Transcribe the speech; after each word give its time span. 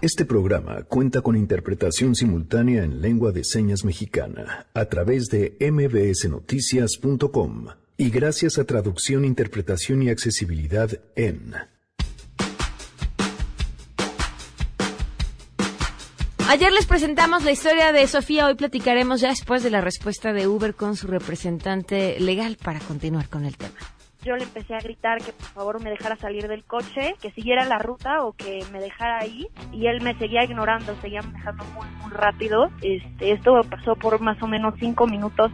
Este 0.00 0.24
programa 0.24 0.84
cuenta 0.84 1.22
con 1.22 1.34
interpretación 1.34 2.14
simultánea 2.14 2.84
en 2.84 3.00
lengua 3.00 3.32
de 3.32 3.42
señas 3.42 3.84
mexicana 3.84 4.68
a 4.72 4.84
través 4.84 5.26
de 5.26 5.56
mbsnoticias.com 5.58 7.66
y 7.96 8.10
gracias 8.10 8.58
a 8.58 8.64
traducción, 8.64 9.24
interpretación 9.24 10.04
y 10.04 10.10
accesibilidad 10.10 10.88
en 11.16 11.52
Ayer 16.48 16.70
les 16.70 16.86
presentamos 16.86 17.42
la 17.42 17.50
historia 17.50 17.90
de 17.90 18.06
Sofía, 18.06 18.46
hoy 18.46 18.54
platicaremos 18.54 19.20
ya 19.20 19.30
después 19.30 19.64
de 19.64 19.70
la 19.70 19.80
respuesta 19.80 20.32
de 20.32 20.46
Uber 20.46 20.76
con 20.76 20.94
su 20.94 21.08
representante 21.08 22.20
legal 22.20 22.56
para 22.62 22.78
continuar 22.78 23.28
con 23.28 23.44
el 23.44 23.56
tema 23.56 23.97
yo 24.28 24.36
le 24.36 24.44
empecé 24.44 24.74
a 24.74 24.78
gritar 24.78 25.18
que 25.22 25.32
por 25.32 25.46
favor 25.46 25.82
me 25.82 25.88
dejara 25.88 26.16
salir 26.16 26.48
del 26.48 26.62
coche, 26.64 27.14
que 27.22 27.30
siguiera 27.30 27.64
la 27.64 27.78
ruta 27.78 28.22
o 28.24 28.32
que 28.32 28.62
me 28.72 28.78
dejara 28.78 29.20
ahí 29.20 29.48
y 29.72 29.86
él 29.86 30.02
me 30.02 30.16
seguía 30.18 30.44
ignorando, 30.44 30.94
seguía 31.00 31.22
manejando 31.22 31.64
muy, 31.74 31.86
muy 32.02 32.10
rápido. 32.10 32.68
Este, 32.82 33.32
esto 33.32 33.52
pasó 33.70 33.96
por 33.96 34.20
más 34.20 34.40
o 34.42 34.46
menos 34.46 34.74
cinco 34.78 35.06
minutos. 35.06 35.50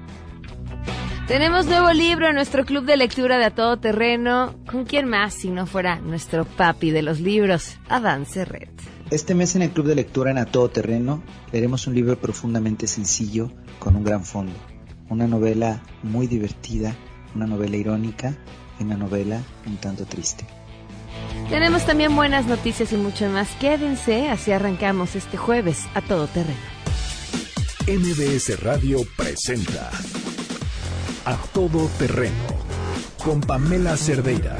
Tenemos 1.28 1.66
nuevo 1.66 1.90
libro 1.92 2.28
en 2.28 2.34
nuestro 2.34 2.64
club 2.64 2.84
de 2.84 2.96
lectura 2.96 3.38
de 3.38 3.44
A 3.44 3.50
Todo 3.54 3.78
Terreno. 3.78 4.56
¿Con 4.68 4.84
quién 4.84 5.08
más 5.08 5.34
si 5.34 5.50
no 5.50 5.66
fuera 5.66 6.00
nuestro 6.00 6.44
papi 6.44 6.90
de 6.90 7.02
los 7.02 7.20
libros, 7.20 7.78
Adán 7.88 8.26
Serret? 8.26 8.70
Este 9.10 9.34
mes 9.34 9.54
en 9.54 9.62
el 9.62 9.70
club 9.70 9.86
de 9.86 9.94
lectura 9.94 10.32
en 10.32 10.38
A 10.38 10.46
Todo 10.46 10.68
Terreno 10.68 11.22
leeremos 11.52 11.86
un 11.86 11.94
libro 11.94 12.18
profundamente 12.18 12.88
sencillo 12.88 13.52
con 13.78 13.94
un 13.94 14.02
gran 14.02 14.24
fondo. 14.24 14.52
Una 15.08 15.28
novela 15.28 15.80
muy 16.02 16.26
divertida, 16.26 16.94
una 17.34 17.46
novela 17.46 17.76
irónica 17.76 18.36
una 18.80 18.96
novela 18.96 19.42
un 19.66 19.76
tanto 19.76 20.04
triste. 20.04 20.46
Tenemos 21.48 21.84
también 21.84 22.14
buenas 22.16 22.46
noticias 22.46 22.92
y 22.92 22.96
mucho 22.96 23.28
más. 23.28 23.48
Quédense, 23.60 24.30
así 24.30 24.52
arrancamos 24.52 25.14
este 25.14 25.36
jueves 25.36 25.84
a 25.94 26.00
todo 26.00 26.26
terreno. 26.26 26.74
MBS 27.86 28.60
Radio 28.62 29.00
presenta 29.16 29.90
A 31.26 31.36
Todo 31.52 31.86
Terreno 31.98 32.64
con 33.22 33.40
Pamela 33.42 33.96
Cerdeira. 33.96 34.56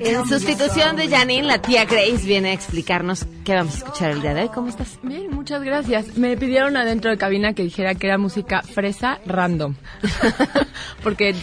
En 0.00 0.26
sustitución 0.26 0.96
de 0.96 1.08
Janine, 1.08 1.42
la 1.46 1.60
tía 1.60 1.84
Grace 1.84 2.24
viene 2.26 2.50
a 2.50 2.52
explicarnos 2.52 3.26
qué 3.44 3.54
vamos 3.54 3.74
a 3.74 3.78
escuchar 3.78 4.10
el 4.10 4.22
día 4.22 4.34
de 4.34 4.42
hoy. 4.42 4.48
¿Cómo 4.48 4.68
estás? 4.68 4.98
Bien, 5.02 5.17
muchas 5.48 5.64
gracias. 5.64 6.18
Me 6.18 6.36
pidieron 6.36 6.76
adentro 6.76 7.10
de 7.10 7.16
cabina 7.16 7.54
que 7.54 7.62
dijera 7.62 7.94
que 7.94 8.06
era 8.06 8.18
música 8.18 8.60
fresa 8.60 9.18
random. 9.24 9.76
Porque 11.02 11.34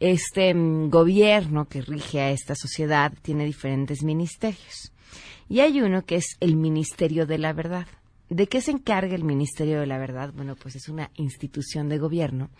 este 0.00 0.52
mm, 0.52 0.90
gobierno 0.90 1.66
que 1.66 1.82
rige 1.82 2.20
a 2.20 2.32
esta 2.32 2.56
sociedad 2.56 3.12
tiene 3.22 3.44
diferentes 3.44 4.02
ministerios. 4.02 4.92
Y 5.48 5.60
hay 5.60 5.80
uno 5.80 6.04
que 6.04 6.16
es 6.16 6.36
el 6.40 6.56
Ministerio 6.56 7.24
de 7.24 7.38
la 7.38 7.52
Verdad. 7.52 7.86
¿De 8.28 8.48
qué 8.48 8.60
se 8.60 8.72
encarga 8.72 9.14
el 9.14 9.22
Ministerio 9.22 9.78
de 9.78 9.86
la 9.86 9.98
Verdad? 9.98 10.32
Bueno, 10.34 10.56
pues 10.56 10.74
es 10.74 10.88
una 10.88 11.12
institución 11.14 11.88
de 11.88 11.98
gobierno 11.98 12.50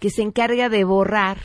que 0.00 0.10
se 0.10 0.22
encarga 0.22 0.68
de 0.68 0.82
borrar 0.82 1.38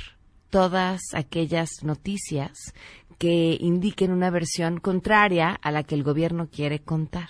todas 0.50 1.02
aquellas 1.14 1.84
noticias 1.84 2.74
que 3.18 3.58
indiquen 3.60 4.12
una 4.12 4.30
versión 4.30 4.80
contraria 4.80 5.50
a 5.62 5.72
la 5.72 5.84
que 5.84 5.96
el 5.96 6.04
gobierno 6.04 6.48
quiere 6.50 6.80
contar 6.80 7.30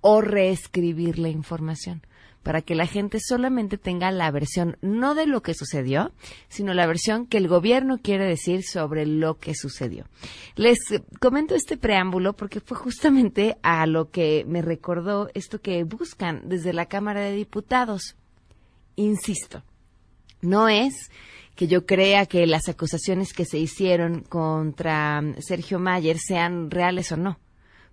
o 0.00 0.20
reescribir 0.20 1.18
la 1.18 1.28
información 1.28 2.02
para 2.46 2.62
que 2.62 2.76
la 2.76 2.86
gente 2.86 3.18
solamente 3.18 3.76
tenga 3.76 4.12
la 4.12 4.30
versión 4.30 4.76
no 4.80 5.16
de 5.16 5.26
lo 5.26 5.42
que 5.42 5.52
sucedió, 5.52 6.12
sino 6.48 6.74
la 6.74 6.86
versión 6.86 7.26
que 7.26 7.38
el 7.38 7.48
gobierno 7.48 7.98
quiere 7.98 8.24
decir 8.24 8.62
sobre 8.62 9.04
lo 9.04 9.38
que 9.38 9.52
sucedió. 9.56 10.04
Les 10.54 10.78
comento 11.18 11.56
este 11.56 11.76
preámbulo 11.76 12.34
porque 12.34 12.60
fue 12.60 12.76
justamente 12.76 13.56
a 13.64 13.84
lo 13.86 14.12
que 14.12 14.44
me 14.46 14.62
recordó 14.62 15.28
esto 15.34 15.60
que 15.60 15.82
buscan 15.82 16.48
desde 16.48 16.72
la 16.72 16.86
Cámara 16.86 17.22
de 17.22 17.32
Diputados. 17.32 18.14
Insisto, 18.94 19.64
no 20.40 20.68
es 20.68 21.10
que 21.56 21.66
yo 21.66 21.86
crea 21.86 22.26
que 22.26 22.46
las 22.46 22.68
acusaciones 22.68 23.32
que 23.32 23.46
se 23.46 23.58
hicieron 23.58 24.20
contra 24.20 25.22
Sergio 25.38 25.78
Mayer 25.78 26.18
sean 26.18 26.70
reales 26.70 27.10
o 27.12 27.16
no, 27.16 27.38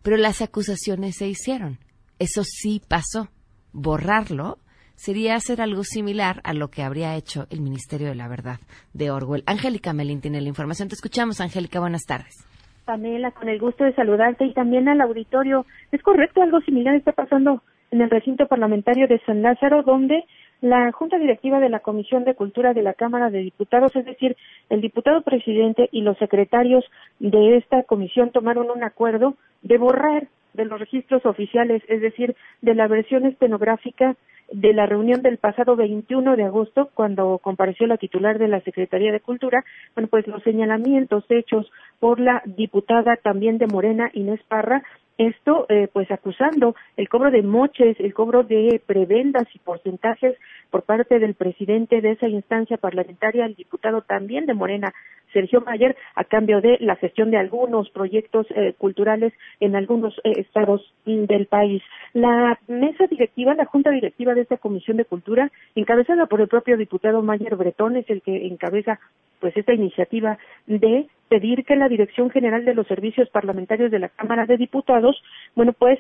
pero 0.04 0.18
las 0.18 0.42
acusaciones 0.42 1.16
se 1.16 1.28
hicieron. 1.28 1.78
Eso 2.20 2.44
sí 2.44 2.82
pasó. 2.88 3.30
Borrarlo 3.72 4.60
sería 4.96 5.36
hacer 5.36 5.62
algo 5.62 5.84
similar 5.84 6.42
a 6.44 6.54
lo 6.54 6.70
que 6.70 6.84
habría 6.84 7.16
hecho 7.16 7.48
el 7.50 7.62
Ministerio 7.62 8.08
de 8.08 8.16
la 8.16 8.28
Verdad 8.28 8.60
de 8.94 9.10
Orwell. 9.10 9.44
Angélica 9.48 9.94
Melín 9.94 10.22
tiene 10.22 10.42
la 10.42 10.50
información. 10.50 10.90
Te 10.90 10.96
escuchamos, 10.96 11.42
Angélica. 11.42 11.80
Buenas 11.80 12.04
tardes. 12.04 12.46
Pamela, 12.86 13.32
con 13.32 13.48
el 13.48 13.60
gusto 13.60 13.86
de 13.86 13.96
saludarte 13.96 14.46
y 14.46 14.54
también 14.54 14.90
al 14.90 15.02
auditorio. 15.02 15.66
Es 15.92 16.02
correcto, 16.02 16.42
algo 16.42 16.60
similar 16.62 16.96
está 16.96 17.14
pasando 17.14 17.64
en 17.92 18.02
el 18.02 18.10
recinto 18.10 18.48
parlamentario 18.48 19.08
de 19.08 19.20
San 19.26 19.42
Lázaro, 19.42 19.84
donde 19.84 20.26
la 20.64 20.94
Junta 20.94 21.18
Directiva 21.18 21.60
de 21.60 21.68
la 21.68 21.82
Comisión 21.82 22.24
de 22.24 22.36
Cultura 22.36 22.74
de 22.74 22.84
la 22.84 22.94
Cámara 22.94 23.30
de 23.30 23.40
Diputados, 23.40 23.94
es 23.98 24.06
decir, 24.06 24.38
el 24.70 24.80
diputado 24.80 25.22
presidente 25.22 25.90
y 25.92 26.04
los 26.04 26.18
secretarios 26.20 26.86
de 27.20 27.58
esta 27.58 27.84
comisión 27.84 28.32
tomaron 28.32 28.72
un 28.72 28.82
acuerdo 28.82 29.36
de 29.62 29.78
borrar 29.78 30.28
de 30.54 30.64
los 30.64 30.80
registros 30.80 31.26
oficiales, 31.26 31.84
es 31.90 32.00
decir, 32.00 32.38
de 32.62 32.76
la 32.76 32.88
versión 32.88 33.26
estenográfica 33.26 34.16
de 34.54 34.74
la 34.74 34.86
reunión 34.86 35.22
del 35.22 35.38
pasado 35.38 35.76
21 35.76 36.38
de 36.38 36.44
agosto, 36.46 36.90
cuando 36.94 37.40
compareció 37.40 37.86
la 37.86 37.98
titular 37.98 38.40
de 38.40 38.48
la 38.48 38.62
Secretaría 38.62 39.12
de 39.12 39.20
Cultura, 39.20 39.66
bueno, 39.96 40.08
pues 40.08 40.28
los 40.28 40.44
señalamientos 40.44 41.26
hechos 41.28 41.70
por 42.00 42.22
la 42.22 42.42
diputada 42.46 43.18
también 43.18 43.58
de 43.58 43.68
Morena, 43.68 44.12
Inés 44.14 44.40
Parra, 44.48 44.82
esto, 45.18 45.66
eh, 45.70 45.88
pues 45.92 46.10
acusando 46.12 46.76
el 46.98 47.08
cobro 47.08 47.32
de 47.32 47.44
moches, 47.44 48.00
el 48.00 48.14
cobro 48.14 48.44
de 48.44 48.82
prebendas 48.86 49.46
y 49.54 49.60
porcentajes 49.60 50.36
por 50.72 50.84
parte 50.84 51.20
del 51.20 51.36
presidente 51.36 52.02
de 52.02 52.12
esa 52.12 52.28
instancia 52.28 52.78
parlamentaria, 52.78 53.46
el 53.46 53.56
diputado 53.56 54.02
también 54.02 54.46
de 54.46 54.54
Morena, 54.54 54.94
Sergio 55.32 55.62
Mayer, 55.62 55.96
a 56.16 56.24
cambio 56.24 56.62
de 56.62 56.78
la 56.80 56.96
gestión 56.96 57.32
de 57.32 57.38
algunos 57.38 57.90
proyectos 57.90 58.48
eh, 58.52 58.74
culturales 58.78 59.34
en 59.60 59.76
algunos 59.76 60.18
eh, 60.24 60.34
estados 60.38 60.94
del 61.06 61.48
país. 61.48 61.82
La 62.14 62.60
mesa 62.68 63.08
directiva, 63.08 63.54
la 63.56 63.66
junta 63.66 63.90
directiva 63.92 64.34
de 64.34 64.42
esta 64.42 64.58
Comisión 64.58 64.98
de 64.98 65.06
Cultura, 65.06 65.52
encabezada 65.76 66.28
por 66.28 66.42
el 66.42 66.48
propio 66.48 66.78
diputado 66.78 67.22
Mayer 67.22 67.56
Bretón, 67.56 67.98
es 67.98 68.10
el 68.10 68.22
que 68.22 68.48
encabeza 68.48 69.00
pues 69.40 69.58
esta 69.58 69.74
iniciativa 69.74 70.38
de 70.68 71.08
pedir 71.34 71.66
que 71.66 71.76
la 71.76 71.90
Dirección 71.90 72.30
General 72.30 72.64
de 72.64 72.76
los 72.76 72.86
Servicios 72.86 73.28
Parlamentarios 73.32 73.90
de 73.90 73.98
la 73.98 74.10
Cámara 74.10 74.46
de 74.46 74.56
Diputados, 74.56 75.20
bueno, 75.56 75.74
pues 75.74 75.98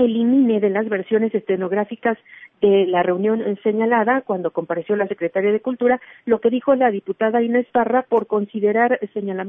elimine 0.00 0.60
de 0.60 0.70
las 0.70 0.88
versiones 0.88 1.34
estenográficas 1.34 2.18
de 2.60 2.86
la 2.86 3.02
reunión 3.02 3.42
señalada 3.62 4.22
cuando 4.22 4.50
compareció 4.50 4.94
la 4.96 5.06
secretaria 5.06 5.50
de 5.50 5.60
Cultura 5.60 6.00
lo 6.26 6.40
que 6.40 6.50
dijo 6.50 6.74
la 6.74 6.90
diputada 6.90 7.42
Inés 7.42 7.66
Parra 7.72 8.02
por 8.02 8.26
considerar 8.26 8.98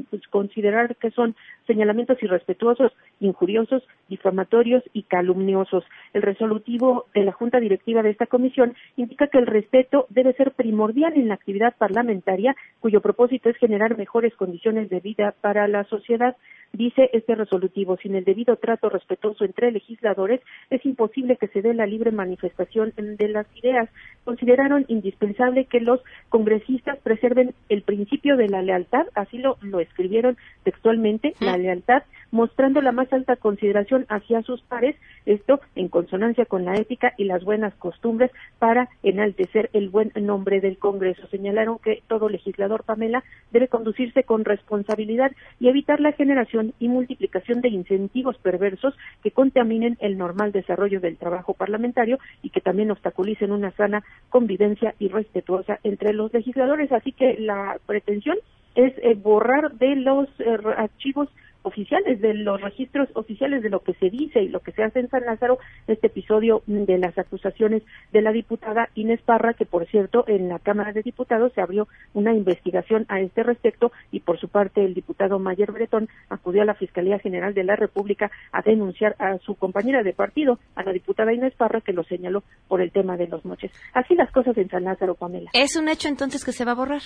pues, 0.09 0.27
considerar 0.29 0.95
que 0.95 1.11
son 1.11 1.35
señalamientos 1.67 2.21
irrespetuosos, 2.23 2.93
injuriosos, 3.19 3.83
difamatorios 4.07 4.83
y 4.93 5.03
calumniosos. 5.03 5.83
El 6.13 6.21
resolutivo 6.21 7.05
de 7.13 7.25
la 7.25 7.33
Junta 7.33 7.59
Directiva 7.59 8.01
de 8.01 8.11
esta 8.11 8.27
comisión 8.27 8.75
indica 8.95 9.27
que 9.27 9.39
el 9.39 9.47
respeto 9.47 10.05
debe 10.09 10.33
ser 10.33 10.51
primordial 10.51 11.13
en 11.13 11.27
la 11.27 11.35
actividad 11.35 11.75
parlamentaria, 11.77 12.55
cuyo 12.79 13.01
propósito 13.01 13.49
es 13.49 13.57
generar 13.57 13.97
mejores 13.97 14.33
condiciones 14.35 14.89
de 14.89 14.99
vida 14.99 15.33
para 15.41 15.67
la 15.67 15.83
sociedad. 15.85 16.35
Dice 16.73 17.09
este 17.11 17.35
resolutivo, 17.35 17.97
sin 17.97 18.15
el 18.15 18.23
debido 18.23 18.55
trato 18.55 18.87
respetuoso 18.87 19.43
entre 19.43 19.71
legisladores, 19.71 20.39
es 20.69 20.85
imposible 20.85 21.35
que 21.35 21.49
se 21.49 21.61
dé 21.61 21.73
la 21.73 21.85
libre 21.85 22.11
manifestación 22.11 22.93
de 22.95 23.27
las 23.27 23.45
ideas. 23.57 23.89
Consideraron 24.23 24.85
indispensable 24.87 25.65
que 25.65 25.81
los 25.81 25.99
congresistas 26.29 26.97
preserven 26.99 27.53
el 27.67 27.81
principio 27.81 28.37
de 28.37 28.47
la 28.47 28.61
lealtad, 28.61 29.05
así 29.15 29.37
lo, 29.37 29.57
lo 29.61 29.81
escribieron 29.81 30.37
textualmente, 30.63 31.33
la 31.41 31.57
lealtad, 31.57 32.03
mostrando 32.31 32.81
la 32.81 32.93
más 32.93 33.11
alta 33.11 33.35
consideración 33.35 34.05
hacia 34.07 34.41
sus 34.41 34.61
pares, 34.61 34.95
esto 35.25 35.59
en 35.75 35.89
consonancia 35.89 36.45
con 36.45 36.63
la 36.63 36.75
ética 36.75 37.13
y 37.17 37.25
las 37.25 37.43
buenas 37.43 37.73
costumbres 37.75 38.31
para 38.59 38.87
enaltecer 39.03 39.69
el 39.73 39.89
buen 39.89 40.13
nombre 40.15 40.61
del 40.61 40.77
Congreso. 40.77 41.27
Señalaron 41.27 41.79
que 41.79 42.01
todo 42.07 42.29
legislador, 42.29 42.83
Pamela, 42.83 43.23
debe 43.51 43.67
conducirse 43.67 44.23
con 44.23 44.45
responsabilidad 44.45 45.31
y 45.59 45.67
evitar 45.67 45.99
la 45.99 46.13
generación 46.13 46.60
y 46.79 46.87
multiplicación 46.87 47.61
de 47.61 47.69
incentivos 47.69 48.37
perversos 48.37 48.93
que 49.23 49.31
contaminen 49.31 49.97
el 49.99 50.17
normal 50.17 50.51
desarrollo 50.51 50.99
del 50.99 51.17
trabajo 51.17 51.53
parlamentario 51.53 52.19
y 52.41 52.49
que 52.49 52.61
también 52.61 52.91
obstaculicen 52.91 53.51
una 53.51 53.71
sana 53.71 54.03
convivencia 54.29 54.95
y 54.99 55.07
respetuosa 55.07 55.79
entre 55.83 56.13
los 56.13 56.33
legisladores. 56.33 56.91
Así 56.91 57.11
que 57.11 57.37
la 57.39 57.77
pretensión 57.85 58.37
es 58.75 58.93
eh, 58.99 59.15
borrar 59.15 59.73
de 59.73 59.95
los 59.95 60.27
eh, 60.39 60.57
archivos 60.77 61.29
oficiales, 61.63 62.21
de 62.21 62.33
los 62.33 62.61
registros 62.61 63.09
oficiales 63.13 63.63
de 63.63 63.69
lo 63.69 63.81
que 63.81 63.93
se 63.95 64.09
dice 64.09 64.41
y 64.41 64.49
lo 64.49 64.59
que 64.59 64.71
se 64.71 64.83
hace 64.83 64.99
en 64.99 65.09
San 65.09 65.25
Lázaro, 65.25 65.59
este 65.87 66.07
episodio 66.07 66.63
de 66.65 66.97
las 66.97 67.17
acusaciones 67.17 67.83
de 68.11 68.21
la 68.21 68.31
diputada 68.31 68.89
Inés 68.95 69.21
Parra, 69.21 69.53
que 69.53 69.65
por 69.65 69.87
cierto 69.87 70.25
en 70.27 70.49
la 70.49 70.59
Cámara 70.59 70.93
de 70.93 71.01
Diputados 71.01 71.51
se 71.53 71.61
abrió 71.61 71.87
una 72.13 72.33
investigación 72.33 73.05
a 73.09 73.19
este 73.19 73.43
respecto 73.43 73.91
y 74.11 74.21
por 74.21 74.39
su 74.39 74.49
parte 74.49 74.83
el 74.83 74.93
diputado 74.93 75.39
Mayer 75.39 75.71
Bretón 75.71 76.09
acudió 76.29 76.61
a 76.61 76.65
la 76.65 76.75
Fiscalía 76.75 77.19
General 77.19 77.53
de 77.53 77.63
la 77.63 77.75
República 77.75 78.31
a 78.51 78.61
denunciar 78.61 79.15
a 79.19 79.37
su 79.39 79.55
compañera 79.55 80.03
de 80.03 80.13
partido, 80.13 80.59
a 80.75 80.83
la 80.83 80.93
diputada 80.93 81.33
Inés 81.33 81.53
Parra, 81.55 81.81
que 81.81 81.93
lo 81.93 82.03
señaló 82.03 82.43
por 82.67 82.81
el 82.81 82.91
tema 82.91 83.17
de 83.17 83.27
los 83.27 83.45
moches. 83.45 83.71
Así 83.93 84.15
las 84.15 84.31
cosas 84.31 84.57
en 84.57 84.69
San 84.69 84.83
Lázaro, 84.83 85.15
Pamela. 85.15 85.49
¿Es 85.53 85.75
un 85.75 85.89
hecho 85.89 86.07
entonces 86.07 86.43
que 86.43 86.51
se 86.51 86.65
va 86.65 86.71
a 86.71 86.75
borrar? 86.75 87.01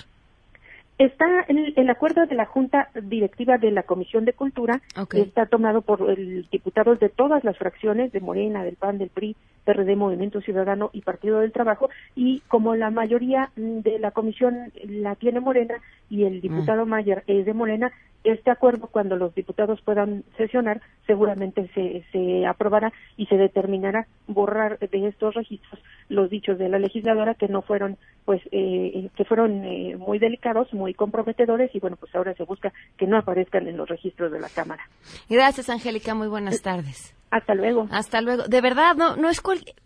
Está 0.98 1.44
en 1.48 1.74
el, 1.76 1.90
acuerdo 1.90 2.24
de 2.24 2.34
la 2.34 2.46
Junta 2.46 2.88
Directiva 3.02 3.58
de 3.58 3.70
la 3.70 3.82
Comisión 3.82 4.24
de 4.24 4.32
Cultura, 4.32 4.80
que 5.10 5.20
está 5.20 5.44
tomado 5.44 5.82
por 5.82 6.08
el, 6.10 6.48
diputados 6.50 6.98
de 7.00 7.10
todas 7.10 7.44
las 7.44 7.58
fracciones, 7.58 8.12
de 8.12 8.20
Morena, 8.20 8.64
del 8.64 8.76
PAN, 8.76 8.96
del 8.96 9.10
PRI, 9.10 9.36
PRD, 9.66 9.96
Movimiento 9.96 10.40
Ciudadano 10.40 10.88
y 10.92 11.02
Partido 11.02 11.40
del 11.40 11.52
Trabajo, 11.52 11.90
y 12.14 12.40
como 12.48 12.76
la 12.76 12.90
mayoría 12.90 13.50
de 13.56 13.98
la 13.98 14.12
comisión 14.12 14.72
la 14.84 15.16
tiene 15.16 15.40
Morena 15.40 15.74
y 16.08 16.24
el 16.24 16.40
diputado 16.40 16.86
mm. 16.86 16.88
Mayer 16.88 17.24
es 17.26 17.44
de 17.44 17.52
Morena, 17.52 17.92
este 18.24 18.50
acuerdo, 18.50 18.88
cuando 18.88 19.16
los 19.16 19.34
diputados 19.34 19.80
puedan 19.82 20.24
sesionar, 20.36 20.80
seguramente 21.06 21.70
se, 21.74 22.04
se 22.10 22.44
aprobará 22.44 22.92
y 23.16 23.26
se 23.26 23.36
determinará 23.36 24.06
borrar 24.26 24.78
de 24.80 25.06
estos 25.06 25.34
registros 25.34 25.80
los 26.08 26.28
dichos 26.28 26.58
de 26.58 26.68
la 26.68 26.78
legisladora 26.78 27.34
que 27.34 27.48
no 27.48 27.62
fueron, 27.62 27.98
pues, 28.24 28.42
eh, 28.50 29.08
que 29.16 29.24
fueron 29.24 29.64
eh, 29.64 29.96
muy 29.96 30.18
delicados, 30.18 30.72
muy 30.72 30.94
comprometedores 30.94 31.72
y 31.74 31.78
bueno, 31.78 31.96
pues 31.96 32.14
ahora 32.14 32.34
se 32.34 32.44
busca 32.44 32.72
que 32.96 33.06
no 33.06 33.16
aparezcan 33.16 33.68
en 33.68 33.76
los 33.76 33.88
registros 33.88 34.32
de 34.32 34.40
la 34.40 34.48
Cámara. 34.48 34.82
Gracias, 35.28 35.68
Angélica. 35.68 36.14
Muy 36.14 36.28
buenas 36.28 36.62
tardes. 36.62 37.15
Hasta 37.30 37.54
luego. 37.54 37.88
Hasta 37.90 38.20
luego. 38.20 38.44
De 38.44 38.60
verdad, 38.60 38.94
no, 38.96 39.16
no 39.16 39.28
es 39.28 39.40
cualquier. 39.40 39.76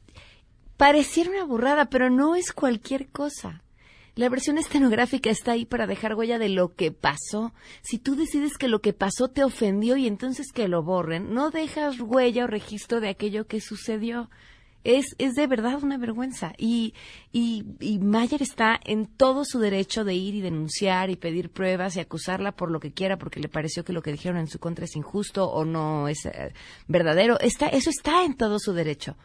Pareciera 0.77 1.31
una 1.31 1.45
burrada, 1.45 1.87
pero 1.87 2.11
no 2.11 2.35
es 2.35 2.53
cualquier 2.53 3.09
cosa. 3.09 3.63
La 4.17 4.29
versión 4.29 4.59
estenográfica 4.59 5.31
está 5.31 5.53
ahí 5.53 5.65
para 5.65 5.87
dejar 5.87 6.15
huella 6.15 6.39
de 6.39 6.49
lo 6.49 6.75
que 6.75 6.91
pasó. 6.91 7.55
Si 7.81 7.99
tú 7.99 8.17
decides 8.17 8.59
que 8.59 8.69
lo 8.69 8.81
que 8.81 8.93
pasó 8.93 9.29
te 9.29 9.45
ofendió 9.45 9.97
y 9.97 10.07
entonces 10.07 10.53
que 10.53 10.69
lo 10.69 10.83
borren, 10.83 11.33
no 11.33 11.51
dejas 11.51 12.01
huella 12.01 12.45
o 12.45 12.47
registro 12.47 13.01
de 13.01 13.09
aquello 13.09 13.47
que 13.47 13.61
sucedió. 13.61 14.29
Es, 14.85 15.15
es 15.19 15.35
de 15.35 15.47
verdad 15.47 15.83
una 15.83 15.99
vergüenza. 15.99 16.53
Y, 16.57 16.95
y, 17.33 17.65
y 17.81 17.99
Mayer 17.99 18.43
está 18.43 18.79
en 18.85 19.07
todo 19.07 19.45
su 19.45 19.59
derecho 19.59 20.05
de 20.05 20.15
ir 20.15 20.35
y 20.35 20.41
denunciar 20.41 21.11
y 21.11 21.17
pedir 21.17 21.51
pruebas 21.51 21.97
y 21.97 22.01
acusarla 22.01 22.53
por 22.53 22.71
lo 22.71 22.81
que 22.81 22.93
quiera 22.93 23.19
porque 23.19 23.41
le 23.41 23.49
pareció 23.49 23.85
que 23.85 23.93
lo 23.93 24.03
que 24.03 24.13
dijeron 24.13 24.39
en 24.39 24.49
su 24.49 24.59
contra 24.59 24.85
es 24.85 24.97
injusto 24.97 25.47
o 25.47 25.65
no 25.65 26.09
es 26.09 26.27
eh, 26.27 26.53
verdadero. 26.89 27.39
Está, 27.41 27.69
eso 27.69 27.91
está 27.91 28.25
en 28.25 28.35
todo 28.37 28.59
su 28.59 28.73
derecho. 28.73 29.17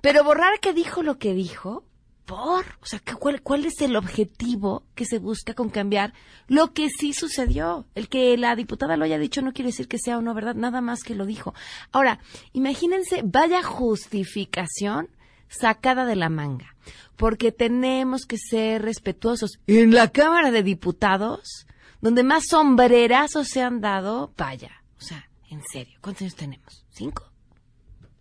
Pero 0.00 0.24
borrar 0.24 0.60
que 0.60 0.72
dijo 0.72 1.02
lo 1.02 1.18
que 1.18 1.34
dijo, 1.34 1.84
O 2.34 2.86
sea, 2.86 3.00
¿cuál, 3.18 3.42
¿cuál 3.42 3.64
es 3.64 3.80
el 3.80 3.96
objetivo 3.96 4.84
que 4.94 5.04
se 5.04 5.18
busca 5.18 5.54
con 5.54 5.68
cambiar 5.68 6.12
lo 6.46 6.72
que 6.72 6.88
sí 6.88 7.12
sucedió? 7.12 7.86
El 7.94 8.08
que 8.08 8.36
la 8.36 8.54
diputada 8.56 8.96
lo 8.96 9.04
haya 9.04 9.18
dicho 9.18 9.42
no 9.42 9.52
quiere 9.52 9.70
decir 9.70 9.88
que 9.88 9.98
sea 9.98 10.18
o 10.18 10.22
no 10.22 10.34
verdad, 10.34 10.54
nada 10.54 10.80
más 10.80 11.02
que 11.02 11.14
lo 11.14 11.26
dijo. 11.26 11.54
Ahora, 11.92 12.20
imagínense, 12.52 13.22
vaya 13.24 13.62
justificación 13.62 15.08
sacada 15.48 16.06
de 16.06 16.16
la 16.16 16.28
manga, 16.28 16.76
porque 17.16 17.52
tenemos 17.52 18.24
que 18.26 18.38
ser 18.38 18.82
respetuosos. 18.82 19.58
En 19.66 19.92
la 19.92 20.08
Cámara 20.08 20.50
de 20.50 20.62
Diputados, 20.62 21.66
donde 22.00 22.22
más 22.22 22.46
sombrerazos 22.48 23.48
se 23.48 23.62
han 23.62 23.80
dado, 23.80 24.32
vaya, 24.36 24.82
o 24.98 25.02
sea, 25.02 25.28
en 25.50 25.62
serio, 25.72 25.98
¿cuántos 26.00 26.22
años 26.22 26.36
tenemos? 26.36 26.86
¿Cinco? 26.90 27.30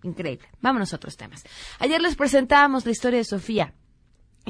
Increíble. 0.03 0.47
Vámonos 0.61 0.93
a 0.93 0.95
otros 0.95 1.17
temas. 1.17 1.43
Ayer 1.77 2.01
les 2.01 2.15
presentábamos 2.15 2.85
la 2.85 2.91
historia 2.91 3.19
de 3.19 3.25
Sofía. 3.25 3.73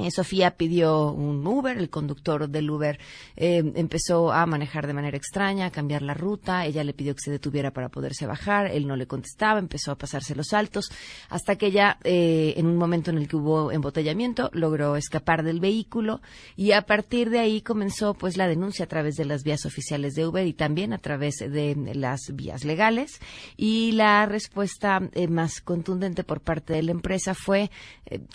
Eh, 0.06 0.12
Sofía 0.12 0.52
pidió 0.52 1.12
un 1.12 1.46
Uber, 1.46 1.78
el 1.78 1.90
conductor 1.90 2.50
del 2.50 2.70
Uber 2.70 3.00
eh, 3.36 3.64
empezó 3.76 4.32
a 4.32 4.46
manejar 4.46 4.88
de 4.88 4.94
manera 4.94 5.18
extraña, 5.18 5.68
a 5.68 5.72
cambiar 5.72 6.02
la 6.02 6.14
ruta, 6.14 6.66
ella 6.66 6.84
le 6.84 6.94
pidió 6.94 7.14
que 7.16 7.22
se 7.22 7.32
detuviera 7.32 7.72
para 7.72 7.90
poderse 7.90 8.26
bajar, 8.26 8.68
él 8.68 8.88
no 8.88 8.96
le 8.96 9.08
contestaba, 9.08 9.60
empezó 9.60 9.92
a 9.92 9.98
pasarse 9.98 10.36
los 10.36 10.54
altos, 10.54 10.90
hasta 11.30 11.58
que 11.58 11.68
ella, 11.68 11.98
eh, 12.04 12.54
en 12.58 12.66
un 12.66 12.78
momento 12.78 13.12
en 13.12 13.18
el 13.18 13.28
que 13.28 13.36
hubo 13.36 13.72
embotellamiento, 13.72 14.50
logró 14.54 14.96
escapar 14.96 15.44
del 15.44 15.60
vehículo. 15.60 16.22
Y 16.56 16.72
a 16.72 16.84
partir 16.84 17.30
de 17.30 17.40
ahí 17.40 17.62
comenzó 17.62 18.14
pues 18.14 18.38
la 18.38 18.48
denuncia 18.48 18.86
a 18.86 18.88
través 18.88 19.16
de 19.16 19.26
las 19.26 19.44
vías 19.44 19.66
oficiales 19.66 20.14
de 20.14 20.26
Uber 20.26 20.46
y 20.46 20.54
también 20.54 20.94
a 20.94 20.98
través 20.98 21.38
de 21.38 21.76
las 21.94 22.22
vías 22.34 22.64
legales. 22.64 23.20
Y 23.58 23.92
la 23.94 24.26
respuesta 24.26 25.02
más 25.30 25.62
contundente 25.62 26.24
por 26.24 26.42
parte 26.42 26.74
de 26.74 26.84
la 26.84 26.92
empresa 26.92 27.34
fue 27.34 27.70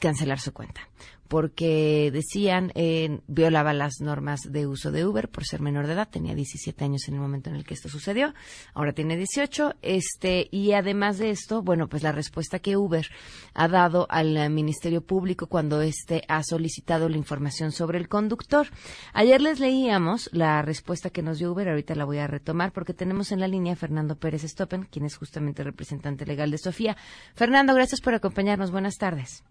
cancelar 0.00 0.40
su 0.40 0.52
cuenta 0.52 0.88
porque 1.28 2.10
decían 2.12 2.72
eh, 2.74 3.20
violaba 3.26 3.72
las 3.72 4.00
normas 4.00 4.40
de 4.48 4.66
uso 4.66 4.90
de 4.92 5.06
Uber 5.06 5.28
por 5.28 5.44
ser 5.44 5.60
menor 5.60 5.86
de 5.86 5.94
edad, 5.94 6.08
tenía 6.08 6.34
17 6.34 6.84
años 6.84 7.08
en 7.08 7.14
el 7.14 7.20
momento 7.20 7.50
en 7.50 7.56
el 7.56 7.64
que 7.64 7.74
esto 7.74 7.88
sucedió, 7.88 8.34
ahora 8.74 8.92
tiene 8.92 9.16
18, 9.16 9.74
este 9.82 10.48
y 10.50 10.72
además 10.72 11.18
de 11.18 11.30
esto, 11.30 11.62
bueno, 11.62 11.88
pues 11.88 12.02
la 12.02 12.12
respuesta 12.12 12.58
que 12.58 12.76
Uber 12.76 13.06
ha 13.54 13.68
dado 13.68 14.06
al 14.10 14.50
Ministerio 14.50 15.02
Público 15.02 15.46
cuando 15.46 15.80
éste 15.80 16.22
ha 16.28 16.42
solicitado 16.42 17.08
la 17.08 17.16
información 17.16 17.72
sobre 17.72 17.98
el 17.98 18.08
conductor. 18.08 18.68
Ayer 19.12 19.40
les 19.40 19.60
leíamos 19.60 20.30
la 20.32 20.62
respuesta 20.62 21.10
que 21.10 21.22
nos 21.22 21.38
dio 21.38 21.52
Uber, 21.52 21.68
ahorita 21.68 21.94
la 21.94 22.04
voy 22.04 22.18
a 22.18 22.26
retomar 22.26 22.72
porque 22.72 22.94
tenemos 22.94 23.32
en 23.32 23.40
la 23.40 23.48
línea 23.48 23.74
a 23.74 23.76
Fernando 23.76 24.16
Pérez 24.16 24.42
Stoppen, 24.42 24.84
quien 24.84 25.04
es 25.04 25.16
justamente 25.16 25.62
representante 25.62 26.26
legal 26.26 26.50
de 26.50 26.58
Sofía. 26.58 26.96
Fernando, 27.34 27.74
gracias 27.74 28.00
por 28.00 28.14
acompañarnos. 28.14 28.70
Buenas 28.70 28.96
tardes. 28.96 29.44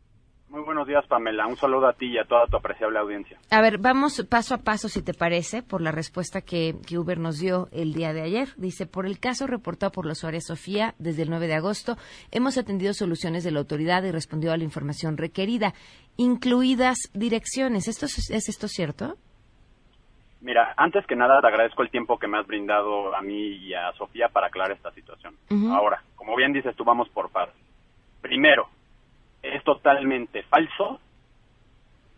Muy 0.53 0.61
buenos 0.61 0.85
días, 0.87 1.03
Pamela. 1.07 1.47
Un 1.47 1.55
saludo 1.55 1.87
a 1.87 1.93
ti 1.93 2.11
y 2.11 2.19
a 2.19 2.25
toda 2.25 2.45
tu 2.45 2.57
apreciable 2.57 2.99
audiencia. 2.99 3.39
A 3.49 3.59
ver, 3.59 3.79
vamos 3.79 4.23
paso 4.29 4.53
a 4.53 4.59
paso, 4.59 4.87
si 4.87 5.03
te 5.03 5.15
parece, 5.15 5.63
por 5.63 5.81
la 5.81 5.91
respuesta 5.91 6.41
que, 6.41 6.75
Uber 6.95 7.17
nos 7.17 7.39
dio 7.39 7.69
el 7.71 7.91
día 7.93 8.13
de 8.13 8.21
ayer. 8.21 8.49
Dice, 8.55 8.85
por 8.85 9.07
el 9.07 9.19
caso 9.19 9.47
reportado 9.47 9.91
por 9.91 10.05
la 10.05 10.11
usuaria 10.11 10.41
Sofía 10.41 10.93
desde 10.99 11.23
el 11.23 11.31
9 11.31 11.47
de 11.47 11.55
agosto, 11.55 11.95
hemos 12.29 12.59
atendido 12.59 12.93
soluciones 12.93 13.43
de 13.43 13.49
la 13.49 13.61
autoridad 13.61 14.03
y 14.03 14.11
respondido 14.11 14.53
a 14.53 14.57
la 14.57 14.63
información 14.63 15.17
requerida, 15.17 15.73
incluidas 16.17 16.97
direcciones. 17.15 17.87
¿Esto 17.87 18.05
es, 18.05 18.29
esto 18.29 18.67
cierto? 18.67 19.15
Mira, 20.41 20.75
antes 20.77 21.03
que 21.07 21.15
nada 21.15 21.41
te 21.41 21.47
agradezco 21.47 21.81
el 21.81 21.89
tiempo 21.89 22.19
que 22.19 22.27
me 22.27 22.37
has 22.37 22.45
brindado 22.45 23.15
a 23.15 23.23
mí 23.23 23.55
y 23.55 23.73
a 23.73 23.91
Sofía 23.93 24.29
para 24.29 24.47
aclarar 24.47 24.73
esta 24.73 24.91
situación. 24.91 25.33
Ahora, 25.71 26.03
como 26.15 26.35
bien 26.35 26.53
dices 26.53 26.75
tú, 26.75 26.83
vamos 26.83 27.09
por 27.09 27.31
partes. 27.31 27.59
Primero, 28.21 28.69
es 29.43 29.63
totalmente 29.63 30.43
falso 30.43 30.99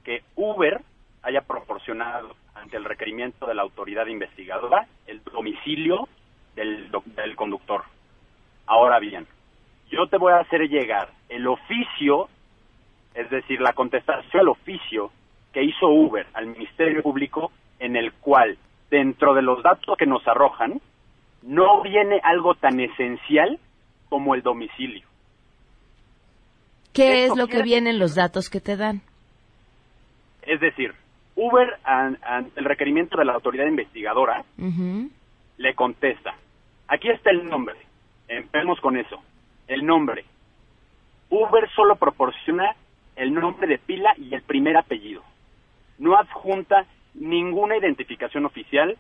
que 0.04 0.24
Uber 0.36 0.80
haya 1.24 1.42
proporcionado 1.42 2.36
ante 2.54 2.78
el 2.78 2.86
requerimiento 2.86 3.48
de 3.48 3.56
la 3.56 3.64
autoridad 3.64 4.06
investigadora 4.06 4.88
el 5.08 5.24
domicilio 5.24 6.08
del, 6.56 6.90
del 7.16 7.36
conductor. 7.36 7.84
Ahora 8.68 9.00
bien, 9.00 9.28
yo 9.90 10.08
te 10.08 10.18
voy 10.18 10.34
a 10.34 10.40
hacer 10.40 10.62
llegar 10.70 11.10
el 11.30 11.48
oficio, 11.48 12.30
es 13.14 13.30
decir, 13.30 13.60
la 13.60 13.74
contestación 13.74 14.42
al 14.42 14.50
oficio 14.50 15.12
que 15.52 15.64
hizo 15.64 15.88
Uber 15.88 16.28
al 16.34 16.48
Ministerio 16.48 17.02
Público, 17.02 17.52
en 17.80 17.96
el 17.96 18.14
cual, 18.14 18.58
dentro 18.90 19.34
de 19.34 19.42
los 19.42 19.64
datos 19.64 19.98
que 19.98 20.06
nos 20.06 20.28
arrojan, 20.28 20.82
no 21.42 21.82
viene 21.82 22.20
algo 22.24 22.56
tan 22.56 22.80
esencial 22.80 23.60
como 24.10 24.36
el 24.36 24.42
domicilio. 24.42 25.08
¿Qué 26.96 27.26
es 27.26 27.36
lo 27.36 27.48
que 27.48 27.62
viene 27.62 27.90
en 27.90 28.00
los 28.00 28.16
datos 28.16 28.50
que 28.50 28.62
te 28.62 28.78
dan? 28.78 29.02
Es 30.42 30.60
decir, 30.60 30.94
Uber, 31.36 31.78
ante 31.84 32.60
el 32.60 32.66
requerimiento 32.66 33.18
de 33.18 33.26
la 33.26 33.34
autoridad 33.34 33.66
investigadora, 33.66 34.46
le 35.58 35.76
contesta, 35.76 36.36
aquí 36.88 37.10
está 37.10 37.32
el 37.32 37.48
nombre, 37.48 37.76
empecemos 38.28 38.80
con 38.80 38.98
eso, 38.98 39.22
el 39.68 39.86
nombre. 39.86 40.24
Uber 41.30 41.70
solo 41.76 41.96
proporciona 41.96 42.76
el 43.16 43.34
nombre 43.34 43.68
de 43.68 43.80
pila 43.80 44.14
y 44.18 44.34
el 44.34 44.44
primer 44.44 44.78
apellido. 44.78 45.24
No 45.98 46.16
adjunta 46.16 46.86
ninguna 47.14 47.78
identificación 47.78 48.46
oficial, 48.46 48.98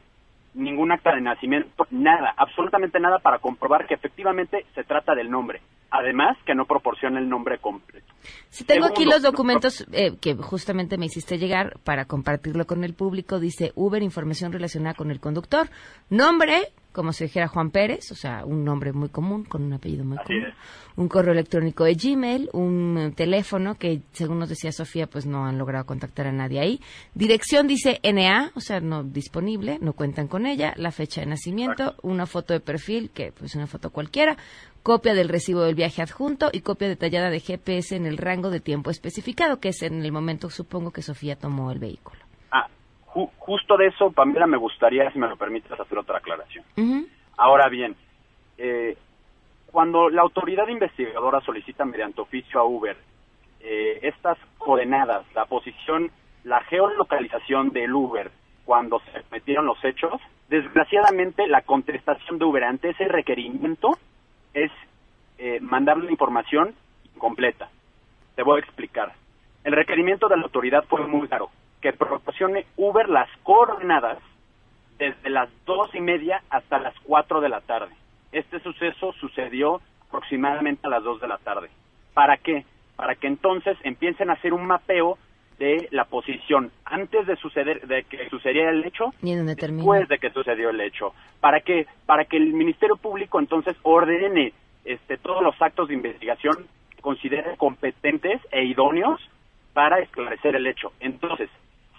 ningún 0.53 0.91
acta 0.91 1.13
de 1.13 1.21
nacimiento, 1.21 1.87
nada, 1.91 2.33
absolutamente 2.35 2.99
nada 2.99 3.19
para 3.19 3.39
comprobar 3.39 3.85
que 3.87 3.93
efectivamente 3.93 4.65
se 4.73 4.83
trata 4.83 5.13
del 5.15 5.29
nombre. 5.29 5.61
Además, 5.99 6.37
que 6.45 6.55
no 6.55 6.65
proporciona 6.65 7.19
el 7.19 7.29
nombre 7.29 7.59
completo. 7.59 8.05
Si 8.49 8.63
tengo 8.63 8.85
aquí 8.85 9.05
los 9.05 9.21
documentos 9.21 9.85
eh, 9.91 10.15
que 10.19 10.35
justamente 10.35 10.97
me 10.97 11.05
hiciste 11.05 11.37
llegar 11.37 11.77
para 11.83 12.05
compartirlo 12.05 12.65
con 12.65 12.83
el 12.83 12.93
público. 12.93 13.39
Dice 13.39 13.71
Uber, 13.75 14.01
información 14.01 14.51
relacionada 14.51 14.95
con 14.95 15.11
el 15.11 15.19
conductor. 15.19 15.69
Nombre, 16.09 16.69
como 16.91 17.11
si 17.11 17.25
dijera 17.25 17.47
Juan 17.47 17.71
Pérez, 17.71 18.11
o 18.11 18.15
sea, 18.15 18.45
un 18.45 18.63
nombre 18.63 18.93
muy 18.93 19.09
común, 19.09 19.43
con 19.43 19.63
un 19.63 19.73
apellido 19.73 20.05
muy 20.05 20.17
común. 20.17 20.53
Un 20.95 21.09
correo 21.09 21.33
electrónico 21.33 21.83
de 21.83 21.95
Gmail, 21.95 22.49
un 22.53 22.97
eh, 22.97 23.11
teléfono 23.11 23.75
que, 23.75 24.01
según 24.13 24.39
nos 24.39 24.49
decía 24.49 24.71
Sofía, 24.71 25.07
pues 25.07 25.25
no 25.25 25.45
han 25.45 25.57
logrado 25.57 25.85
contactar 25.85 26.27
a 26.27 26.31
nadie 26.31 26.59
ahí. 26.59 26.79
Dirección 27.13 27.67
dice 27.67 27.99
NA, 28.03 28.51
o 28.55 28.61
sea, 28.61 28.79
no 28.79 29.03
disponible, 29.03 29.77
no 29.81 29.93
cuentan 29.93 30.27
con 30.27 30.45
ella. 30.45 30.73
La 30.77 30.91
fecha 30.91 31.21
de 31.21 31.27
nacimiento, 31.27 31.95
una 32.01 32.25
foto 32.25 32.53
de 32.53 32.61
perfil, 32.61 33.11
que 33.11 33.33
pues 33.33 33.55
una 33.55 33.67
foto 33.67 33.89
cualquiera 33.89 34.37
copia 34.85 35.15
del 35.15 35.29
recibo 35.29 35.61
del 35.63 35.73
viaje 35.73 36.03
adjunto 36.03 36.49
y 36.53 36.61
copia 36.61 36.87
detallada 36.87 37.31
de 37.31 37.39
GPS 37.39 37.95
en 37.95 38.05
el 38.05 38.17
rango 38.17 38.51
de 38.51 38.59
tiempo 38.59 38.91
especificado, 38.91 39.59
que 39.59 39.69
es 39.69 39.81
en 39.81 40.05
el 40.05 40.11
momento, 40.11 40.51
supongo, 40.51 40.91
que 40.91 41.01
Sofía 41.01 41.35
tomó 41.35 41.71
el 41.71 41.79
vehículo. 41.79 42.19
Ah, 42.51 42.67
justo 43.39 43.77
de 43.77 43.87
eso, 43.87 44.11
Pamela, 44.11 44.45
me 44.45 44.57
gustaría, 44.57 45.11
si 45.11 45.17
me 45.17 45.27
lo 45.27 45.37
permites, 45.37 45.71
hacer 45.71 45.97
otra 45.97 46.19
aclaración. 46.19 46.63
Ahora 47.35 47.67
bien, 47.67 47.95
eh, 48.59 48.95
cuando 49.71 50.07
la 50.11 50.21
autoridad 50.21 50.67
investigadora 50.67 51.41
solicita 51.41 51.83
mediante 51.83 52.21
oficio 52.21 52.59
a 52.59 52.65
Uber 52.65 52.95
eh, 53.61 53.99
estas 54.03 54.37
coordenadas, 54.59 55.25
la 55.33 55.45
posición, 55.45 56.11
la 56.43 56.61
geolocalización 56.65 57.71
del 57.71 57.91
Uber 57.91 58.29
cuando 58.65 58.99
se 59.11 59.23
metieron 59.31 59.65
los 59.65 59.83
hechos, 59.83 60.21
desgraciadamente 60.47 61.47
la 61.47 61.61
contestación 61.61 62.37
de 62.37 62.45
Uber 62.45 62.63
ante 62.65 62.91
ese 62.91 63.05
requerimiento 63.05 63.97
es 64.55 64.71
eh, 65.37 65.59
mandarle 65.61 66.09
información 66.09 66.73
completa. 67.19 67.69
Te 68.35 68.41
voy 68.41 68.57
a 68.57 68.63
explicar. 68.63 69.13
El 69.63 69.73
requerimiento 69.73 70.27
de 70.27 70.37
la 70.37 70.43
autoridad 70.43 70.85
fue 70.85 71.05
muy 71.05 71.27
claro, 71.27 71.49
que 71.81 71.93
proporcione 71.93 72.65
Uber 72.77 73.07
las 73.09 73.29
coordenadas 73.43 74.17
desde 74.97 75.29
las 75.29 75.49
dos 75.65 75.93
y 75.93 76.01
media 76.01 76.41
hasta 76.49 76.79
las 76.79 76.95
cuatro 77.01 77.41
de 77.41 77.49
la 77.49 77.61
tarde. 77.61 77.93
Este 78.31 78.59
suceso 78.61 79.13
sucedió 79.13 79.81
aproximadamente 80.07 80.87
a 80.87 80.89
las 80.89 81.03
dos 81.03 81.19
de 81.19 81.27
la 81.27 81.37
tarde. 81.37 81.69
¿Para 82.13 82.37
qué? 82.37 82.65
Para 82.95 83.15
que 83.15 83.27
entonces 83.27 83.77
empiecen 83.83 84.29
a 84.29 84.33
hacer 84.33 84.53
un 84.53 84.65
mapeo 84.65 85.17
de 85.57 85.87
la 85.91 86.05
posición 86.05 86.71
antes 86.83 87.25
de 87.27 87.35
suceder 87.37 87.87
de 87.87 88.03
que 88.03 88.29
sucediera 88.29 88.71
el 88.71 88.83
hecho 88.85 89.13
y 89.21 89.35
después 89.35 90.07
de 90.07 90.17
que 90.17 90.29
sucedió 90.31 90.69
el 90.69 90.81
hecho. 90.81 91.13
Para 91.39 91.61
que 91.61 91.87
para 92.05 92.25
que 92.25 92.37
el 92.37 92.53
ministerio 92.53 92.97
público 92.97 93.39
entonces 93.39 93.75
ordene 93.83 94.53
este 94.83 95.17
todos 95.17 95.41
los 95.41 95.59
actos 95.61 95.87
de 95.87 95.93
investigación 95.93 96.67
que 96.89 97.01
considere 97.01 97.55
competentes 97.57 98.41
e 98.51 98.65
idóneos 98.65 99.21
para 99.73 99.99
esclarecer 99.99 100.55
el 100.55 100.67
hecho. 100.67 100.91
Entonces 100.99 101.49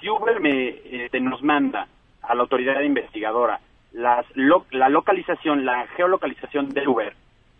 si 0.01 0.09
Uber 0.09 0.41
me 0.41 1.05
este, 1.05 1.21
nos 1.21 1.43
manda 1.43 1.89
a 2.23 2.35
la 2.35 2.43
autoridad 2.43 2.81
investigadora 2.83 3.61
las 3.93 4.27
la 4.37 4.89
localización 4.89 5.65
la 5.65 5.87
geolocalización 5.97 6.69
del 6.71 6.89
Uber 6.89 7.15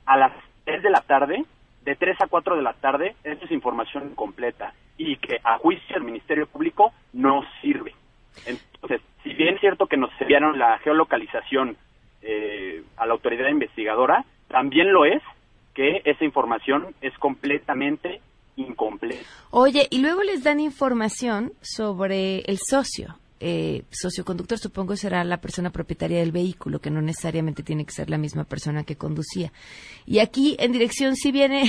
a 0.05 0.17
las 0.17 0.33
3 0.65 0.83
de 0.83 0.91
la 0.91 1.01
tarde 1.01 1.45
de 1.85 1.95
3 1.95 2.21
a 2.21 2.27
4 2.27 2.57
de 2.57 2.63
la 2.63 2.73
tarde, 2.75 3.15
esa 3.23 3.45
es 3.45 3.51
información 3.53 4.15
completa 4.17 4.75
y 4.99 5.17
que 5.17 5.39
a 5.45 5.59
juicio 5.59 5.95
del 5.95 6.05
Ministerio 6.05 6.47
Público 6.47 6.93
no 7.13 7.43
sirve. 7.61 7.95
Entonces, 8.47 9.01
si 9.23 9.33
bien 9.35 9.55
es 9.55 9.61
cierto 9.61 9.87
que 9.87 9.97
nos 9.97 10.11
enviaron 10.21 10.59
la 10.59 10.79
geolocalización 10.79 11.77
eh, 12.23 12.83
a 12.97 13.07
la 13.07 13.13
autoridad 13.13 13.49
investigadora, 13.49 14.25
también 14.49 14.93
lo 14.93 15.05
es 15.05 15.23
que 15.75 16.03
esa 16.05 16.25
información 16.25 16.95
es 17.01 17.17
completamente 17.19 18.21
incompleta. 18.57 19.25
Oye, 19.51 19.87
y 19.91 20.01
luego 20.01 20.23
les 20.23 20.43
dan 20.43 20.61
información 20.61 21.53
sobre 21.61 22.39
el 22.47 22.59
socio 22.59 23.17
eh, 23.39 23.83
socioconductor 23.91 24.59
supongo 24.59 24.97
será 24.97 25.23
la 25.23 25.41
persona 25.41 25.71
propietaria 25.71 26.21
del 26.21 26.33
vehículo, 26.33 26.79
que 26.79 26.91
no 26.91 27.03
necesariamente 27.03 27.63
tiene 27.63 27.85
que 27.85 27.93
ser 27.93 28.09
la 28.09 28.17
misma 28.17 28.45
persona 28.45 28.85
que 28.85 28.97
conducía. 28.97 29.53
Y 30.07 30.21
aquí 30.21 30.57
en 30.59 30.73
dirección 30.73 31.17
sí 31.17 31.33
viene 31.33 31.65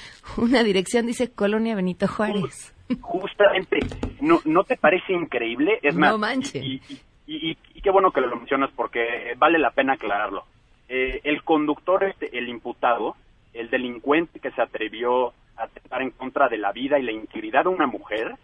una 0.36 0.62
dirección, 0.62 1.06
dice 1.06 1.32
Colonia 1.32 1.74
Benito 1.74 2.06
Juárez. 2.08 2.74
Justamente, 3.00 3.78
¿no, 4.20 4.40
¿no 4.44 4.64
te 4.64 4.76
parece 4.76 5.12
increíble? 5.12 5.78
Es 5.82 5.94
más, 5.94 6.14
Y, 6.54 6.80
y, 7.26 7.56
qué 7.82 7.90
bueno 7.90 8.10
que 8.10 8.20
lo 8.20 8.36
mencionas 8.36 8.70
porque 8.76 9.34
vale 9.38 9.58
la 9.58 9.70
pena 9.70 9.94
aclararlo. 9.94 10.44
Eh, 10.88 11.20
el 11.24 11.42
conductor, 11.42 12.04
este, 12.04 12.36
el 12.36 12.48
imputado, 12.48 13.16
el 13.54 13.70
delincuente 13.70 14.40
que 14.40 14.50
se 14.50 14.60
atrevió 14.60 15.28
a 15.56 15.64
atentar 15.64 16.02
en 16.02 16.10
contra 16.10 16.48
de 16.48 16.58
la 16.58 16.72
vida 16.72 16.98
y 16.98 17.02
la 17.02 17.12
integridad 17.12 17.64
de 17.64 17.70
una 17.70 17.86
mujer, 17.86 18.36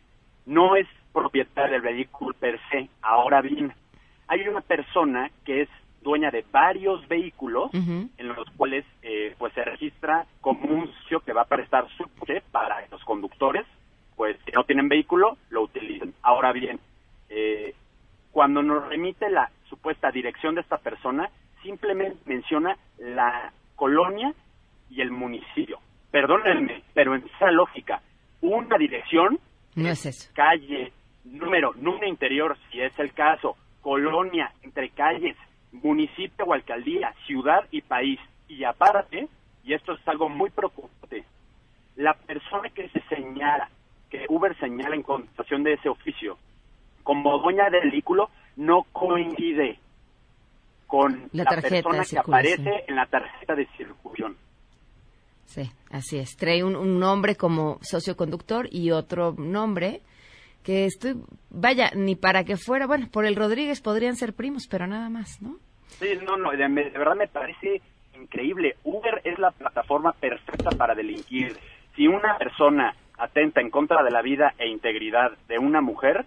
no 0.46 0.76
es 0.76 0.86
propietario 1.12 1.72
del 1.72 1.82
vehículo 1.82 2.34
per 2.38 2.58
se. 2.70 2.88
Ahora 3.02 3.42
bien, 3.42 3.72
hay 4.28 4.46
una 4.48 4.60
persona 4.60 5.30
que 5.44 5.62
es 5.62 5.68
dueña 6.02 6.30
de 6.30 6.44
varios 6.50 7.06
vehículos 7.08 7.70
en 7.74 8.28
los 8.28 8.48
cuales 8.56 8.84
eh, 9.02 9.34
pues 9.38 9.52
se 9.54 9.64
registra 9.64 10.26
como 10.40 10.68
un 10.68 10.92
socio 11.02 11.20
que 11.20 11.32
va 11.32 11.42
a 11.42 11.46
prestar 11.46 11.88
su 11.96 12.04
coche 12.18 12.42
para 12.50 12.86
los 12.90 13.02
conductores 13.04 13.66
pues 14.18 14.36
que 14.44 14.52
no 14.52 14.64
tienen 14.64 14.88
vehículo 14.88 15.38
lo 15.50 15.62
utilizan. 15.62 16.12
Ahora 16.22 16.52
bien, 16.52 16.80
eh, 17.30 17.72
cuando 18.32 18.62
nos 18.62 18.86
remite 18.88 19.30
la 19.30 19.48
supuesta 19.70 20.10
dirección 20.10 20.56
de 20.56 20.60
esta 20.60 20.76
persona, 20.76 21.30
simplemente 21.62 22.18
menciona 22.26 22.76
la 22.98 23.52
colonia 23.76 24.34
y 24.90 25.00
el 25.00 25.12
municipio. 25.12 25.78
Perdónenme, 26.10 26.82
pero 26.94 27.14
en 27.14 27.24
esa 27.26 27.50
lógica, 27.52 28.02
una 28.40 28.76
dirección 28.76 29.38
no 29.76 29.88
es 29.88 30.04
eso. 30.04 30.30
calle, 30.34 30.92
número, 31.24 31.72
número 31.74 32.08
interior, 32.08 32.56
si 32.70 32.80
es 32.80 32.92
el 32.98 33.12
caso, 33.12 33.56
colonia, 33.80 34.52
entre 34.62 34.90
calles, 34.90 35.36
municipio 35.88 36.44
o 36.44 36.52
alcaldía, 36.52 37.14
ciudad 37.26 37.64
y 37.70 37.80
país. 37.80 38.20
Y 38.48 38.64
aparte, 38.64 39.28
y 39.64 39.72
esto 39.72 39.92
es 39.92 40.08
algo 40.08 40.28
muy 40.28 40.50
preocupante, 40.50 41.24
la 41.96 42.14
persona 42.14 42.68
que 42.70 42.88
se 42.90 43.00
señala, 43.08 43.68
que 44.10 44.26
Uber 44.28 44.56
señala 44.58 44.94
en 44.94 45.02
contestación 45.02 45.62
de 45.64 45.74
ese 45.74 45.88
oficio, 45.88 46.38
como 47.02 47.38
dueña 47.38 47.70
del 47.70 47.90
vehículo, 47.90 48.30
no 48.56 48.84
coincide 48.92 49.78
con 50.86 51.28
la, 51.32 51.44
persona 51.44 52.04
que 52.04 52.18
aparece 52.18 52.84
en 52.86 52.96
la 52.96 53.06
tarjeta 53.06 53.54
de 53.54 53.66
circulación. 53.76 54.36
Sí, 55.44 55.62
así 55.90 56.18
es. 56.18 56.36
Trae 56.36 56.62
un, 56.62 56.76
un 56.76 56.98
nombre 56.98 57.36
como 57.36 57.78
socioconductor 57.82 58.68
y 58.70 58.90
otro 58.90 59.34
nombre 59.38 60.02
que 60.62 60.84
estoy, 60.84 61.16
vaya, 61.50 61.90
ni 61.94 62.14
para 62.14 62.44
que 62.44 62.56
fuera, 62.56 62.86
bueno, 62.86 63.08
por 63.10 63.24
el 63.24 63.36
Rodríguez 63.36 63.80
podrían 63.80 64.16
ser 64.16 64.34
primos, 64.34 64.66
pero 64.68 64.86
nada 64.86 65.08
más, 65.08 65.40
¿no? 65.40 65.56
Sí, 66.00 66.06
no, 66.24 66.36
no, 66.36 66.50
de, 66.50 66.68
verdad 66.68 67.16
me 67.16 67.28
parece 67.28 67.80
increíble. 68.14 68.76
Uber 68.84 69.20
es 69.24 69.38
la 69.38 69.50
plataforma 69.50 70.12
perfecta 70.12 70.72
para 70.72 70.94
delinquir. 70.94 71.56
Si 71.96 72.06
una 72.06 72.36
persona 72.38 72.94
atenta 73.18 73.60
en 73.60 73.70
contra 73.70 74.02
de 74.02 74.10
la 74.10 74.22
vida 74.22 74.54
e 74.58 74.68
integridad 74.68 75.32
de 75.48 75.58
una 75.58 75.80
mujer, 75.80 76.24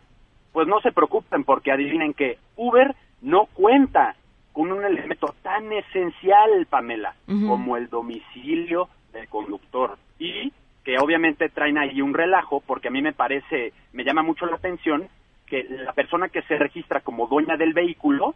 pues 0.52 0.68
no 0.68 0.82
se 0.82 0.92
preocupen 0.92 1.44
porque 1.44 1.72
adivinen 1.72 2.14
que 2.14 2.38
Uber 2.58 2.94
no 3.22 3.46
cuenta 3.54 4.16
con 4.52 4.72
un 4.72 4.84
elemento 4.84 5.34
tan 5.42 5.72
esencial, 5.72 6.66
Pamela, 6.70 7.16
como 7.26 7.78
el 7.78 7.88
domicilio 7.90 8.90
del 9.14 9.30
conductor. 9.30 9.98
Y 10.20 10.52
que 10.84 10.98
obviamente 10.98 11.50
traen 11.50 11.78
ahí 11.78 12.02
un 12.02 12.14
relajo, 12.14 12.62
porque 12.66 12.90
a 12.90 12.92
mí 12.92 13.02
me 13.02 13.14
parece, 13.14 13.72
me 13.94 14.04
llama 14.04 14.24
mucho 14.24 14.46
la 14.46 14.56
atención 14.56 15.08
que 15.46 15.64
la 15.64 15.94
persona 15.94 16.30
que 16.30 16.42
se 16.44 16.58
registra 16.58 17.02
como 17.02 17.28
dueña 17.28 17.56
del 17.56 17.74
vehículo 17.74 18.36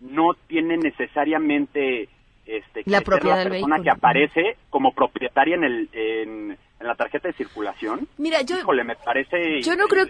no 0.00 0.34
tiene 0.46 0.76
necesariamente 0.76 2.08
este, 2.46 2.82
la 2.86 3.00
propiedad 3.02 3.44
la 3.44 3.50
persona 3.50 3.82
que 3.82 3.90
aparece 3.90 4.56
como 4.70 4.92
propietaria 4.92 5.54
en 5.56 5.64
el 5.64 5.88
en, 5.92 6.58
la 6.80 6.94
tarjeta 6.94 7.28
de 7.28 7.34
circulación. 7.34 8.08
Mira, 8.16 8.40
yo 8.40 8.56
me 8.84 8.96
parece 8.96 9.60
Yo 9.60 9.76
no 9.76 9.86
creo 9.86 10.06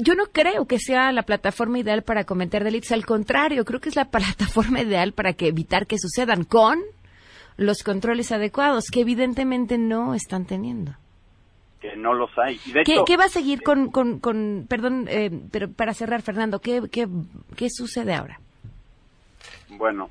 yo 0.00 0.14
no 0.14 0.24
creo 0.32 0.66
que 0.66 0.78
sea 0.78 1.12
la 1.12 1.24
plataforma 1.24 1.78
ideal 1.78 2.02
para 2.02 2.24
cometer 2.24 2.64
delitos, 2.64 2.92
al 2.92 3.04
contrario, 3.04 3.66
creo 3.66 3.78
que 3.78 3.90
es 3.90 3.96
la 3.96 4.06
plataforma 4.10 4.80
ideal 4.80 5.12
para 5.12 5.34
que 5.34 5.48
evitar 5.48 5.86
que 5.86 5.98
sucedan 5.98 6.44
con 6.44 6.80
los 7.58 7.82
controles 7.82 8.32
adecuados 8.32 8.86
que 8.90 9.00
evidentemente 9.00 9.76
no 9.76 10.14
están 10.14 10.46
teniendo 10.46 10.96
que 11.80 11.96
no 11.96 12.14
los 12.14 12.30
hay. 12.38 12.58
¿Qué, 12.86 13.16
va 13.18 13.24
a 13.24 13.28
seguir 13.28 13.62
con, 13.62 13.90
con, 13.90 14.18
con 14.18 14.64
perdón, 14.66 15.06
eh, 15.10 15.30
pero 15.52 15.70
para 15.70 15.92
cerrar, 15.92 16.22
Fernando, 16.22 16.58
¿qué, 16.58 16.80
qué, 16.90 17.06
qué 17.56 17.68
sucede 17.68 18.14
ahora? 18.14 18.40
Bueno, 19.76 20.10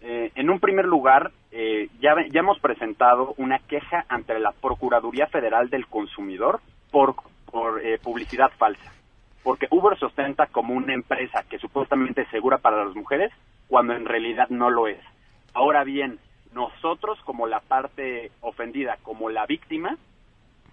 eh, 0.00 0.30
en 0.34 0.50
un 0.50 0.60
primer 0.60 0.86
lugar, 0.86 1.32
eh, 1.50 1.88
ya, 2.00 2.14
ya 2.30 2.40
hemos 2.40 2.58
presentado 2.60 3.34
una 3.38 3.58
queja 3.58 4.04
ante 4.08 4.38
la 4.38 4.52
Procuraduría 4.52 5.26
Federal 5.26 5.68
del 5.68 5.86
Consumidor 5.86 6.60
por, 6.90 7.16
por 7.50 7.84
eh, 7.84 7.98
publicidad 7.98 8.50
falsa, 8.56 8.92
porque 9.42 9.66
Uber 9.70 9.98
se 9.98 10.06
ostenta 10.06 10.46
como 10.46 10.74
una 10.74 10.94
empresa 10.94 11.44
que 11.48 11.58
supuestamente 11.58 12.22
es 12.22 12.28
segura 12.28 12.58
para 12.58 12.84
las 12.84 12.94
mujeres, 12.94 13.32
cuando 13.68 13.94
en 13.94 14.06
realidad 14.06 14.48
no 14.48 14.70
lo 14.70 14.86
es. 14.86 15.00
Ahora 15.54 15.84
bien, 15.84 16.18
nosotros 16.54 17.18
como 17.24 17.46
la 17.46 17.60
parte 17.60 18.30
ofendida, 18.40 18.96
como 19.02 19.28
la 19.28 19.46
víctima, 19.46 19.96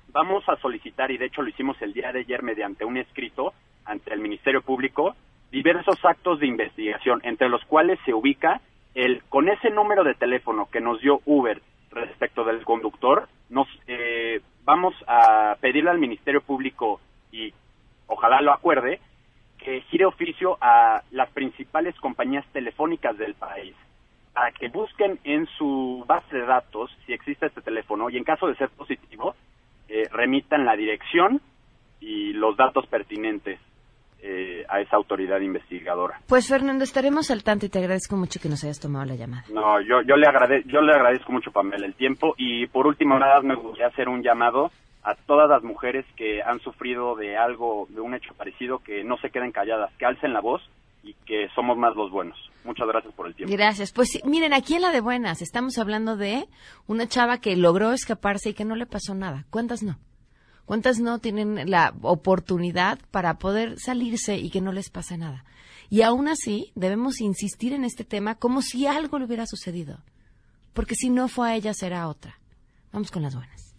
vamos 0.09 0.47
a 0.47 0.57
solicitar, 0.57 1.11
y 1.11 1.17
de 1.17 1.25
hecho 1.25 1.41
lo 1.41 1.49
hicimos 1.49 1.81
el 1.81 1.93
día 1.93 2.11
de 2.11 2.19
ayer 2.19 2.43
mediante 2.43 2.85
un 2.85 2.97
escrito 2.97 3.53
ante 3.85 4.13
el 4.13 4.19
Ministerio 4.19 4.61
Público, 4.61 5.15
diversos 5.51 6.03
actos 6.03 6.39
de 6.39 6.47
investigación, 6.47 7.21
entre 7.23 7.49
los 7.49 7.63
cuales 7.65 7.99
se 8.05 8.13
ubica 8.13 8.61
el 8.93 9.23
con 9.29 9.47
ese 9.49 9.69
número 9.69 10.03
de 10.03 10.15
teléfono 10.15 10.67
que 10.71 10.81
nos 10.81 10.99
dio 11.01 11.21
Uber 11.25 11.61
respecto 11.91 12.43
del 12.43 12.63
conductor, 12.65 13.27
nos 13.49 13.67
eh, 13.87 14.41
vamos 14.63 14.93
a 15.07 15.55
pedirle 15.61 15.89
al 15.89 15.99
Ministerio 15.99 16.41
Público 16.41 16.99
y 17.31 17.53
ojalá 18.07 18.41
lo 18.41 18.53
acuerde 18.53 18.99
que 19.57 19.81
gire 19.81 20.05
oficio 20.05 20.57
a 20.61 21.01
las 21.11 21.29
principales 21.31 21.95
compañías 21.99 22.45
telefónicas 22.51 23.17
del 23.17 23.33
país 23.35 23.75
para 24.33 24.51
que 24.51 24.69
busquen 24.69 25.19
en 25.23 25.47
su 25.57 26.03
base 26.07 26.35
de 26.35 26.45
datos 26.45 26.95
si 27.05 27.13
existe 27.13 27.47
este 27.47 27.61
teléfono 27.61 28.09
y 28.09 28.17
en 28.17 28.23
caso 28.23 28.47
de 28.47 28.55
ser 28.55 28.69
positivo 28.69 29.35
eh, 29.89 30.03
remitan 30.11 30.65
la 30.65 30.75
dirección 30.75 31.41
y 31.99 32.33
los 32.33 32.55
datos 32.55 32.85
pertinentes 32.87 33.59
eh, 34.21 34.65
a 34.69 34.81
esa 34.81 34.95
autoridad 34.95 35.39
investigadora. 35.39 36.19
Pues 36.27 36.47
Fernando, 36.47 36.83
estaremos 36.83 37.29
al 37.31 37.43
tanto 37.43 37.65
y 37.65 37.69
te 37.69 37.79
agradezco 37.79 38.15
mucho 38.15 38.39
que 38.39 38.49
nos 38.49 38.63
hayas 38.63 38.79
tomado 38.79 39.05
la 39.05 39.15
llamada. 39.15 39.43
No, 39.53 39.79
yo, 39.81 40.01
yo, 40.01 40.15
le, 40.15 40.27
agrade 40.27 40.63
yo 40.65 40.81
le 40.81 40.93
agradezco 40.93 41.31
mucho, 41.31 41.51
Pamela, 41.51 41.85
el 41.85 41.93
tiempo 41.93 42.33
y 42.37 42.67
por 42.67 42.87
último, 42.87 43.17
nada, 43.19 43.41
me 43.41 43.55
gustaría 43.55 43.87
hacer 43.87 44.09
un 44.09 44.23
llamado 44.23 44.71
a 45.03 45.15
todas 45.15 45.49
las 45.49 45.63
mujeres 45.63 46.05
que 46.15 46.41
han 46.41 46.59
sufrido 46.59 47.15
de 47.15 47.37
algo, 47.37 47.87
de 47.89 48.01
un 48.01 48.13
hecho 48.13 48.33
parecido, 48.33 48.79
que 48.79 49.03
no 49.03 49.17
se 49.17 49.29
queden 49.29 49.51
calladas, 49.51 49.91
que 49.97 50.05
alcen 50.05 50.33
la 50.33 50.41
voz 50.41 50.61
y 51.03 51.13
que 51.25 51.47
somos 51.55 51.77
más 51.77 51.95
los 51.95 52.11
buenos. 52.11 52.37
Muchas 52.65 52.87
gracias 52.87 53.13
por 53.13 53.27
el 53.27 53.35
tiempo. 53.35 53.55
Gracias. 53.55 53.93
Pues 53.93 54.19
miren, 54.25 54.53
aquí 54.53 54.75
en 54.75 54.81
la 54.81 54.91
de 54.91 54.99
buenas 54.99 55.41
estamos 55.41 55.77
hablando 55.77 56.17
de 56.17 56.45
una 56.87 57.07
chava 57.07 57.39
que 57.39 57.55
logró 57.55 57.93
escaparse 57.93 58.49
y 58.49 58.53
que 58.53 58.65
no 58.65 58.75
le 58.75 58.85
pasó 58.85 59.15
nada. 59.15 59.45
¿Cuántas 59.49 59.83
no? 59.83 59.97
¿Cuántas 60.67 60.99
no 60.99 61.19
tienen 61.19 61.71
la 61.71 61.93
oportunidad 62.01 62.99
para 63.09 63.39
poder 63.39 63.79
salirse 63.79 64.35
y 64.37 64.49
que 64.49 64.59
no 64.59 64.73
les 64.73 64.89
pase 64.89 65.17
nada? 65.17 65.45
Y 65.89 66.01
aún 66.01 66.27
así, 66.27 66.73
debemos 66.75 67.21
insistir 67.21 67.71
en 67.71 67.85
este 67.85 68.03
tema 68.03 68.35
como 68.35 68.61
si 68.61 68.85
algo 68.85 69.17
le 69.17 69.23
hubiera 69.23 69.45
sucedido. 69.47 69.99
Porque 70.73 70.95
si 70.95 71.09
no 71.09 71.29
fue 71.29 71.49
a 71.49 71.55
ella, 71.55 71.73
será 71.73 72.09
otra. 72.09 72.37
Vamos 72.91 73.11
con 73.11 73.23
las 73.23 73.33
buenas. 73.33 73.75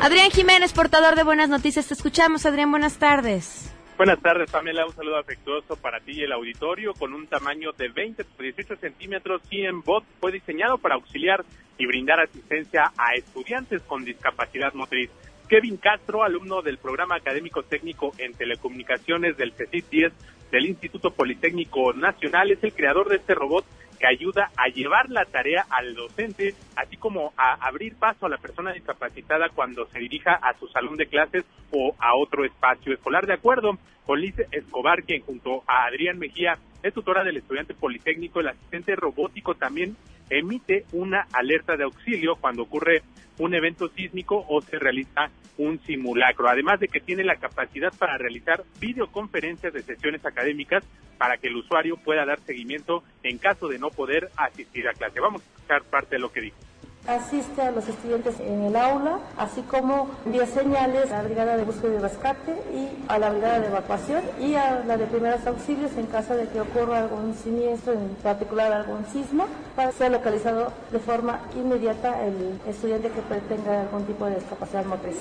Adrián 0.00 0.30
Jiménez, 0.30 0.72
portador 0.72 1.16
de 1.16 1.24
buenas 1.24 1.48
noticias. 1.48 1.88
Te 1.88 1.94
escuchamos, 1.94 2.46
Adrián. 2.46 2.70
Buenas 2.70 2.98
tardes. 2.98 3.72
Buenas 4.00 4.22
tardes, 4.22 4.50
Pamela. 4.50 4.86
Un 4.86 4.94
saludo 4.94 5.18
afectuoso 5.18 5.76
para 5.76 6.00
ti 6.00 6.12
y 6.12 6.22
el 6.22 6.32
auditorio 6.32 6.94
con 6.94 7.12
un 7.12 7.26
tamaño 7.26 7.72
de 7.72 7.90
20 7.90 8.24
por 8.24 8.44
18 8.44 8.76
centímetros. 8.76 9.42
bot 9.84 10.04
fue 10.18 10.32
diseñado 10.32 10.78
para 10.78 10.94
auxiliar 10.94 11.44
y 11.76 11.84
brindar 11.84 12.18
asistencia 12.18 12.92
a 12.96 13.12
estudiantes 13.12 13.82
con 13.82 14.02
discapacidad 14.02 14.72
motriz. 14.72 15.10
Kevin 15.50 15.76
Castro, 15.76 16.24
alumno 16.24 16.62
del 16.62 16.78
programa 16.78 17.16
académico 17.16 17.62
técnico 17.62 18.14
en 18.16 18.32
telecomunicaciones 18.32 19.36
del 19.36 19.52
CECIT 19.52 19.90
10 19.90 20.12
del 20.50 20.64
Instituto 20.64 21.10
Politécnico 21.10 21.92
Nacional, 21.92 22.52
es 22.52 22.64
el 22.64 22.72
creador 22.72 23.10
de 23.10 23.16
este 23.16 23.34
robot 23.34 23.66
que 24.00 24.06
ayuda 24.06 24.50
a 24.56 24.68
llevar 24.68 25.10
la 25.10 25.26
tarea 25.26 25.66
al 25.68 25.94
docente, 25.94 26.54
así 26.74 26.96
como 26.96 27.32
a 27.36 27.54
abrir 27.66 27.94
paso 27.96 28.26
a 28.26 28.30
la 28.30 28.38
persona 28.38 28.72
discapacitada 28.72 29.50
cuando 29.50 29.86
se 29.86 29.98
dirija 29.98 30.32
a 30.32 30.58
su 30.58 30.66
salón 30.68 30.96
de 30.96 31.06
clases 31.06 31.44
o 31.70 31.94
a 31.98 32.16
otro 32.16 32.44
espacio 32.44 32.94
escolar. 32.94 33.26
De 33.26 33.34
acuerdo 33.34 33.78
con 34.06 34.20
Liz 34.20 34.34
Escobar, 34.50 35.04
quien 35.04 35.20
junto 35.20 35.62
a 35.66 35.84
Adrián 35.84 36.18
Mejía 36.18 36.58
es 36.82 36.94
tutora 36.94 37.22
del 37.22 37.36
estudiante 37.36 37.74
politécnico, 37.74 38.40
el 38.40 38.48
asistente 38.48 38.96
robótico 38.96 39.54
también 39.54 39.96
emite 40.30 40.86
una 40.92 41.26
alerta 41.32 41.76
de 41.76 41.84
auxilio 41.84 42.36
cuando 42.36 42.62
ocurre 42.62 43.02
un 43.38 43.54
evento 43.54 43.88
sísmico 43.88 44.44
o 44.48 44.60
se 44.62 44.78
realiza 44.78 45.30
un 45.58 45.78
simulacro, 45.80 46.48
además 46.48 46.80
de 46.80 46.88
que 46.88 47.00
tiene 47.00 47.24
la 47.24 47.36
capacidad 47.36 47.92
para 47.98 48.16
realizar 48.16 48.64
videoconferencias 48.80 49.72
de 49.72 49.82
sesiones 49.82 50.24
académicas 50.24 50.84
para 51.18 51.36
que 51.36 51.48
el 51.48 51.56
usuario 51.56 51.96
pueda 51.96 52.24
dar 52.24 52.40
seguimiento 52.40 53.02
en 53.22 53.36
caso 53.36 53.68
de 53.68 53.78
no 53.78 53.90
poder 53.90 54.30
asistir 54.36 54.88
a 54.88 54.94
clase. 54.94 55.20
Vamos 55.20 55.42
a 55.42 55.44
escuchar 55.44 55.82
parte 55.84 56.16
de 56.16 56.20
lo 56.20 56.32
que 56.32 56.40
dijo 56.40 56.69
asiste 57.06 57.62
a 57.62 57.70
los 57.70 57.88
estudiantes 57.88 58.38
en 58.40 58.62
el 58.62 58.76
aula, 58.76 59.18
así 59.36 59.62
como 59.62 60.10
envía 60.24 60.46
señales 60.46 61.10
a 61.10 61.18
la 61.18 61.22
brigada 61.24 61.56
de 61.56 61.64
búsqueda 61.64 61.94
y 61.94 61.98
rescate 61.98 62.52
y 62.74 62.88
a 63.08 63.18
la 63.18 63.30
brigada 63.30 63.60
de 63.60 63.66
evacuación 63.66 64.22
y 64.40 64.54
a 64.54 64.84
la 64.86 64.96
de 64.96 65.06
primeros 65.06 65.46
auxilios 65.46 65.92
en 65.96 66.06
caso 66.06 66.34
de 66.34 66.48
que 66.48 66.60
ocurra 66.60 67.00
algún 67.00 67.34
siniestro, 67.34 67.94
en 67.94 68.16
particular 68.22 68.72
algún 68.72 69.04
sismo, 69.06 69.46
para 69.74 69.92
ser 69.92 70.12
localizado 70.12 70.72
de 70.92 70.98
forma 70.98 71.40
inmediata 71.56 72.24
el 72.24 72.60
estudiante 72.68 73.10
que 73.10 73.20
tenga 73.54 73.82
algún 73.82 74.04
tipo 74.06 74.26
de 74.26 74.36
discapacidad 74.36 74.84
motriz. 74.84 75.16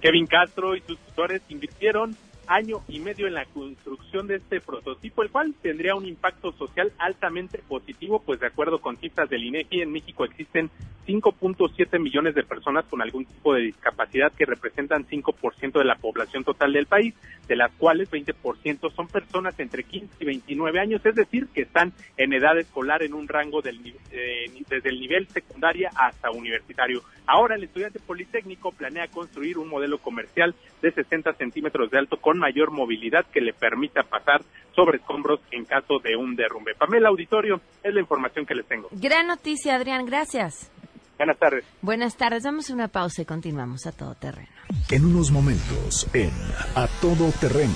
Kevin 0.00 0.26
Castro 0.26 0.76
y 0.76 0.80
sus 0.82 0.98
tutores 0.98 1.42
invirtieron 1.48 2.16
año 2.48 2.82
y 2.88 3.00
medio 3.00 3.26
en 3.26 3.34
la 3.34 3.44
construcción 3.46 4.26
de 4.26 4.36
este 4.36 4.60
prototipo, 4.60 5.22
el 5.22 5.30
cual 5.30 5.54
tendría 5.62 5.94
un 5.94 6.06
impacto 6.06 6.52
social 6.52 6.92
altamente 6.98 7.58
positivo, 7.68 8.22
pues 8.24 8.40
de 8.40 8.46
acuerdo 8.46 8.80
con 8.80 8.96
cifras 8.96 9.28
del 9.28 9.44
INEGI, 9.44 9.82
en 9.82 9.92
México 9.92 10.24
existen 10.24 10.70
5.7 11.06 11.98
millones 11.98 12.34
de 12.34 12.44
personas 12.44 12.84
con 12.84 13.00
algún 13.00 13.24
tipo 13.24 13.54
de 13.54 13.62
discapacidad 13.62 14.30
que 14.32 14.44
representan 14.44 15.06
5% 15.06 15.78
de 15.78 15.84
la 15.84 15.96
población 15.96 16.44
total 16.44 16.72
del 16.72 16.86
país, 16.86 17.14
de 17.46 17.56
las 17.56 17.72
cuales 17.72 18.10
20% 18.10 18.92
son 18.94 19.08
personas 19.08 19.58
entre 19.58 19.84
15 19.84 20.08
y 20.20 20.24
29 20.26 20.80
años, 20.80 21.00
es 21.04 21.14
decir, 21.14 21.48
que 21.48 21.62
están 21.62 21.92
en 22.16 22.34
edad 22.34 22.58
escolar 22.58 23.02
en 23.02 23.14
un 23.14 23.26
rango 23.26 23.62
del, 23.62 23.80
eh, 24.10 24.50
desde 24.68 24.90
el 24.90 25.00
nivel 25.00 25.26
secundaria 25.28 25.90
hasta 25.96 26.30
universitario. 26.30 27.02
Ahora 27.26 27.56
el 27.56 27.64
estudiante 27.64 28.00
politécnico 28.00 28.72
planea 28.72 29.08
construir 29.08 29.58
un 29.58 29.68
modelo 29.68 29.98
comercial 29.98 30.54
de 30.82 30.92
60 30.92 31.34
centímetros 31.34 31.90
de 31.90 31.98
alto 31.98 32.18
con 32.18 32.37
mayor 32.38 32.70
movilidad 32.70 33.26
que 33.26 33.40
le 33.40 33.52
permita 33.52 34.02
pasar 34.02 34.42
sobre 34.74 34.98
escombros 34.98 35.40
en 35.50 35.64
caso 35.64 35.98
de 35.98 36.16
un 36.16 36.36
derrumbe. 36.36 36.74
Pamela 36.74 37.08
Auditorio, 37.08 37.60
es 37.82 37.92
la 37.92 38.00
información 38.00 38.46
que 38.46 38.54
les 38.54 38.66
tengo. 38.66 38.88
Gran 38.92 39.26
noticia, 39.26 39.74
Adrián, 39.74 40.06
gracias. 40.06 40.70
Buenas 41.18 41.38
tardes. 41.38 41.64
Buenas 41.82 42.16
tardes, 42.16 42.44
damos 42.44 42.70
una 42.70 42.86
pausa 42.86 43.22
y 43.22 43.24
continuamos 43.24 43.86
a 43.88 43.92
todo 43.92 44.14
terreno. 44.14 44.48
En 44.90 45.04
unos 45.04 45.32
momentos, 45.32 46.08
en 46.14 46.30
A 46.76 46.86
Todo 47.00 47.32
Terreno. 47.40 47.74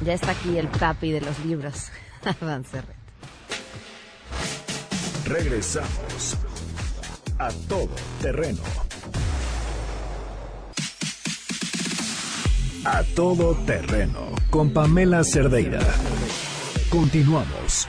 Ya 0.00 0.14
está 0.14 0.30
aquí 0.30 0.56
el 0.56 0.68
papi 0.68 1.12
de 1.12 1.20
los 1.20 1.44
libros, 1.44 1.92
Adán 2.24 2.64
Regresamos 5.26 6.38
a 7.38 7.50
Todo 7.68 7.94
Terreno. 8.22 8.62
A 12.84 13.04
todo 13.14 13.54
terreno 13.64 14.32
con 14.50 14.72
Pamela 14.72 15.22
Cerdeira. 15.22 15.78
Continuamos. 16.90 17.86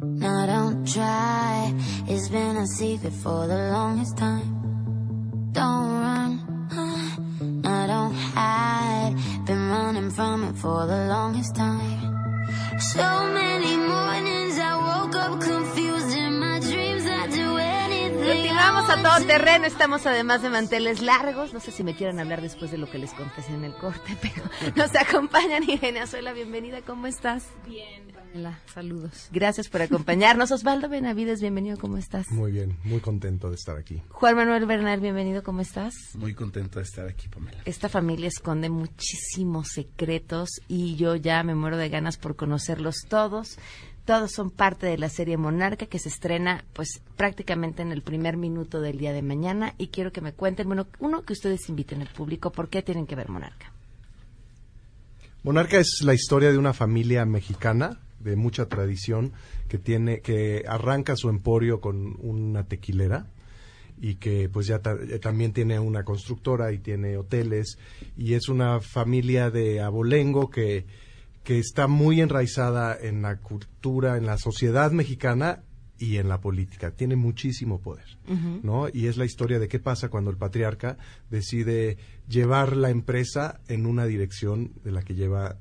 No, 0.00 0.46
don't 0.46 0.84
try. 0.86 1.74
It's 2.06 2.28
been 2.28 2.56
a 2.56 2.66
secret 2.66 3.12
for 3.12 3.48
the 3.48 3.70
longest 3.72 4.16
time. 4.16 5.50
Don't 5.52 5.90
run. 6.02 6.40
No, 7.40 7.86
don't 7.86 8.14
hide. 8.14 9.14
Been 9.44 9.68
running 9.70 10.10
from 10.10 10.44
it 10.44 10.56
for 10.56 10.86
the 10.86 11.08
longest 11.08 11.54
time. 11.56 12.00
So 12.78 13.32
many 13.32 13.76
mornings 13.76 14.58
I 14.58 14.76
woke 14.76 15.14
up 15.16 15.40
confused 15.40 15.87
Bienvenidos 18.58 18.90
a 18.90 19.02
Todo 19.02 19.26
Terreno. 19.26 19.66
Estamos 19.66 20.04
además 20.06 20.42
de 20.42 20.50
manteles 20.50 21.00
largos. 21.00 21.54
No 21.54 21.60
sé 21.60 21.70
si 21.70 21.84
me 21.84 21.94
quieran 21.94 22.18
hablar 22.18 22.42
después 22.42 22.72
de 22.72 22.78
lo 22.78 22.90
que 22.90 22.98
les 22.98 23.12
confesé 23.12 23.54
en 23.54 23.62
el 23.62 23.72
corte, 23.72 24.16
pero 24.20 24.42
nos 24.74 24.94
acompañan 24.96 25.62
Irene 25.62 26.00
Azuela. 26.00 26.32
Bienvenida, 26.32 26.82
¿cómo 26.82 27.06
estás? 27.06 27.46
Bien, 27.64 28.12
Pamela, 28.12 28.58
saludos. 28.74 29.28
Gracias 29.30 29.68
por 29.68 29.82
acompañarnos. 29.82 30.50
Osvaldo 30.50 30.88
Benavides, 30.88 31.40
bienvenido, 31.40 31.78
¿cómo 31.78 31.98
estás? 31.98 32.26
Muy 32.32 32.50
bien, 32.50 32.76
muy 32.82 32.98
contento 32.98 33.48
de 33.48 33.54
estar 33.54 33.76
aquí. 33.76 34.02
Juan 34.08 34.34
Manuel 34.34 34.66
Bernal, 34.66 34.98
bienvenido, 34.98 35.44
¿cómo 35.44 35.60
estás? 35.60 35.94
Muy 36.14 36.34
contento 36.34 36.80
de 36.80 36.84
estar 36.84 37.06
aquí, 37.06 37.28
Pamela. 37.28 37.58
Esta 37.64 37.88
familia 37.88 38.26
esconde 38.26 38.70
muchísimos 38.70 39.68
secretos 39.68 40.48
y 40.66 40.96
yo 40.96 41.14
ya 41.14 41.44
me 41.44 41.54
muero 41.54 41.76
de 41.76 41.90
ganas 41.90 42.16
por 42.16 42.34
conocerlos 42.34 42.96
todos. 43.08 43.56
Todos 44.08 44.32
son 44.32 44.50
parte 44.50 44.86
de 44.86 44.96
la 44.96 45.10
serie 45.10 45.36
Monarca 45.36 45.84
que 45.84 45.98
se 45.98 46.08
estrena 46.08 46.64
pues 46.72 47.02
prácticamente 47.18 47.82
en 47.82 47.92
el 47.92 48.00
primer 48.00 48.38
minuto 48.38 48.80
del 48.80 48.96
día 48.96 49.12
de 49.12 49.20
mañana 49.20 49.74
y 49.76 49.88
quiero 49.88 50.12
que 50.12 50.22
me 50.22 50.32
cuenten, 50.32 50.66
bueno, 50.66 50.86
uno 50.98 51.24
que 51.24 51.34
ustedes 51.34 51.68
inviten 51.68 52.00
al 52.00 52.08
público, 52.08 52.50
¿por 52.50 52.70
qué 52.70 52.80
tienen 52.80 53.06
que 53.06 53.16
ver 53.16 53.28
Monarca? 53.28 53.70
Monarca 55.42 55.78
es 55.78 56.00
la 56.04 56.14
historia 56.14 56.50
de 56.50 56.56
una 56.56 56.72
familia 56.72 57.26
mexicana 57.26 58.00
de 58.20 58.34
mucha 58.34 58.64
tradición 58.64 59.34
que 59.68 59.76
tiene 59.76 60.22
que 60.22 60.64
arranca 60.66 61.14
su 61.14 61.28
emporio 61.28 61.82
con 61.82 62.16
una 62.20 62.64
tequilera 62.64 63.26
y 64.00 64.14
que 64.14 64.48
pues 64.48 64.68
ya 64.68 64.80
eh, 65.10 65.18
también 65.18 65.52
tiene 65.52 65.78
una 65.80 66.04
constructora 66.04 66.72
y 66.72 66.78
tiene 66.78 67.18
hoteles 67.18 67.76
y 68.16 68.32
es 68.32 68.48
una 68.48 68.80
familia 68.80 69.50
de 69.50 69.82
abolengo 69.82 70.48
que 70.48 70.86
que 71.48 71.58
está 71.58 71.86
muy 71.86 72.20
enraizada 72.20 72.94
en 73.00 73.22
la 73.22 73.38
cultura, 73.38 74.18
en 74.18 74.26
la 74.26 74.36
sociedad 74.36 74.92
mexicana 74.92 75.62
y 75.98 76.18
en 76.18 76.28
la 76.28 76.42
política. 76.42 76.90
Tiene 76.90 77.16
muchísimo 77.16 77.80
poder, 77.80 78.04
¿no? 78.62 78.88
Y 78.92 79.06
es 79.06 79.16
la 79.16 79.24
historia 79.24 79.58
de 79.58 79.66
qué 79.66 79.78
pasa 79.78 80.10
cuando 80.10 80.30
el 80.30 80.36
patriarca 80.36 80.98
decide 81.30 81.96
llevar 82.28 82.76
la 82.76 82.90
empresa 82.90 83.62
en 83.66 83.86
una 83.86 84.04
dirección 84.04 84.74
de 84.84 84.92
la 84.92 85.00
que 85.00 85.14
lleva 85.14 85.56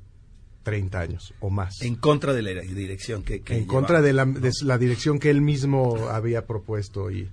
30 0.63 0.99
años 0.99 1.33
o 1.39 1.49
más. 1.49 1.81
En 1.81 1.95
contra 1.95 2.33
de 2.33 2.41
la 2.41 2.61
dirección 2.63 3.23
que... 3.23 3.39
que 3.39 3.53
en 3.53 3.59
lleva. 3.61 3.73
contra 3.73 4.01
de 4.01 4.11
la, 4.11 4.25
de 4.25 4.51
la 4.63 4.77
dirección 4.77 5.19
que 5.19 5.29
él 5.29 5.39
mismo 5.39 6.09
había 6.09 6.45
propuesto 6.45 7.11
y, 7.11 7.29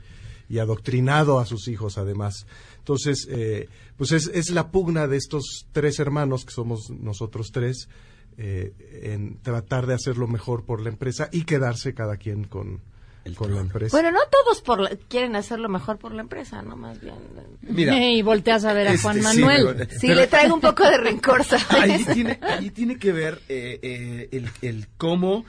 y 0.49 0.59
adoctrinado 0.61 1.41
a 1.41 1.47
sus 1.47 1.67
hijos 1.67 1.99
además. 1.99 2.47
Entonces, 2.79 3.27
eh, 3.33 3.69
pues 3.97 4.13
es, 4.13 4.31
es 4.33 4.51
la 4.51 4.71
pugna 4.71 5.09
de 5.09 5.17
estos 5.17 5.67
tres 5.73 5.99
hermanos, 5.99 6.45
que 6.45 6.53
somos 6.53 6.89
nosotros 6.91 7.51
tres, 7.53 7.89
eh, 8.39 8.73
en 9.05 9.39
tratar 9.43 9.87
de 9.87 9.95
hacer 9.95 10.17
lo 10.17 10.27
mejor 10.27 10.65
por 10.65 10.81
la 10.81 10.89
empresa 10.91 11.29
y 11.33 11.45
quedarse 11.45 11.95
cada 11.95 12.17
quien 12.17 12.45
con, 12.45 12.81
El 13.25 13.35
con 13.35 13.55
la 13.55 13.61
empresa. 13.61 13.97
Bueno, 13.97 14.11
no 14.11 14.21
todos 14.31 14.61
por 14.61 14.81
la- 14.81 14.91
quieren 15.09 15.37
hacerlo 15.37 15.69
mejor 15.69 15.99
por 15.99 16.13
la 16.13 16.23
empresa, 16.23 16.63
no 16.63 16.77
más 16.77 17.01
bien. 17.01 17.15
Mira, 17.63 17.97
y 18.13 18.23
volteas 18.23 18.65
a 18.65 18.73
ver 18.73 18.89
a 18.89 18.91
este, 18.93 19.03
Juan 19.03 19.17
sí, 19.17 19.23
Manuel. 19.41 19.75
pero- 19.79 20.01
Sí, 20.01 20.09
le 20.09 20.27
traigo 20.27 20.55
un 20.55 20.61
poco 20.61 20.85
de 20.85 20.99
rencor, 20.99 21.45
¿sabes? 21.45 21.67
Allí 21.71 22.05
tiene, 22.05 22.39
allí 22.43 22.71
tiene 22.71 22.97
que 22.99 23.13
ver 23.13 23.41
eh, 23.49 23.79
eh, 23.83 24.29
el, 24.33 24.51
el 24.63 24.89
cómo 24.97 25.45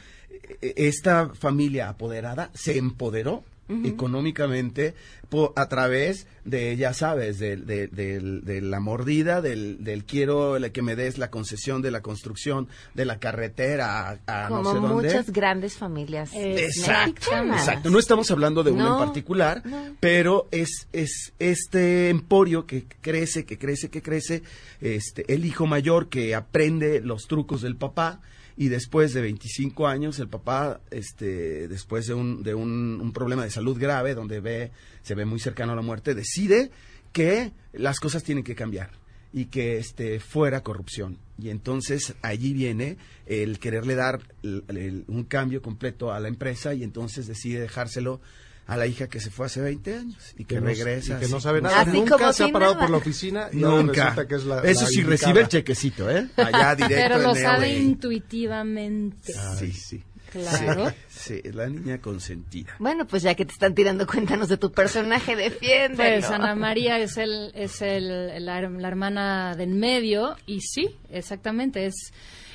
eh, 0.62 0.74
esta 0.78 1.30
familia 1.30 1.90
apoderada 1.90 2.52
se 2.54 2.78
empoderó 2.78 3.44
económicamente 3.84 4.94
po- 5.30 5.52
a 5.56 5.68
través 5.68 6.28
de, 6.44 6.78
ya 6.78 6.94
sabes, 6.94 7.40
de, 7.40 7.58
de- 7.58 7.88
del- 7.88 8.44
de 8.46 8.62
la 8.62 8.80
mordida, 8.80 9.42
del, 9.42 9.84
del 9.84 10.06
quiero 10.06 10.60
la- 10.60 10.70
que 10.70 10.82
me 10.84 10.96
des 10.96 11.18
la 11.18 11.32
concesión 11.32 11.82
de 11.82 11.90
la 11.92 12.02
construcción 12.02 12.68
de 12.94 13.06
la 13.06 13.18
carretera 13.20 14.20
a, 14.28 14.46
a 14.46 14.48
Como 14.50 14.62
no 14.64 14.72
sé 14.74 14.80
dónde. 14.80 15.08
muchas 15.08 15.30
grandes 15.32 15.78
familias 15.78 16.32
Exacto. 16.34 17.90
No 17.90 18.00
estamos 18.00 18.30
hablando 18.32 18.64
de 18.64 18.72
uno 18.72 18.84
No, 18.90 19.00
en 19.00 19.06
particular, 19.06 19.62
no. 19.66 19.96
pero 20.00 20.48
es, 20.52 20.88
es 20.94 21.34
este 21.40 22.10
emporio 22.10 22.66
que 22.66 22.86
crece, 23.02 23.46
que 23.46 23.58
crece, 23.58 23.90
que 23.90 24.02
crece, 24.02 24.44
este, 24.82 25.34
el 25.34 25.46
hijo 25.46 25.66
mayor 25.66 26.10
que 26.10 26.36
aprende 26.36 27.02
los 27.02 27.28
trucos 27.28 27.62
del 27.62 27.76
papá 27.76 28.22
y 28.58 28.70
después 28.70 29.14
de 29.14 29.22
25 29.22 29.88
años 29.88 30.20
el 30.20 30.30
papá, 30.30 30.82
este, 30.92 31.68
después 31.68 32.08
de 32.08 32.14
un, 32.14 32.42
de 32.44 32.54
un, 32.54 33.12
problema 33.14 33.44
de 33.44 33.50
salud 33.52 33.78
grave 33.78 34.16
donde 34.16 34.40
ve, 34.40 34.72
se 35.02 35.16
ve 35.16 35.26
muy 35.26 35.40
cercano 35.40 35.74
a 35.74 35.76
la 35.76 35.82
muerte, 35.82 36.16
decide 36.16 36.72
que 37.12 37.52
las 37.74 38.00
cosas 38.00 38.24
tienen 38.24 38.44
que 38.44 38.56
cambiar 38.56 38.92
y 39.34 39.46
que 39.46 39.78
este 39.78 40.20
fuera 40.22 40.64
corrupción. 40.64 41.18
Y 41.38 41.50
entonces 41.50 42.16
allí 42.22 42.54
viene 42.54 42.98
el 43.26 43.60
quererle 43.60 43.96
dar 43.96 44.22
el- 44.44 45.04
un 45.08 45.26
cambio 45.26 45.62
completo 45.62 46.14
a 46.14 46.20
la 46.22 46.30
empresa 46.30 46.74
y 46.74 46.84
entonces 46.84 47.28
decide 47.28 47.60
dejárselo 47.60 48.22
a 48.68 48.78
la 48.78 48.88
hija 48.88 49.08
que 49.08 49.20
se 49.20 49.30
fue 49.30 49.46
hace 49.46 49.62
20 49.62 49.96
años 49.96 50.34
y 50.38 50.46
que, 50.46 50.60
regresa 50.60 51.18
y 51.18 51.20
que 51.20 51.28
no 51.28 51.40
sabe 51.40 51.62
nada. 51.62 51.82
Así 51.82 51.92
Nunca 51.92 52.34
se 52.34 52.44
ha 52.46 52.48
parado 52.50 52.74
nada. 52.74 52.86
por 52.86 52.92
la 52.92 52.98
oficina 52.98 53.50
y 53.54 53.58
Nunca. 53.58 54.04
resulta 54.06 54.28
que 54.28 54.36
es 54.36 54.46
la 54.46 54.62
Eso 54.62 54.82
la 54.82 54.88
sí 54.88 54.96
indicada. 55.02 55.10
recibe 55.12 55.42
el 55.42 55.48
chequecito, 55.50 56.10
¿eh? 56.10 56.28
Allá 56.36 56.76
directo 56.76 56.96
Pero 56.96 57.18
lo 57.20 57.36
sabe 57.36 57.74
LA. 57.74 57.80
intuitivamente. 57.80 59.34
Sí, 59.58 59.72
sí. 59.72 60.04
Claro. 60.32 60.92
Sí, 61.08 61.42
la 61.54 61.70
niña 61.70 62.00
consentida. 62.02 62.76
Bueno, 62.80 63.08
pues 63.08 63.24
ya 63.24 63.36
que 63.36 63.46
te 63.46 63.54
están 63.54 63.74
tirando, 63.74 64.06
cuéntanos 64.06 64.50
de 64.50 64.58
tu 64.58 64.70
personaje, 64.72 65.36
defiéndelo. 65.36 66.20
Pues 66.20 66.30
Ana 66.30 66.56
María 66.56 67.00
es 67.00 67.16
el 67.18 67.52
es 67.56 67.82
el 67.82 68.44
la, 68.46 68.60
la 68.62 68.88
hermana 68.88 69.56
del 69.56 69.70
medio 69.76 70.36
y 70.46 70.60
sí, 70.62 70.98
exactamente 71.10 71.86
es 71.86 72.12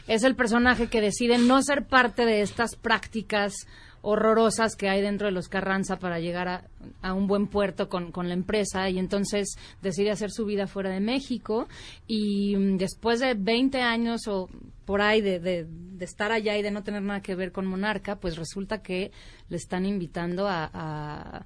es 0.08 0.24
el 0.24 0.34
personaje 0.34 0.88
que 0.88 1.00
decide 1.00 1.38
no 1.38 1.62
ser 1.62 1.86
parte 1.86 2.26
de 2.26 2.42
estas 2.42 2.74
prácticas 2.76 3.52
horrorosas 4.02 4.76
que 4.76 4.88
hay 4.88 5.02
dentro 5.02 5.26
de 5.26 5.32
los 5.32 5.48
Carranza 5.48 5.98
para 5.98 6.18
llegar 6.20 6.48
a, 7.02 7.12
un 7.12 7.26
buen 7.26 7.46
puerto 7.48 7.88
con, 7.88 8.12
con 8.12 8.28
la 8.28 8.34
empresa. 8.34 8.88
Y 8.88 8.98
entonces 8.98 9.56
decide 9.82 10.10
hacer 10.10 10.30
su 10.30 10.44
vida 10.46 10.66
fuera 10.66 10.90
de 10.90 11.00
México. 11.00 11.68
Y 12.06 12.56
mm, 12.56 12.76
después 12.78 13.20
de 13.20 13.34
20 13.34 13.80
años 13.82 14.26
o 14.28 14.48
por 14.84 15.02
ahí 15.02 15.20
de, 15.20 15.38
de- 15.40 15.66
de 15.68 16.04
estar 16.06 16.32
allá 16.32 16.56
y 16.56 16.62
de 16.62 16.70
no 16.70 16.82
tener 16.82 17.02
nada 17.02 17.20
que 17.20 17.34
ver 17.34 17.52
con 17.52 17.66
Monarca, 17.66 18.16
pues 18.16 18.36
resulta 18.36 18.82
que 18.82 19.12
le 19.50 19.56
están 19.58 19.84
invitando 19.84 20.48
a- 20.48 20.70
a 20.72 21.44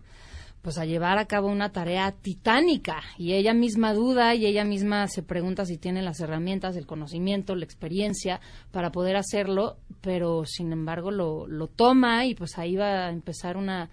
pues 0.65 0.79
a 0.79 0.87
llevar 0.87 1.19
a 1.19 1.27
cabo 1.27 1.49
una 1.49 1.73
tarea 1.73 2.11
titánica 2.11 3.03
y 3.19 3.35
ella 3.35 3.53
misma 3.53 3.93
duda 3.93 4.35
y 4.35 4.47
ella 4.47 4.65
misma 4.65 5.07
se 5.09 5.23
pregunta 5.23 5.67
si 5.67 5.77
tiene 5.77 6.01
las 6.01 6.21
herramientas, 6.21 6.75
el 6.77 6.87
conocimiento, 6.87 7.55
la 7.55 7.67
experiencia 7.67 8.41
para 8.73 8.91
poder 8.91 9.17
hacerlo, 9.17 9.77
pero 10.01 10.47
sin 10.47 10.73
embargo 10.73 11.11
lo, 11.11 11.47
lo 11.47 11.67
toma 11.67 12.25
y 12.25 12.35
pues 12.35 12.57
ahí 12.57 12.77
va 12.77 13.09
a 13.09 13.11
empezar 13.11 13.59
una 13.59 13.91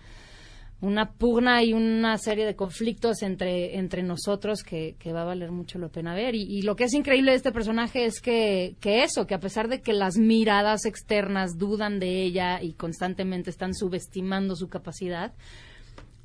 una 0.79 1.11
pugna 1.11 1.61
y 1.61 1.73
una 1.73 2.17
serie 2.17 2.45
de 2.45 2.55
conflictos 2.55 3.21
entre, 3.21 3.77
entre 3.77 4.01
nosotros 4.01 4.63
que, 4.63 4.95
que 4.97 5.13
va 5.13 5.21
a 5.21 5.25
valer 5.25 5.51
mucho 5.51 5.77
la 5.77 5.89
pena 5.89 6.15
ver. 6.15 6.33
Y, 6.33 6.41
y 6.41 6.63
lo 6.63 6.75
que 6.75 6.85
es 6.85 6.93
increíble 6.95 7.31
de 7.31 7.37
este 7.37 7.51
personaje 7.51 8.05
es 8.05 8.19
que, 8.19 8.75
que 8.79 9.03
eso, 9.03 9.27
que 9.27 9.35
a 9.35 9.39
pesar 9.39 9.67
de 9.67 9.81
que 9.81 9.93
las 9.93 10.17
miradas 10.17 10.85
externas 10.85 11.59
dudan 11.59 11.99
de 11.99 12.23
ella 12.23 12.63
y 12.63 12.73
constantemente 12.73 13.51
están 13.51 13.75
subestimando 13.75 14.55
su 14.55 14.69
capacidad, 14.69 15.33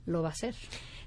lo 0.07 0.23
va 0.23 0.29
a 0.29 0.33
hacer. 0.33 0.55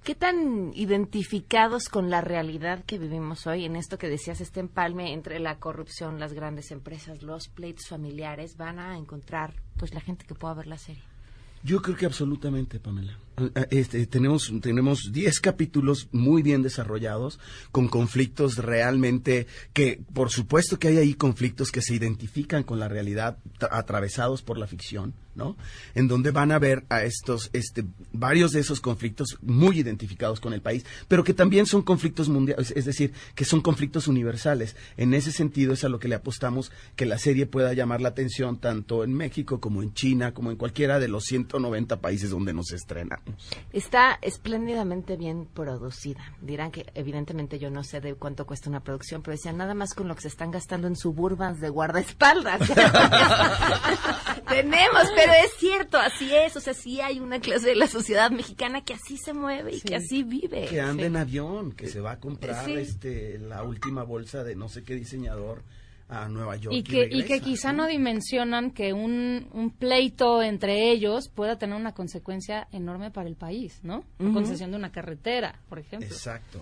¿Qué 0.03 0.15
tan 0.15 0.71
identificados 0.75 1.89
con 1.89 2.09
la 2.09 2.21
realidad 2.21 2.83
que 2.85 2.97
vivimos 2.97 3.45
hoy 3.47 3.65
en 3.65 3.75
esto 3.75 3.97
que 3.97 4.07
decías, 4.07 4.39
este 4.39 4.61
empalme 4.61 5.13
entre 5.13 5.39
la 5.39 5.59
corrupción, 5.59 6.19
las 6.19 6.33
grandes 6.33 6.71
empresas, 6.71 7.21
los 7.21 7.49
pleitos 7.49 7.87
familiares, 7.87 8.55
van 8.55 8.79
a 8.79 8.97
encontrar 8.97 9.53
pues 9.77 9.93
la 9.93 9.99
gente 9.99 10.25
que 10.25 10.35
pueda 10.35 10.53
ver 10.53 10.67
la 10.67 10.77
serie? 10.77 11.03
Yo 11.63 11.81
creo 11.81 11.97
que 11.97 12.05
absolutamente, 12.05 12.79
Pamela. 12.79 13.17
Eh, 13.55 13.67
Este, 13.71 14.05
tenemos 14.07 14.51
tenemos 14.61 15.11
10 15.11 15.39
capítulos 15.39 16.07
muy 16.11 16.41
bien 16.41 16.61
desarrollados 16.63 17.39
con 17.71 17.87
conflictos 17.87 18.57
realmente 18.57 19.47
que 19.73 20.01
por 20.13 20.29
supuesto 20.31 20.79
que 20.79 20.89
hay 20.89 20.97
ahí 20.97 21.13
conflictos 21.13 21.71
que 21.71 21.81
se 21.81 21.95
identifican 21.95 22.63
con 22.63 22.79
la 22.79 22.87
realidad 22.87 23.37
tra- 23.59 23.69
atravesados 23.71 24.41
por 24.41 24.57
la 24.57 24.67
ficción, 24.67 25.13
¿no? 25.35 25.55
En 25.95 26.07
donde 26.07 26.31
van 26.31 26.51
a 26.51 26.59
ver 26.59 26.85
a 26.89 27.03
estos 27.03 27.49
este 27.53 27.85
varios 28.11 28.51
de 28.51 28.59
esos 28.59 28.81
conflictos 28.81 29.37
muy 29.41 29.79
identificados 29.79 30.39
con 30.39 30.53
el 30.53 30.61
país, 30.61 30.85
pero 31.07 31.23
que 31.23 31.33
también 31.33 31.65
son 31.65 31.81
conflictos 31.83 32.27
mundiales, 32.29 32.71
es 32.75 32.85
decir, 32.85 33.13
que 33.35 33.45
son 33.45 33.61
conflictos 33.61 34.07
universales. 34.07 34.75
En 34.97 35.13
ese 35.13 35.31
sentido 35.31 35.73
es 35.73 35.83
a 35.83 35.89
lo 35.89 35.99
que 35.99 36.07
le 36.07 36.15
apostamos 36.15 36.71
que 36.95 37.05
la 37.05 37.17
serie 37.17 37.45
pueda 37.45 37.73
llamar 37.73 38.01
la 38.01 38.09
atención 38.09 38.59
tanto 38.59 39.03
en 39.03 39.13
México 39.13 39.59
como 39.59 39.81
en 39.83 39.93
China, 39.93 40.33
como 40.33 40.51
en 40.51 40.57
cualquiera 40.57 40.99
de 40.99 41.07
los 41.07 41.23
190 41.25 42.01
países 42.01 42.29
donde 42.31 42.53
nos 42.53 42.71
estrenamos. 42.71 43.28
Está 43.73 44.17
espléndidamente 44.21 45.15
bien 45.17 45.45
producida. 45.45 46.21
Dirán 46.41 46.71
que 46.71 46.85
evidentemente 46.95 47.59
yo 47.59 47.69
no 47.69 47.83
sé 47.83 48.01
de 48.01 48.15
cuánto 48.15 48.45
cuesta 48.45 48.69
una 48.69 48.81
producción, 48.83 49.21
pero 49.21 49.35
decían 49.35 49.57
nada 49.57 49.73
más 49.73 49.93
con 49.93 50.07
lo 50.07 50.15
que 50.15 50.21
se 50.21 50.27
están 50.29 50.51
gastando 50.51 50.87
en 50.87 50.95
suburbans 50.95 51.59
de 51.59 51.69
guardaespaldas. 51.69 52.61
Tenemos, 54.47 55.03
pero 55.15 55.31
es 55.33 55.51
cierto, 55.57 55.97
así 55.97 56.33
es. 56.33 56.55
O 56.55 56.59
sea, 56.59 56.73
sí 56.73 57.01
hay 57.01 57.19
una 57.19 57.39
clase 57.39 57.67
de 57.69 57.75
la 57.75 57.87
sociedad 57.87 58.31
mexicana 58.31 58.83
que 58.83 58.93
así 58.93 59.17
se 59.17 59.33
mueve 59.33 59.75
y 59.75 59.81
que 59.81 59.95
así 59.95 60.23
vive. 60.23 60.65
Que 60.67 60.81
anda 60.81 61.05
en 61.05 61.15
avión, 61.17 61.71
que 61.71 61.87
se 61.87 61.99
va 62.01 62.11
a 62.13 62.19
comprar 62.19 62.65
Sí. 62.65 62.73
este 62.73 63.37
la 63.39 63.63
última 63.63 64.03
bolsa 64.03 64.43
de 64.43 64.55
no 64.55 64.69
sé 64.69 64.83
qué 64.83 64.95
diseñador 64.95 65.63
a 66.09 66.27
Nueva 66.27 66.55
York. 66.55 66.75
Y 66.75 66.83
que, 66.83 67.07
y 67.11 67.23
que 67.23 67.39
quizá 67.39 67.71
no 67.71 67.85
dimensionan 67.87 68.71
que 68.71 68.93
un, 68.93 69.47
un 69.53 69.69
pleito 69.69 70.41
entre 70.41 70.91
ellos 70.91 71.29
pueda 71.29 71.57
tener 71.57 71.75
una 71.75 71.93
consecuencia 71.93 72.67
enorme 72.71 73.11
para 73.11 73.29
el 73.29 73.35
país, 73.35 73.79
¿no? 73.83 74.03
La 74.17 74.25
Ujú. 74.25 74.33
concesión 74.33 74.71
de 74.71 74.77
una 74.77 74.91
carretera, 74.91 75.61
por 75.69 75.77
ejemplo. 75.79 76.07
Exacto. 76.09 76.59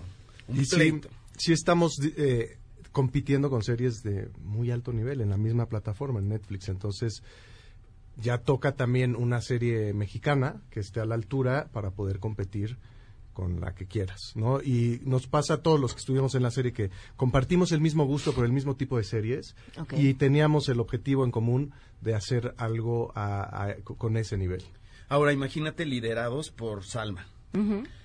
Un 0.48 0.60
Y 0.60 0.66
pleito. 0.66 1.08
sí 1.36 1.52
estamos 1.52 1.98
eh, 2.16 2.58
compitiendo 2.92 3.48
con 3.48 3.62
series 3.62 4.02
de 4.02 4.28
muy 4.42 4.70
alto 4.70 4.92
nivel 4.92 5.20
en 5.22 5.30
la 5.30 5.36
misma 5.38 5.66
plataforma, 5.66 6.20
en 6.20 6.28
Netflix. 6.28 6.68
Entonces, 6.68 7.22
ya 8.16 8.38
toca 8.38 8.72
también 8.72 9.16
una 9.16 9.40
serie 9.40 9.94
mexicana 9.94 10.60
que 10.70 10.80
esté 10.80 11.00
a 11.00 11.04
la 11.06 11.14
altura 11.14 11.68
para 11.72 11.90
poder 11.92 12.18
competir 12.18 12.76
con 13.38 13.60
la 13.60 13.72
que 13.72 13.86
quieras, 13.86 14.32
¿no? 14.34 14.60
Y 14.60 15.00
nos 15.04 15.28
pasa 15.28 15.54
a 15.54 15.62
todos 15.62 15.78
los 15.78 15.94
que 15.94 16.00
estuvimos 16.00 16.34
en 16.34 16.42
la 16.42 16.50
serie 16.50 16.72
que 16.72 16.90
compartimos 17.16 17.70
el 17.70 17.80
mismo 17.80 18.04
gusto 18.04 18.32
por 18.32 18.44
el 18.44 18.50
mismo 18.52 18.74
tipo 18.74 18.96
de 18.96 19.04
series 19.04 19.54
y 19.96 20.14
teníamos 20.14 20.68
el 20.68 20.80
objetivo 20.80 21.24
en 21.24 21.30
común 21.30 21.72
de 22.00 22.16
hacer 22.16 22.52
algo 22.56 23.12
a- 23.14 23.66
a- 23.66 23.74
con 23.76 24.16
ese 24.16 24.36
nivel. 24.36 24.64
Ahora, 25.08 25.32
imagínate 25.32 25.86
liderados 25.86 26.50
por 26.50 26.84
Salma. 26.84 27.28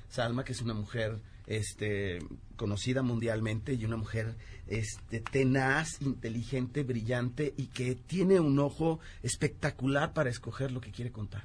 Salma, 0.08 0.43
que 0.43 0.52
es 0.52 0.62
una 0.62 0.76
mujer 0.76 1.17
este, 1.48 2.19
conocida 2.56 3.02
mundialmente 3.02 3.74
y 3.74 3.86
una 3.86 3.98
mujer 3.98 4.36
este, 4.67 5.19
tenaz, 5.19 6.00
inteligente, 6.04 6.84
brillante 6.84 7.56
y 7.58 7.65
que 7.65 7.96
tiene 7.96 8.39
un 8.39 8.60
ojo 8.60 9.00
espectacular 9.24 10.13
para 10.13 10.30
escoger 10.30 10.72
lo 10.72 10.80
que 10.80 10.91
quiere 10.91 11.12
contar. 11.12 11.43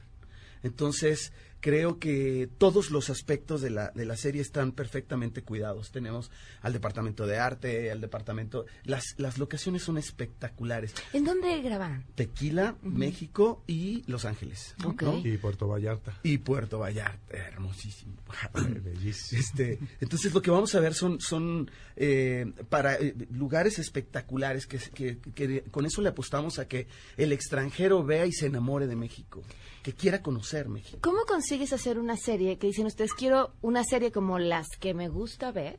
Entonces, 0.63 1.33
creo 1.61 1.99
que 1.99 2.49
todos 2.59 2.91
los 2.91 3.11
aspectos 3.11 3.61
de 3.61 3.71
la, 3.71 3.91
de 3.91 4.05
la 4.05 4.17
serie 4.17 4.41
están 4.43 4.73
perfectamente 4.73 5.43
cuidados. 5.43 5.91
Tenemos 5.91 6.31
al 6.63 6.73
departamento 6.73 7.27
de 7.27 7.39
arte, 7.39 7.91
al 7.91 8.01
departamento... 8.01 8.67
Las, 8.85 9.15
las 9.19 9.39
locaciones 9.39 9.83
son 9.83 9.99
espectaculares. 9.99 10.95
¿En 11.13 11.25
dónde 11.25 11.61
grabaron? 11.63 12.05
Tequila, 12.15 12.77
México 12.83 13.63
y 13.67 14.05
Los 14.07 14.25
Ángeles. 14.25 14.75
¿no? 14.83 14.91
Ok. 14.91 15.03
Y 15.25 15.37
Puerto 15.39 15.67
Vallarta. 15.69 16.19
y 16.23 16.39
Puerto 16.39 16.79
Vallarta, 16.79 17.37
hermosísimo. 17.37 18.15
Bellísimo. 18.55 19.41
Este, 19.41 19.79
entonces 20.01 20.33
lo 20.33 20.43
que 20.43 20.51
vamos 20.51 20.75
a 20.75 20.81
ver 20.81 20.95
son, 20.95 21.21
son 21.21 21.71
eh, 21.97 22.47
para 22.69 22.95
eh, 22.97 23.15
lugares 23.31 23.79
espectaculares 23.79 24.67
que, 24.67 24.79
que- 24.79 25.19
que 25.35 25.63
con 25.71 25.87
eso 25.87 26.03
le 26.03 26.09
apostamos 26.11 26.59
a 26.59 26.69
que 26.69 26.87
el 27.17 27.33
extranjero 27.33 28.05
vea 28.05 28.27
y 28.27 28.33
se 28.33 28.47
enamore 28.47 28.87
de 28.87 28.97
México, 28.97 29.43
que 29.89 29.95
quiera 29.95 30.21
conocer. 30.21 30.67
¿Cómo 31.01 31.25
consigues 31.27 31.73
hacer 31.73 31.99
una 31.99 32.19
serie 32.19 32.59
que 32.59 32.67
dicen 32.67 32.85
ustedes, 32.85 33.15
quiero 33.15 33.55
una 33.63 33.85
serie 33.85 34.13
como 34.13 34.39
las 34.39 34.67
que 34.79 34.93
me 34.93 35.09
gusta 35.09 35.51
ver, 35.51 35.79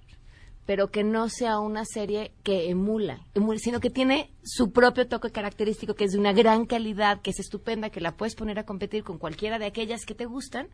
pero 0.66 0.90
que 0.90 1.04
no 1.04 1.30
sea 1.30 1.60
una 1.60 1.86
serie 1.86 2.32
que 2.42 2.72
emula, 2.72 3.28
emula, 3.36 3.60
sino 3.60 3.80
que 3.80 3.92
tiene 3.92 4.32
su 4.44 4.72
propio 4.72 5.08
toque 5.08 5.30
característico, 5.30 5.94
que 5.94 6.06
es 6.06 6.14
de 6.14 6.18
una 6.18 6.34
gran 6.34 6.66
calidad, 6.66 7.22
que 7.22 7.30
es 7.30 7.40
estupenda, 7.40 7.92
que 7.92 8.02
la 8.02 8.18
puedes 8.18 8.34
poner 8.34 8.58
a 8.58 8.66
competir 8.66 9.04
con 9.04 9.20
cualquiera 9.20 9.60
de 9.60 9.68
aquellas 9.68 10.06
que 10.08 10.16
te 10.16 10.26
gustan, 10.26 10.70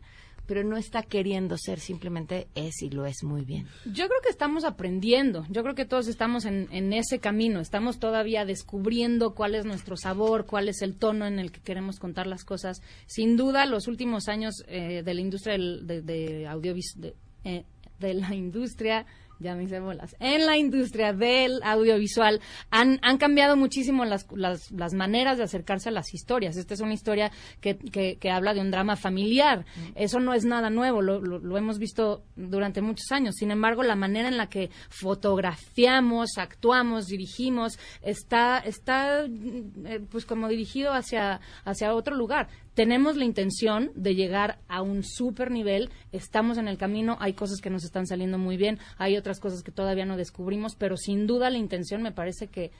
pero 0.46 0.64
no 0.64 0.76
está 0.76 1.02
queriendo 1.02 1.56
ser, 1.58 1.80
simplemente 1.80 2.46
es 2.54 2.80
y 2.82 2.90
lo 2.90 3.04
es 3.06 3.22
muy 3.24 3.44
bien. 3.44 3.66
Yo 3.84 4.06
creo 4.08 4.20
que 4.22 4.28
estamos 4.30 4.64
aprendiendo, 4.64 5.44
yo 5.50 5.62
creo 5.62 5.74
que 5.74 5.84
todos 5.84 6.08
estamos 6.08 6.44
en, 6.44 6.68
en 6.70 6.92
ese 6.92 7.18
camino, 7.18 7.60
estamos 7.60 7.98
todavía 7.98 8.44
descubriendo 8.44 9.34
cuál 9.34 9.54
es 9.54 9.64
nuestro 9.64 9.96
sabor, 9.96 10.46
cuál 10.46 10.68
es 10.68 10.82
el 10.82 10.94
tono 10.96 11.26
en 11.26 11.38
el 11.38 11.50
que 11.52 11.60
queremos 11.60 11.98
contar 11.98 12.26
las 12.26 12.44
cosas. 12.44 12.80
Sin 13.06 13.36
duda, 13.36 13.66
los 13.66 13.88
últimos 13.88 14.28
años 14.28 14.64
eh, 14.68 15.02
de 15.04 15.14
la 15.14 15.20
industria 15.20 15.52
del- 15.54 15.86
de, 15.86 16.02
de 16.02 16.48
de, 16.96 17.14
eh, 17.44 17.64
de 17.98 18.14
la 18.14 18.34
industria 18.34 19.06
ya 19.38 19.54
me 19.54 19.64
hice 19.64 19.80
bolas. 19.80 20.16
En 20.20 20.46
la 20.46 20.56
industria 20.56 21.12
del 21.12 21.60
audiovisual 21.62 22.40
han, 22.70 22.98
han 23.02 23.18
cambiado 23.18 23.56
muchísimo 23.56 24.04
las, 24.04 24.26
las, 24.34 24.70
las 24.70 24.94
maneras 24.94 25.38
de 25.38 25.44
acercarse 25.44 25.88
a 25.88 25.92
las 25.92 26.14
historias. 26.14 26.56
Esta 26.56 26.74
es 26.74 26.80
una 26.80 26.94
historia 26.94 27.30
que, 27.60 27.76
que, 27.76 28.16
que 28.16 28.30
habla 28.30 28.54
de 28.54 28.60
un 28.60 28.70
drama 28.70 28.96
familiar. 28.96 29.64
Eso 29.94 30.20
no 30.20 30.34
es 30.34 30.44
nada 30.44 30.70
nuevo, 30.70 31.02
lo, 31.02 31.20
lo, 31.20 31.38
lo 31.38 31.58
hemos 31.58 31.78
visto 31.78 32.24
durante 32.36 32.82
muchos 32.82 33.12
años. 33.12 33.34
Sin 33.36 33.50
embargo, 33.50 33.82
la 33.82 33.96
manera 33.96 34.28
en 34.28 34.36
la 34.36 34.48
que 34.48 34.70
fotografiamos, 34.88 36.38
actuamos, 36.38 37.06
dirigimos, 37.06 37.78
está, 38.02 38.58
está 38.58 39.24
eh, 39.24 40.00
pues 40.10 40.24
como 40.24 40.48
dirigido 40.48 40.92
hacia, 40.92 41.40
hacia 41.64 41.94
otro 41.94 42.14
lugar. 42.14 42.48
Tenemos 42.74 43.16
la 43.16 43.24
intención 43.24 43.90
de 43.94 44.14
llegar 44.14 44.58
a 44.68 44.82
un 44.82 45.02
super 45.02 45.50
nivel, 45.50 45.88
estamos 46.12 46.58
en 46.58 46.68
el 46.68 46.76
camino, 46.76 47.16
hay 47.20 47.32
cosas 47.32 47.62
que 47.62 47.70
nos 47.70 47.84
están 47.84 48.06
saliendo 48.06 48.36
muy 48.36 48.58
bien, 48.58 48.78
hay 48.98 49.16
otras 49.16 49.25
cosas 49.40 49.62
que 49.62 49.72
todavía 49.72 50.04
no 50.06 50.16
descubrimos, 50.16 50.74
pero 50.76 50.96
sin 50.96 51.26
duda 51.26 51.50
la 51.50 51.58
intención 51.58 52.02
me 52.02 52.12
parece 52.12 52.46
que, 52.46 52.70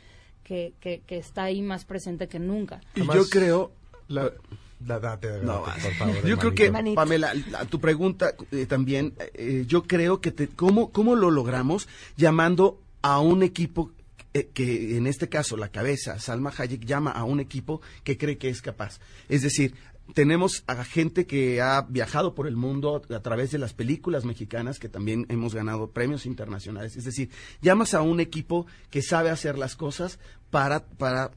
que, 0.45 0.73
que, 0.81 1.03
que 1.07 1.19
está 1.19 1.45
ahí 1.45 1.61
más 1.63 1.85
presente 1.85 2.29
que 2.29 2.39
nunca. 2.39 2.81
Y 2.95 3.01
Además, 3.01 3.17
yo 3.17 3.29
creo... 3.29 3.73
La, 4.09 4.31
da- 4.79 5.01
date, 5.01 5.29
adelante, 5.29 5.47
No, 5.47 5.63
por 5.83 5.95
favor, 5.95 6.25
yo 6.27 6.39
creo 6.39 6.55
que. 6.55 6.71
Pamela, 6.95 7.33
a 7.59 7.65
tu 7.65 7.81
pregunta 7.81 8.35
eh, 8.53 8.67
también, 8.67 9.15
eh, 9.35 9.65
yo 9.67 9.83
creo 9.83 10.21
que 10.21 10.31
te, 10.31 10.47
¿cómo, 10.49 10.93
¿cómo 10.93 11.17
lo 11.17 11.31
logramos 11.33 11.89
llamando 12.17 12.79
a 13.03 13.19
un 13.19 13.43
equipo 13.43 13.91
eh, 14.33 14.49
que 14.55 14.97
en 14.97 15.09
este 15.09 15.29
caso 15.29 15.57
la 15.57 15.71
cabeza, 15.71 16.21
Salma 16.21 16.53
Hayek, 16.57 16.85
llama 16.85 17.11
a 17.11 17.25
un 17.25 17.41
equipo 17.41 17.81
que 18.05 18.17
cree 18.17 18.39
que 18.39 18.49
es 18.49 18.63
capaz? 18.63 19.01
Es 19.29 19.43
decir, 19.43 19.75
tenemos 20.15 20.65
a 20.67 20.85
gente 20.85 21.27
que 21.27 21.61
ha 21.61 21.83
viajado 21.83 22.35
por 22.35 22.47
el 22.47 22.57
mundo 22.57 23.03
a 23.11 23.21
través 23.21 23.51
de 23.51 23.59
las 23.59 23.75
películas 23.75 24.25
mexicanas, 24.25 24.79
que 24.79 24.89
también 24.89 25.27
hemos 25.29 25.55
ganado 25.55 25.91
premios 25.91 26.27
internacionales. 26.27 26.97
Es 26.97 27.05
decir, 27.05 27.31
llamas 27.61 27.95
a 27.95 28.03
un 28.03 28.21
equipo 28.21 28.67
que 28.91 29.03
sabe 29.03 29.31
hacer 29.31 29.59
las 29.59 29.77
cosas 29.77 30.19
para, 30.51 30.87
para 30.87 31.33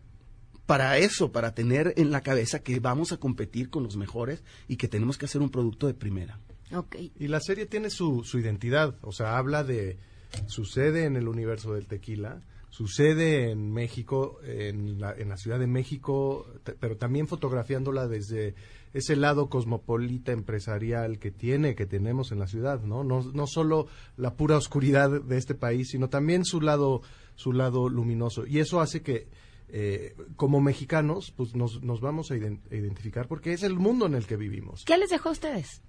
para 0.69 0.99
eso, 0.99 1.32
para 1.32 1.55
tener 1.55 1.95
en 1.97 2.12
la 2.12 2.21
cabeza 2.21 2.60
que 2.60 2.79
vamos 2.79 3.12
a 3.12 3.17
competir 3.17 3.71
con 3.71 3.82
los 3.82 3.97
mejores 3.97 4.43
y 4.67 4.75
que 4.75 4.88
tenemos 4.88 5.17
que 5.17 5.25
hacer 5.25 5.41
un 5.41 5.49
producto 5.49 5.88
de 5.88 5.95
primera. 5.95 6.39
Ok. 6.71 6.95
Y 7.17 7.27
la 7.27 7.39
serie 7.39 7.65
tiene 7.65 7.89
su, 7.89 8.23
su 8.23 8.38
identidad, 8.38 8.95
o 9.01 9.12
sea, 9.12 9.39
habla 9.39 9.63
de, 9.63 9.97
sucede 10.45 11.05
en 11.05 11.15
el 11.15 11.27
universo 11.27 11.73
del 11.73 11.88
tequila, 11.88 12.43
sucede 12.69 13.51
en 13.51 13.71
México, 13.71 14.39
en 14.43 14.99
la, 14.99 15.13
en 15.13 15.29
la 15.29 15.38
Ciudad 15.38 15.60
de 15.60 15.67
México, 15.67 16.47
pero 16.79 16.97
también 16.97 17.27
fotografiándola 17.27 18.08
desde 18.08 18.55
ese 18.93 19.15
lado 19.15 19.49
cosmopolita 19.49 20.32
empresarial 20.32 21.19
que 21.19 21.32
tiene, 21.32 21.75
que 21.75 21.86
tenemos 21.86 22.32
en 22.32 22.39
la 22.39 22.47
ciudad, 22.47 22.82
¿no? 22.82 23.03
No, 23.03 23.23
no 23.23 23.47
solo 23.47 23.88
la 24.17 24.36
pura 24.36 24.58
oscuridad 24.58 25.21
de 25.21 25.38
este 25.38 25.55
país, 25.55 25.89
sino 25.89 26.10
también 26.10 26.45
su 26.45 26.62
lado, 26.62 27.01
su 27.36 27.53
lado 27.53 27.89
luminoso. 27.89 28.45
Y 28.45 28.60
eso 28.60 28.82
hace 28.82 29.01
que 29.01 29.27
eh, 29.69 30.15
como 30.36 30.62
mexicanos, 30.62 31.32
pues 31.36 31.55
nos, 31.55 31.84
nos 31.84 32.01
vamos 32.01 32.32
a 32.32 32.36
a 32.36 32.75
identificar 32.75 33.27
porque 33.27 33.53
es 33.53 33.63
el 33.63 33.75
mundo 33.75 34.05
en 34.05 34.15
el 34.15 34.25
que 34.25 34.36
vivimos. 34.36 34.84
¿Qué 34.86 34.97
les 34.97 35.10
dejó 35.10 35.29
a 35.29 35.34
ustedes? 35.34 35.82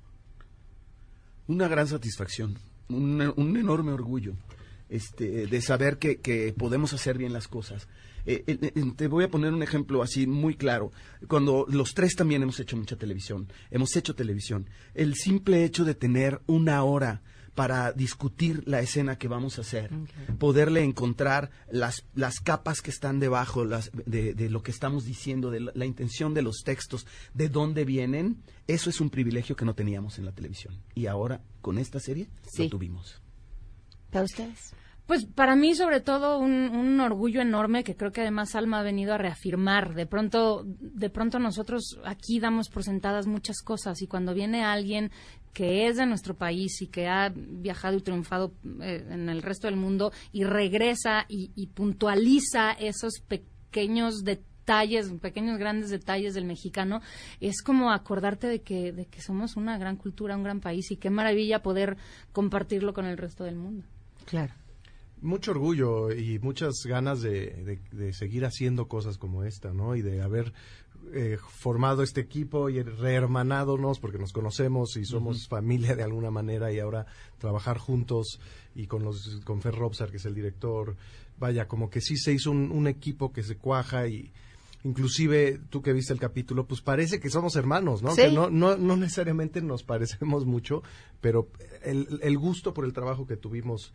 Una 1.47 1.69
gran 1.69 1.88
satisfacción, 1.88 2.59
un, 2.88 3.33
un 3.37 3.57
enorme 3.57 3.93
orgullo 3.93 4.35
este, 4.90 5.46
de 5.46 5.62
saber 5.62 5.98
que, 5.98 6.18
que 6.20 6.53
podemos 6.53 6.92
hacer 6.92 7.16
bien 7.16 7.33
las 7.33 7.48
cosas. 7.48 7.88
Eh, 8.26 8.44
eh, 8.46 8.59
eh, 8.74 8.92
te 8.96 9.09
voy 9.09 9.24
a 9.24 9.31
poner 9.31 9.53
un 9.55 9.62
ejemplo 9.62 10.03
así 10.03 10.26
muy 10.26 10.55
claro. 10.55 10.92
Cuando 11.26 11.64
los 11.70 11.94
tres 11.94 12.14
también 12.14 12.42
hemos 12.42 12.61
hecho 12.61 12.76
mucha 12.76 12.96
televisión, 12.96 13.50
hemos 13.70 13.96
hecho 13.96 14.14
televisión, 14.14 14.68
el 14.94 15.14
simple 15.14 15.64
hecho 15.64 15.85
de 15.85 15.94
tener 15.94 16.42
una 16.46 16.83
hora 16.85 17.22
para 17.55 17.92
discutir 17.92 18.62
la 18.66 18.81
escena 18.81 19.18
que 19.18 19.26
vamos 19.26 19.59
a 19.59 19.62
hacer, 19.62 19.90
poderle 20.38 20.83
encontrar 20.85 21.50
las, 21.70 22.05
las 22.14 22.40
capas 22.40 22.81
que 22.81 22.90
están 22.90 23.18
debajo 23.20 23.64
las, 23.64 23.90
de, 24.07 24.35
de 24.35 24.48
lo 24.50 24.62
que 24.62 24.70
estamos 24.70 25.05
diciendo, 25.05 25.50
de 25.50 25.61
la, 25.61 25.72
la 25.74 25.85
intención 25.85 26.33
de 26.33 26.42
los 26.42 26.62
textos, 26.64 27.07
de 27.35 27.48
dónde 27.48 27.85
vienen, 27.85 28.42
eso 28.66 28.88
es 28.88 29.00
un 29.00 29.11
privilegio 29.11 29.57
que 29.57 29.64
no 29.64 29.74
teníamos 29.74 30.18
en 30.18 30.26
la 30.26 30.33
televisión. 30.33 30.81
Y 30.94 31.07
ahora, 31.07 31.42
con 31.61 31.79
esta 31.79 31.98
serie, 32.00 32.29
Sí. 32.50 32.64
lo 32.64 32.70
tuvimos. 32.70 33.20
¿Para 34.11 34.24
ustedes? 34.24 34.72
Pues 35.11 35.27
para 35.27 35.57
mí, 35.57 35.75
sobre 35.75 36.01
todo, 36.01 36.38
un, 36.38 37.01
orgullo 37.01 37.40
enorme 37.40 37.83
que 37.83 37.96
creo 37.96 38.12
que 38.12 38.20
además 38.20 38.55
Alma 38.55 38.79
ha 38.79 38.85
venido 38.85 39.12
a 39.12 39.18
reafirmar. 39.18 39.94
De 39.94 40.07
pronto, 40.07 40.62
de 40.64 41.11
pronto 41.11 41.40
nosotros 41.40 41.99
aquí 42.05 42.38
damos 42.38 42.68
por 42.68 42.85
sentadas 42.85 43.27
muchas 43.27 43.61
cosas 43.61 44.03
y 44.03 44.07
cuando 44.07 44.35
viene 44.35 44.62
alguien 44.62 45.11
que 45.53 45.88
es 45.88 45.96
de 45.96 46.07
nuestro 46.07 46.35
país 46.35 46.81
y 46.81 46.87
que 46.87 47.09
ha 47.09 47.33
viajado 47.35 47.96
y 47.96 48.03
triunfado 48.03 48.53
eh, 48.83 49.05
en 49.11 49.29
el 49.29 49.42
resto 49.42 49.66
del 49.66 49.75
mundo 49.75 50.12
y 50.31 50.44
regresa 50.44 51.27
y, 51.27 51.66
puntualiza 51.75 52.70
esos 52.70 53.14
pequeños 53.27 54.23
detalles, 54.23 55.11
pequeños 55.20 55.59
grandes 55.59 55.90
detalles 55.90 56.35
del 56.35 56.44
mexicano, 56.44 57.01
es 57.40 57.62
como 57.62 57.90
acordarte 57.90 58.46
de 58.46 58.62
que, 58.62 58.92
de 58.92 59.07
que 59.07 59.23
somos 59.23 59.57
una 59.57 59.77
gran 59.77 59.96
cultura, 59.96 60.37
un 60.37 60.44
gran 60.44 60.61
país 60.61 60.88
y 60.92 60.99
qué 60.99 61.11
maravilla 61.11 61.62
poder 61.62 61.96
compartirlo 62.31 62.94
con 62.94 63.07
el 63.07 63.18
resto 63.18 63.42
del 63.42 63.57
mundo. 63.57 63.85
Claro. 64.25 64.60
Mucho 65.22 65.50
orgullo 65.52 66.12
y 66.12 66.38
muchas 66.38 66.74
ganas 66.85 67.20
de, 67.22 67.78
de, 67.92 68.12
seguir 68.12 68.44
haciendo 68.44 68.88
cosas 68.88 69.18
como 69.18 69.44
esta, 69.44 69.72
¿no? 69.72 69.96
Y 69.96 70.02
de 70.02 70.22
haber 70.22 70.52
eh, 71.12 71.38
formado 71.59 72.02
este 72.02 72.20
equipo 72.20 72.68
y 72.68 72.83
rehermanándonos 72.83 73.98
porque 73.98 74.18
nos 74.18 74.33
conocemos 74.33 74.96
y 74.96 75.04
somos 75.04 75.48
familia 75.48 75.96
de 75.96 76.02
alguna 76.02 76.30
manera 76.30 76.72
y 76.72 76.78
ahora 76.78 77.06
trabajar 77.38 77.78
juntos 77.78 78.40
y 78.74 78.87
con 78.87 79.02
los 79.02 79.40
con 79.44 79.61
Fer 79.61 79.74
Robsar 79.74 80.11
que 80.11 80.18
es 80.18 80.26
el 80.26 80.35
director 80.35 80.96
vaya 81.38 81.66
como 81.66 81.88
que 81.88 82.00
sí 82.00 82.16
se 82.16 82.33
hizo 82.33 82.50
un, 82.50 82.70
un 82.70 82.87
equipo 82.87 83.33
que 83.33 83.42
se 83.42 83.56
cuaja 83.56 84.06
y 84.09 84.30
inclusive 84.85 85.59
tú 85.70 85.83
que 85.83 85.92
viste 85.92 86.12
el 86.12 86.20
capítulo, 86.20 86.66
pues 86.66 86.80
parece 86.80 87.20
que 87.20 87.28
somos 87.28 87.56
hermanos, 87.56 88.02
¿no? 88.02 88.14
Que 88.14 88.30
no, 88.30 88.50
no, 88.50 88.76
no 88.76 88.96
necesariamente 88.96 89.61
nos 89.61 89.83
parecemos 89.83 90.46
mucho, 90.46 90.83
pero 91.20 91.48
el, 91.83 92.20
el 92.22 92.38
gusto 92.38 92.72
por 92.72 92.85
el 92.85 92.92
trabajo 92.92 93.26
que 93.26 93.37
tuvimos 93.37 93.92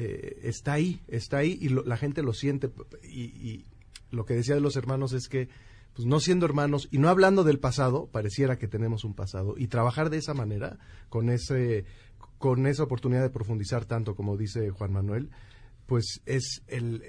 eh, 0.00 0.38
está 0.44 0.74
ahí, 0.74 1.02
está 1.08 1.38
ahí 1.38 1.58
y 1.60 1.70
la 1.70 1.96
gente 1.96 2.22
lo 2.22 2.32
siente. 2.32 2.70
Y, 3.02 3.64
lo 4.10 4.24
que 4.24 4.32
decía 4.32 4.54
de 4.54 4.62
los 4.62 4.76
hermanos 4.76 5.12
es 5.12 5.28
que, 5.28 5.50
pues 5.92 6.06
no 6.06 6.18
siendo 6.18 6.46
hermanos 6.46 6.88
y 6.90 6.96
no 6.96 7.10
hablando 7.10 7.44
del 7.44 7.58
pasado, 7.58 8.06
pareciera 8.06 8.56
que 8.56 8.68
tenemos 8.68 9.04
un 9.04 9.12
pasado. 9.12 9.54
Y 9.58 9.66
trabajar 9.66 10.08
de 10.08 10.16
esa 10.16 10.32
manera, 10.32 10.78
con, 11.10 11.28
ese, 11.28 11.84
con 12.38 12.66
esa 12.66 12.84
oportunidad 12.84 13.22
de 13.22 13.28
profundizar 13.28 13.84
tanto 13.84 14.14
como 14.14 14.38
dice 14.38 14.70
Juan 14.70 14.92
Manuel, 14.92 15.30
pues 15.84 16.22
es 16.24 16.62
el, 16.68 17.02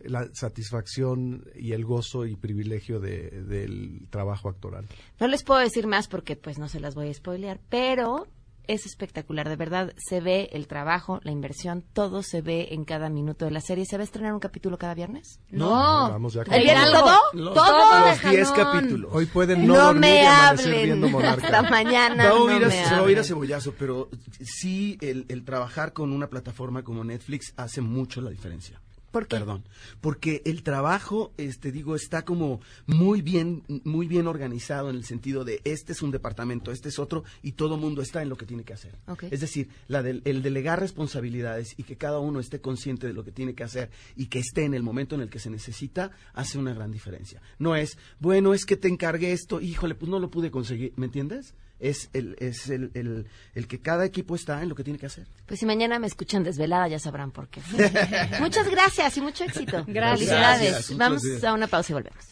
la 0.00 0.26
satisfacción 0.32 1.44
y 1.54 1.72
el 1.72 1.84
gozo 1.84 2.24
y 2.24 2.36
privilegio 2.36 2.98
del 2.98 4.06
trabajo 4.08 4.48
actoral. 4.48 4.86
No 5.20 5.26
les 5.26 5.42
puedo 5.42 5.60
decir 5.60 5.86
más 5.86 6.08
porque 6.08 6.36
pues 6.36 6.58
no 6.58 6.68
se 6.68 6.80
las 6.80 6.94
voy 6.94 7.08
a 7.08 7.14
spoilear, 7.14 7.60
pero 7.68 8.26
es 8.66 8.86
espectacular, 8.86 9.48
de 9.48 9.56
verdad 9.56 9.92
se 9.96 10.20
ve 10.20 10.48
el 10.52 10.66
trabajo, 10.66 11.20
la 11.22 11.32
inversión, 11.32 11.84
todo 11.92 12.22
se 12.22 12.42
ve 12.42 12.68
en 12.70 12.84
cada 12.84 13.08
minuto 13.08 13.44
de 13.44 13.50
la 13.50 13.60
serie. 13.60 13.84
¿Se 13.86 13.96
va 13.96 14.02
a 14.02 14.04
estrenar 14.04 14.32
un 14.32 14.40
capítulo 14.40 14.78
cada 14.78 14.94
viernes? 14.94 15.40
No, 15.50 15.70
vamos 15.70 16.34
ya 16.34 16.42
¿El 16.42 16.62
viernes 16.62 16.90
todo? 16.92 17.54
todo 17.54 18.06
los 18.08 18.22
10 18.22 18.50
capítulos. 18.52 19.10
Hoy 19.12 19.26
pueden 19.26 19.66
no, 19.66 19.74
no 19.74 19.84
dormir 19.86 20.00
me 20.00 20.22
y 20.22 20.26
hablen 20.26 21.00
Monarca. 21.10 21.46
hasta 21.46 21.70
mañana. 21.70 22.28
No, 22.28 22.46
no 22.46 22.56
ir 22.56 22.70
se 22.70 22.94
va 22.94 23.18
a 23.18 23.20
a 23.20 23.24
cebollazo, 23.24 23.74
pero 23.78 24.08
sí 24.40 24.98
el, 25.00 25.26
el 25.28 25.44
trabajar 25.44 25.92
con 25.92 26.12
una 26.12 26.28
plataforma 26.28 26.82
como 26.82 27.04
Netflix 27.04 27.52
hace 27.56 27.80
mucho 27.80 28.20
la 28.20 28.30
diferencia. 28.30 28.80
¿Por 29.12 29.28
qué? 29.28 29.36
Perdón. 29.36 29.62
Porque 30.00 30.42
el 30.44 30.64
trabajo, 30.64 31.32
este, 31.36 31.70
digo, 31.70 31.94
está 31.94 32.24
como 32.24 32.60
muy 32.86 33.22
bien, 33.22 33.62
muy 33.84 34.08
bien 34.08 34.26
organizado 34.26 34.90
en 34.90 34.96
el 34.96 35.04
sentido 35.04 35.44
de 35.44 35.60
este 35.64 35.92
es 35.92 36.02
un 36.02 36.10
departamento, 36.10 36.72
este 36.72 36.88
es 36.88 36.98
otro, 36.98 37.22
y 37.42 37.52
todo 37.52 37.76
mundo 37.76 38.02
está 38.02 38.22
en 38.22 38.28
lo 38.30 38.36
que 38.36 38.46
tiene 38.46 38.64
que 38.64 38.72
hacer. 38.72 38.96
Es 39.30 39.40
decir, 39.40 39.68
la 39.86 40.02
del- 40.02 40.22
el 40.24 40.42
delegar 40.42 40.80
responsabilidades 40.80 41.74
y 41.76 41.82
que 41.84 41.96
cada 41.96 42.18
uno 42.18 42.40
esté 42.40 42.60
consciente 42.60 43.06
de 43.06 43.12
lo 43.12 43.22
que 43.24 43.32
tiene 43.32 43.54
que 43.54 43.64
hacer 43.64 43.90
y 44.16 44.26
que 44.26 44.38
esté 44.40 44.64
en 44.64 44.74
el 44.74 44.82
momento 44.82 45.14
en 45.14 45.20
el 45.20 45.28
que 45.30 45.38
se 45.38 45.50
necesita, 45.50 46.10
hace 46.32 46.58
una 46.58 46.72
gran 46.74 46.90
diferencia. 46.90 47.40
No 47.58 47.76
es, 47.76 47.98
bueno, 48.18 48.54
es 48.54 48.64
que 48.64 48.76
te 48.76 48.88
encargué 48.88 49.32
esto, 49.32 49.60
híjole, 49.60 49.94
pues 49.94 50.10
no 50.10 50.18
lo 50.18 50.30
pude 50.30 50.50
conseguir, 50.50 50.92
¿me 50.96 51.06
entiendes? 51.06 51.54
Es 51.80 52.10
el, 52.12 52.36
es 52.38 52.68
el, 52.70 52.92
el, 52.94 53.26
el 53.56 53.66
que 53.66 53.80
cada 53.80 54.04
equipo 54.04 54.36
está 54.36 54.62
en 54.62 54.68
lo 54.68 54.76
que 54.76 54.84
tiene 54.84 55.00
que 55.00 55.06
hacer. 55.06 55.26
Pues 55.46 55.58
si 55.58 55.66
mañana 55.66 55.98
me 55.98 56.06
escuchan 56.06 56.44
desvelada 56.44 56.86
ya 56.86 57.00
sabrán 57.00 57.32
por 57.32 57.48
qué. 57.48 57.60
Muchas 58.40 58.70
gracias 58.70 59.01
y 59.16 59.20
mucho 59.20 59.44
éxito. 59.44 59.84
Gracias. 59.86 60.18
Felicidades. 60.28 60.70
Gracias, 60.72 60.96
Vamos 60.98 61.22
gracias. 61.22 61.44
a 61.44 61.52
una 61.54 61.66
pausa 61.66 61.92
y 61.92 61.94
volvemos. 61.94 62.24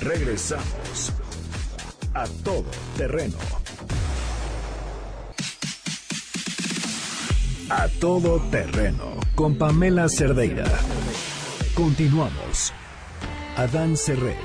Regresamos 0.00 1.12
a 2.14 2.24
todo 2.44 2.64
terreno. 2.96 3.36
A 7.70 7.86
todo 8.00 8.40
terreno 8.50 9.20
con 9.34 9.56
Pamela 9.58 10.08
Cerdeira. 10.08 10.64
Continuamos. 11.74 12.72
Adán 13.56 13.96
Serret. 13.96 14.36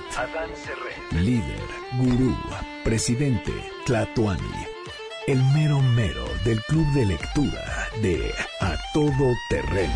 Líder, 1.12 1.62
gurú, 2.00 2.36
presidente, 2.84 3.52
Tlatuani. 3.86 4.73
El 5.26 5.42
mero 5.54 5.80
mero 5.80 6.26
del 6.44 6.62
club 6.64 6.86
de 6.92 7.06
lectura 7.06 7.88
de 8.02 8.34
A 8.60 8.76
todo 8.94 9.34
terreno. 9.50 9.94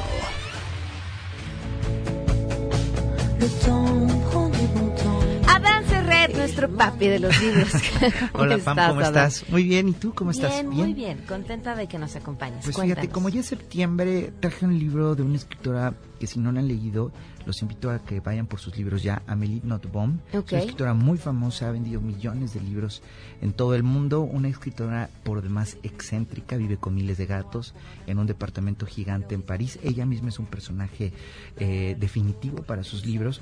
Nuestro 6.48 6.70
papi 6.70 7.08
de 7.08 7.20
los 7.20 7.42
libros. 7.42 7.70
¿Cómo 8.32 8.44
Hola 8.44 8.58
Pam, 8.58 8.78
¿cómo 8.90 9.02
estás? 9.02 9.46
Muy 9.50 9.64
bien, 9.64 9.90
¿y 9.90 9.94
tú 9.94 10.14
cómo 10.14 10.32
estás? 10.32 10.54
Bien, 10.54 10.70
muy 10.70 10.94
bien. 10.94 11.20
Contenta 11.28 11.76
de 11.76 11.88
que 11.88 12.00
nos 12.00 12.16
acompañes. 12.16 12.64
Pues 12.64 12.76
Cuéntanos. 12.76 13.02
fíjate, 13.02 13.14
como 13.14 13.30
ya 13.30 13.42
es 13.42 13.48
septiembre, 13.48 14.32
traje 14.40 14.66
un 14.66 14.80
libro 14.80 15.16
de 15.16 15.24
una 15.24 15.36
escritora 15.36 15.94
que 16.20 16.26
si 16.26 16.40
no 16.40 16.52
la 16.52 16.62
han 16.62 16.68
leído, 16.68 17.12
los 17.46 17.62
invito 17.62 17.92
a 17.92 18.00
que 18.00 18.20
vayan 18.20 18.48
por 18.48 18.60
sus 18.60 18.76
libros 18.78 19.04
ya, 19.04 19.22
Amélie 19.28 19.62
Nothomb. 19.64 20.20
Ok. 20.34 20.48
Es 20.48 20.52
una 20.52 20.62
escritora 20.62 20.94
muy 20.94 21.18
famosa, 21.18 21.68
ha 21.68 21.72
vendido 21.72 22.02
millones 22.02 22.54
de 22.54 22.62
libros 22.62 23.02
en 23.42 23.54
todo 23.54 23.76
el 23.76 23.84
mundo, 23.84 24.22
una 24.22 24.48
escritora 24.48 25.10
por 25.24 25.42
demás 25.42 25.78
excéntrica, 25.84 26.58
vive 26.58 26.78
con 26.78 26.96
miles 26.96 27.18
de 27.18 27.26
gatos 27.26 27.74
en 28.08 28.20
un 28.20 28.26
departamento 28.26 28.86
gigante 28.86 29.36
en 29.36 29.42
París. 29.42 29.80
Ella 29.84 30.06
misma 30.06 30.30
es 30.30 30.40
un 30.40 30.46
personaje 30.46 31.14
eh, 31.58 31.96
definitivo 32.00 32.64
para 32.64 32.84
sus 32.84 33.06
libros. 33.06 33.42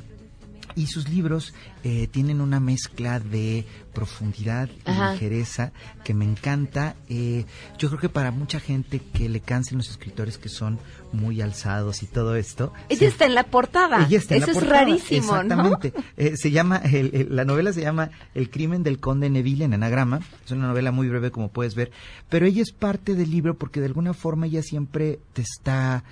Y 0.75 0.88
sus 0.88 1.08
libros 1.10 1.54
eh, 1.84 2.08
tienen 2.12 2.41
una 2.41 2.60
mezcla 2.60 3.19
de 3.19 3.65
profundidad 3.93 4.69
y 4.86 4.89
Ajá. 4.89 5.13
ligereza 5.13 5.71
que 6.04 6.13
me 6.13 6.25
encanta. 6.25 6.95
Eh, 7.10 7.45
yo 7.78 7.88
creo 7.89 7.99
que 8.01 8.10
para 8.10 8.32
mucha 8.32 8.60
gente 8.60 8.99
que 8.99 9.30
le 9.30 9.39
cansen 9.39 9.78
los 9.78 9.89
escritores 9.89 10.38
que 10.38 10.49
son 10.49 10.80
muy 11.13 11.41
alzados 11.41 12.04
y 12.04 12.08
todo 12.08 12.36
esto. 12.36 12.73
Ella 12.89 12.99
se- 12.99 13.06
está 13.08 13.25
en 13.25 13.36
la 13.36 13.43
portada. 13.43 14.06
ella 14.06 14.17
está 14.17 14.36
en 14.36 14.43
Eso 14.43 14.51
la 14.51 14.51
es 14.54 14.60
portada. 14.60 14.82
rarísimo, 14.82 15.28
¿no? 15.34 15.41
Exactamente. 15.41 15.93
Eh, 16.17 16.34
se 16.36 16.51
llama, 16.51 16.78
el- 16.78 17.12
el- 17.13 17.36
la 17.36 17.45
novela 17.45 17.71
se 17.71 17.82
llama 17.82 18.10
El 18.34 18.49
crimen 18.49 18.84
del 18.84 18.99
conde 18.99 19.30
Neville 19.30 19.65
en 19.65 19.73
anagrama. 19.73 20.19
Es 20.45 20.51
una 20.51 20.67
novela 20.67 20.91
muy 20.91 21.08
breve 21.08 21.32
como 21.32 21.49
puedes 21.49 21.75
ver. 21.75 21.91
Pero 22.30 22.45
ella 22.45 22.62
es 22.62 22.71
parte 22.71 23.15
del 23.15 23.32
libro 23.32 23.58
porque 23.58 23.80
de 23.80 23.86
alguna 23.86 24.13
forma 24.13 24.45
ella 24.47 24.62
siempre 24.62 25.19
te 25.34 25.41
está 25.41 26.04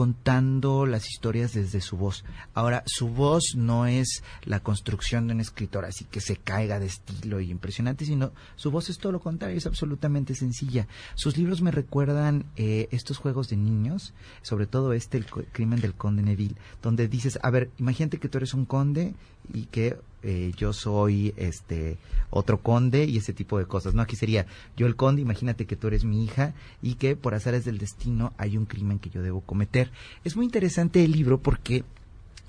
contando 0.00 0.86
las 0.86 1.10
historias 1.10 1.52
desde 1.52 1.82
su 1.82 1.98
voz. 1.98 2.24
Ahora, 2.54 2.82
su 2.86 3.08
voz 3.08 3.52
no 3.54 3.84
es 3.84 4.22
la 4.44 4.60
construcción 4.60 5.26
de 5.26 5.34
un 5.34 5.40
escritor 5.42 5.84
así 5.84 6.06
que 6.06 6.22
se 6.22 6.36
caiga 6.36 6.80
de 6.80 6.86
estilo 6.86 7.38
y 7.38 7.50
impresionante, 7.50 8.06
sino 8.06 8.32
su 8.56 8.70
voz 8.70 8.88
es 8.88 8.96
todo 8.96 9.12
lo 9.12 9.20
contrario, 9.20 9.58
es 9.58 9.66
absolutamente 9.66 10.34
sencilla. 10.34 10.88
Sus 11.16 11.36
libros 11.36 11.60
me 11.60 11.70
recuerdan 11.70 12.46
eh, 12.56 12.88
estos 12.92 13.18
juegos 13.18 13.50
de 13.50 13.58
niños, 13.58 14.14
sobre 14.40 14.66
todo 14.66 14.94
este, 14.94 15.18
el 15.18 15.26
crimen 15.26 15.82
del 15.82 15.92
conde 15.92 16.22
Neville, 16.22 16.56
donde 16.80 17.06
dices, 17.06 17.38
a 17.42 17.50
ver, 17.50 17.70
imagínate 17.76 18.16
que 18.16 18.30
tú 18.30 18.38
eres 18.38 18.54
un 18.54 18.64
conde 18.64 19.14
y 19.52 19.66
que 19.66 19.98
eh, 20.22 20.52
yo 20.56 20.72
soy 20.72 21.34
este 21.36 21.98
otro 22.30 22.58
conde 22.58 23.04
y 23.04 23.16
ese 23.16 23.32
tipo 23.32 23.58
de 23.58 23.66
cosas, 23.66 23.94
¿no? 23.94 24.02
Aquí 24.02 24.16
sería 24.16 24.46
yo 24.76 24.86
el 24.86 24.96
conde, 24.96 25.22
imagínate 25.22 25.66
que 25.66 25.76
tú 25.76 25.88
eres 25.88 26.04
mi 26.04 26.24
hija 26.24 26.54
y 26.82 26.94
que 26.94 27.16
por 27.16 27.34
azares 27.34 27.64
del 27.64 27.78
destino 27.78 28.32
hay 28.38 28.56
un 28.56 28.66
crimen 28.66 28.98
que 28.98 29.10
yo 29.10 29.22
debo 29.22 29.40
cometer. 29.40 29.90
Es 30.24 30.36
muy 30.36 30.44
interesante 30.44 31.04
el 31.04 31.12
libro 31.12 31.38
porque 31.38 31.84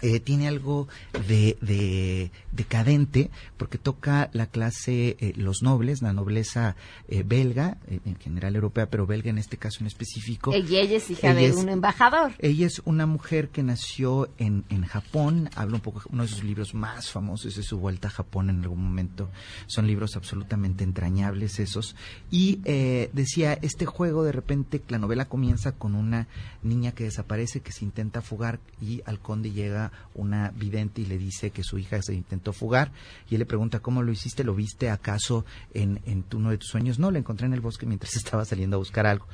eh, 0.01 0.19
tiene 0.19 0.47
algo 0.47 0.87
de, 1.27 1.57
de 1.61 2.31
decadente 2.51 3.29
porque 3.57 3.77
toca 3.77 4.29
la 4.33 4.45
clase 4.47 5.17
eh, 5.19 5.33
los 5.35 5.61
nobles, 5.61 6.01
la 6.01 6.13
nobleza 6.13 6.75
eh, 7.07 7.23
belga, 7.25 7.77
en 7.87 8.15
general 8.17 8.55
europea, 8.55 8.89
pero 8.89 9.05
belga 9.05 9.29
en 9.29 9.37
este 9.37 9.57
caso 9.57 9.79
en 9.81 9.87
específico. 9.87 10.53
Ella 10.53 10.79
ella 10.81 10.97
es 10.97 11.09
hija 11.09 11.31
Ella 11.31 11.39
de 11.39 11.45
es- 11.47 11.55
un 11.55 11.69
embajador. 11.69 12.33
Ella 12.39 12.67
es 12.67 12.81
una 12.85 13.05
mujer 13.05 13.49
que 13.49 13.63
nació 13.63 14.29
en, 14.37 14.63
en 14.69 14.83
Japón, 14.85 15.49
habla 15.55 15.75
un 15.75 15.81
poco, 15.81 16.01
uno 16.09 16.23
de 16.23 16.29
sus 16.29 16.43
libros 16.43 16.73
más 16.73 17.09
famosos 17.09 17.57
es 17.57 17.65
su 17.65 17.77
vuelta 17.77 18.07
a 18.07 18.11
Japón 18.11 18.49
en 18.49 18.61
algún 18.61 18.83
momento, 18.83 19.29
son 19.67 19.87
libros 19.87 20.15
absolutamente 20.15 20.83
entrañables 20.83 21.59
esos, 21.59 21.95
y 22.29 22.59
eh, 22.65 23.09
decía, 23.13 23.53
este 23.61 23.85
juego 23.85 24.23
de 24.23 24.31
repente, 24.31 24.81
la 24.89 24.97
novela 24.97 25.25
comienza 25.25 25.71
con 25.73 25.95
una 25.95 26.27
niña 26.63 26.91
que 26.93 27.03
desaparece, 27.05 27.61
que 27.61 27.71
se 27.71 27.85
intenta 27.85 28.21
fugar, 28.21 28.59
y 28.81 29.01
al 29.05 29.19
conde 29.19 29.51
llega 29.51 29.90
una 30.13 30.51
vidente 30.51 31.01
y 31.01 31.05
le 31.05 31.17
dice 31.17 31.51
que 31.51 31.63
su 31.63 31.77
hija 31.79 32.01
se 32.01 32.13
intentó 32.13 32.53
fugar, 32.53 32.91
y 33.29 33.35
él 33.35 33.39
le 33.39 33.45
pregunta, 33.45 33.79
¿cómo 33.79 34.03
lo 34.03 34.11
hiciste? 34.11 34.43
¿Lo 34.43 34.53
viste 34.55 34.89
acaso 34.89 35.45
en, 35.73 36.01
en 36.05 36.25
uno 36.33 36.49
de 36.51 36.57
tus 36.57 36.69
sueños? 36.69 36.99
No, 36.99 37.11
la 37.11 37.19
encontré 37.19 37.47
en 37.47 37.53
el 37.53 37.61
bosque 37.61 37.85
mientras 37.85 38.15
estaba 38.17 38.43
saliendo 38.45 38.75
a 38.75 38.79
buscar 38.79 39.05
algo. 39.07 39.25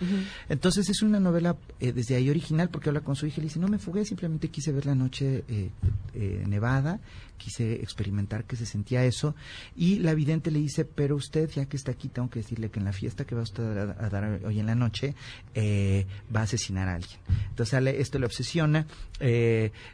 Entonces 0.49 0.89
es 0.89 1.01
una 1.01 1.19
novela 1.19 1.57
eh, 1.79 1.91
desde 1.91 2.15
ahí 2.15 2.29
original 2.29 2.69
porque 2.69 2.89
habla 2.89 3.01
con 3.01 3.15
su 3.15 3.25
hija 3.25 3.37
y 3.37 3.41
le 3.41 3.47
dice, 3.47 3.59
no 3.59 3.67
me 3.67 3.79
fugué, 3.79 4.05
simplemente 4.05 4.49
quise 4.49 4.71
ver 4.71 4.85
la 4.85 4.95
noche 4.95 5.43
eh, 5.47 5.69
eh, 6.13 6.43
nevada, 6.47 6.99
quise 7.37 7.73
experimentar 7.81 8.45
que 8.45 8.55
se 8.55 8.65
sentía 8.65 9.03
eso. 9.05 9.35
Y 9.75 9.99
la 9.99 10.13
vidente 10.13 10.51
le 10.51 10.59
dice, 10.59 10.85
pero 10.85 11.15
usted, 11.15 11.49
ya 11.49 11.65
que 11.65 11.77
está 11.77 11.91
aquí, 11.91 12.07
tengo 12.07 12.29
que 12.29 12.39
decirle 12.39 12.69
que 12.69 12.79
en 12.79 12.85
la 12.85 12.93
fiesta 12.93 13.25
que 13.25 13.35
va 13.35 13.41
usted 13.41 13.77
a, 13.77 14.05
a 14.05 14.09
dar 14.09 14.39
hoy 14.45 14.59
en 14.59 14.65
la 14.65 14.75
noche, 14.75 15.15
va 15.55 16.39
a 16.41 16.43
asesinar 16.43 16.87
a 16.87 16.95
alguien. 16.95 17.19
Entonces 17.49 17.79
esto 17.99 18.19
le 18.19 18.25
obsesiona. 18.25 18.85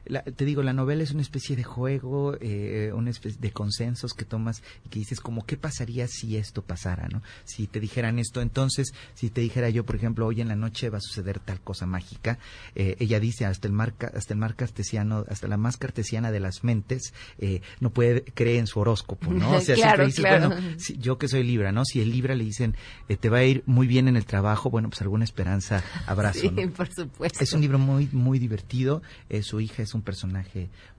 La- 0.06 0.24
te 0.24 0.46
digo, 0.46 0.53
digo, 0.54 0.64
la 0.64 0.74
novela 0.74 1.04
es 1.04 1.12
una 1.12 1.22
especie 1.22 1.56
de 1.56 1.64
juego, 1.64 2.38
eh, 2.40 2.92
una 2.94 3.10
especie 3.10 3.40
de 3.42 3.52
consensos 3.52 4.14
que 4.14 4.24
tomas 4.26 4.62
y 4.86 4.90
que 4.90 5.00
dices 5.00 5.20
como, 5.20 5.46
¿qué 5.46 5.58
pasaría 5.58 6.08
si 6.08 6.38
esto 6.38 6.62
pasara, 6.62 7.08
no? 7.10 7.22
Si 7.44 7.68
te 7.68 7.80
dijeran 7.80 8.20
esto, 8.20 8.42
entonces, 8.42 8.94
si 9.16 9.30
te 9.30 9.42
dijera 9.42 9.70
yo, 9.70 9.84
por 9.86 9.96
ejemplo, 9.96 10.26
hoy 10.28 10.42
en 10.42 10.48
la 10.48 10.56
noche 10.56 10.90
va 10.90 11.00
a 11.00 11.02
suceder 11.02 11.40
tal 11.40 11.60
cosa 11.62 11.86
mágica, 11.86 12.38
eh, 12.76 12.96
ella 13.00 13.20
dice, 13.20 13.46
hasta 13.46 13.68
el 13.68 13.74
mar, 13.74 13.94
hasta 14.16 14.34
el 14.34 14.40
mar 14.40 14.56
cartesiano, 14.56 15.26
hasta 15.28 15.48
la 15.48 15.58
más 15.58 15.78
cartesiana 15.78 16.32
de 16.32 16.40
las 16.40 16.64
mentes, 16.64 17.14
eh, 17.40 17.62
no 17.80 17.90
puede 17.90 18.24
creer 18.24 18.60
en 18.60 18.68
su 18.68 18.80
horóscopo, 18.80 19.34
¿no? 19.34 19.52
O 19.56 19.60
sea, 19.62 19.76
Claro, 19.76 20.04
siempre 20.04 20.06
dices, 20.06 20.26
claro. 20.26 20.50
bueno, 20.50 20.80
si- 20.80 20.98
yo 21.00 21.18
que 21.18 21.28
soy 21.28 21.44
Libra, 21.44 21.72
¿no? 21.72 21.84
Si 21.86 22.00
el 22.00 22.12
Libra 22.12 22.36
le 22.36 22.44
dicen, 22.44 22.76
eh, 23.10 23.18
te 23.18 23.30
va 23.30 23.40
a 23.40 23.44
ir 23.44 23.64
muy 23.66 23.88
bien 23.88 24.08
en 24.08 24.16
el 24.18 24.26
trabajo, 24.26 24.70
bueno, 24.70 24.90
pues 24.90 25.02
alguna 25.02 25.24
esperanza, 25.24 25.84
abrazo, 26.06 26.40
Sí, 26.42 26.50
¿no? 26.52 26.70
por 26.72 26.94
supuesto. 26.94 27.44
Es 27.44 27.54
un 27.54 27.62
libro 27.62 27.80
muy, 27.80 28.08
muy 28.12 28.38
divertido. 28.40 29.02
Eh, 29.30 29.42
su 29.42 29.60
hija 29.60 29.82
es 29.84 29.94
un 29.94 30.02
personaje 30.02 30.43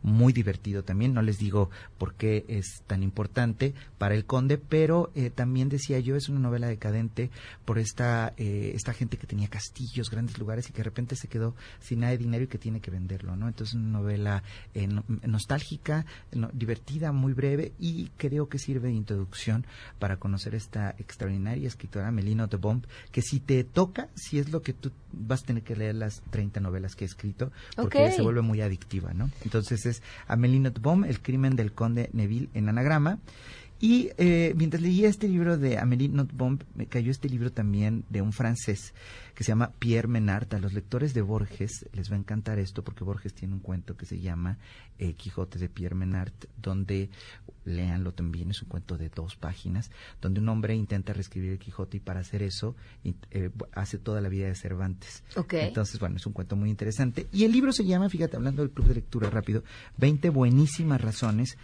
muy 0.03 0.33
divertido 0.33 0.83
también. 0.85 1.15
No 1.15 1.23
les 1.23 1.39
digo 1.39 1.71
por 1.99 2.15
qué 2.15 2.45
es 2.49 2.83
tan 2.87 3.03
importante 3.03 3.75
para 3.99 4.15
el 4.15 4.25
conde, 4.25 4.59
pero 4.59 5.11
eh, 5.15 5.31
también 5.31 5.69
decía 5.69 5.99
yo, 6.01 6.17
es 6.17 6.29
una 6.29 6.41
novela 6.41 6.67
decadente 6.67 7.31
por 7.65 7.79
esta, 7.79 8.35
eh, 8.37 8.73
esta 8.75 8.93
gente 8.93 9.17
que 9.17 9.27
tenía 9.27 9.49
castillos, 9.49 10.11
grandes 10.11 10.39
lugares 10.39 10.69
y 10.69 10.73
que 10.73 10.79
de 10.79 10.85
repente 10.85 11.17
se 11.17 11.29
quedó 11.29 11.55
sin 11.81 12.01
nada 12.01 12.13
de 12.13 12.19
dinero 12.19 12.45
y 12.45 12.49
que 12.49 12.59
tiene 12.59 12.81
que 12.81 12.91
venderlo, 12.91 13.37
¿no? 13.37 13.49
Entonces, 13.49 13.75
una 13.75 13.99
novela 13.99 14.43
eh, 14.75 14.87
no- 14.87 15.05
nostálgica, 15.27 16.07
no- 16.33 16.51
divertida, 16.53 17.13
muy 17.13 17.33
breve 17.33 17.73
y 17.79 18.09
creo 18.17 18.49
que 18.49 18.59
sirve 18.59 18.89
de 18.89 18.95
introducción 18.95 19.67
para 19.99 20.17
conocer 20.19 20.55
esta 20.55 20.91
extraordinaria 20.99 21.69
escritora 21.69 22.11
Melina 22.11 22.47
de 22.47 22.57
Bomb, 22.57 22.85
que 23.13 23.23
si 23.23 23.41
te 23.41 23.65
toca, 23.65 24.09
si 24.15 24.39
es 24.39 24.51
lo 24.51 24.63
que 24.63 24.73
tú 24.73 24.91
vas 25.13 25.43
a 25.43 25.47
tener 25.47 25.63
que 25.63 25.77
leer 25.77 25.95
las 25.95 26.23
30 26.31 26.61
novelas 26.61 26.95
que 26.95 27.05
he 27.05 27.07
escrito, 27.07 27.53
porque 27.77 27.99
se 28.17 28.23
vuelve 28.23 28.41
muy 28.43 28.61
adictiva, 28.61 29.13
¿no? 29.15 29.24
Entonces 29.45 29.87
es 29.87 30.03
Amélie 30.27 30.61
Nothbaum, 30.61 31.05
El 31.05 31.21
crimen 31.21 31.57
del 31.57 31.73
conde 31.73 32.11
Neville 32.13 32.49
en 32.55 32.69
anagrama. 32.69 33.19
Y 33.81 34.11
eh, 34.19 34.55
mientras 34.57 34.83
leía 34.83 35.09
este 35.09 35.29
libro 35.29 35.59
de 35.59 35.79
Amélie 35.79 36.09
Nothbaum, 36.09 36.59
me 36.75 36.87
cayó 36.87 37.11
este 37.11 37.29
libro 37.29 37.53
también 37.53 38.05
de 38.09 38.23
un 38.23 38.33
francés 38.33 38.95
que 39.35 39.45
se 39.45 39.49
llama 39.49 39.73
Pierre 39.79 40.09
Menard. 40.09 40.55
A 40.55 40.59
los 40.59 40.73
lectores 40.73 41.13
de 41.13 41.23
Borges 41.23 41.87
les 41.93 42.11
va 42.11 42.17
a 42.17 42.19
encantar 42.19 42.59
esto 42.59 42.83
porque 42.85 43.05
Borges 43.05 43.35
tiene 43.35 43.55
un 43.55 43.61
cuento 43.61 43.97
que 43.97 44.07
se 44.07 44.21
llama 44.21 44.59
eh, 44.99 45.15
Quijote 45.15 45.59
de 45.59 45.69
Pierre 45.69 45.97
Menard, 45.97 46.33
donde, 46.57 47.11
léanlo 47.65 48.13
también, 48.13 48.51
es 48.51 48.63
un 48.63 48.69
cuento 48.69 48.97
de 48.97 49.09
dos 49.09 49.35
páginas, 49.35 49.91
donde 50.21 50.41
un 50.41 50.49
hombre 50.49 50.77
intenta 50.77 51.13
reescribir 51.13 51.51
el 51.51 51.59
Quijote 51.59 51.97
y 51.97 52.01
para 52.01 52.21
hacer 52.21 52.43
eso 52.43 52.77
eh, 53.03 53.51
hace 53.73 53.99
toda 53.99 54.21
la 54.21 54.29
vida 54.29 54.47
de 54.47 54.55
Cervantes. 54.55 55.25
Entonces, 55.51 55.99
bueno, 55.99 56.17
es 56.17 56.27
un 56.27 56.33
cuento 56.33 56.55
muy 56.55 56.71
interesante. 56.71 57.27
Y 57.33 57.45
el 57.45 57.53
libro 57.53 57.73
se 57.73 57.85
llama, 57.85 58.09
fíjate, 58.09 58.37
hablando 58.37 58.63
del 58.63 58.71
club 58.71 58.87
de 58.87 58.95
lectura 58.95 59.31
rápido, 59.31 59.65
20 59.99 60.31
buenísimas 60.31 61.01
razones 61.01 61.59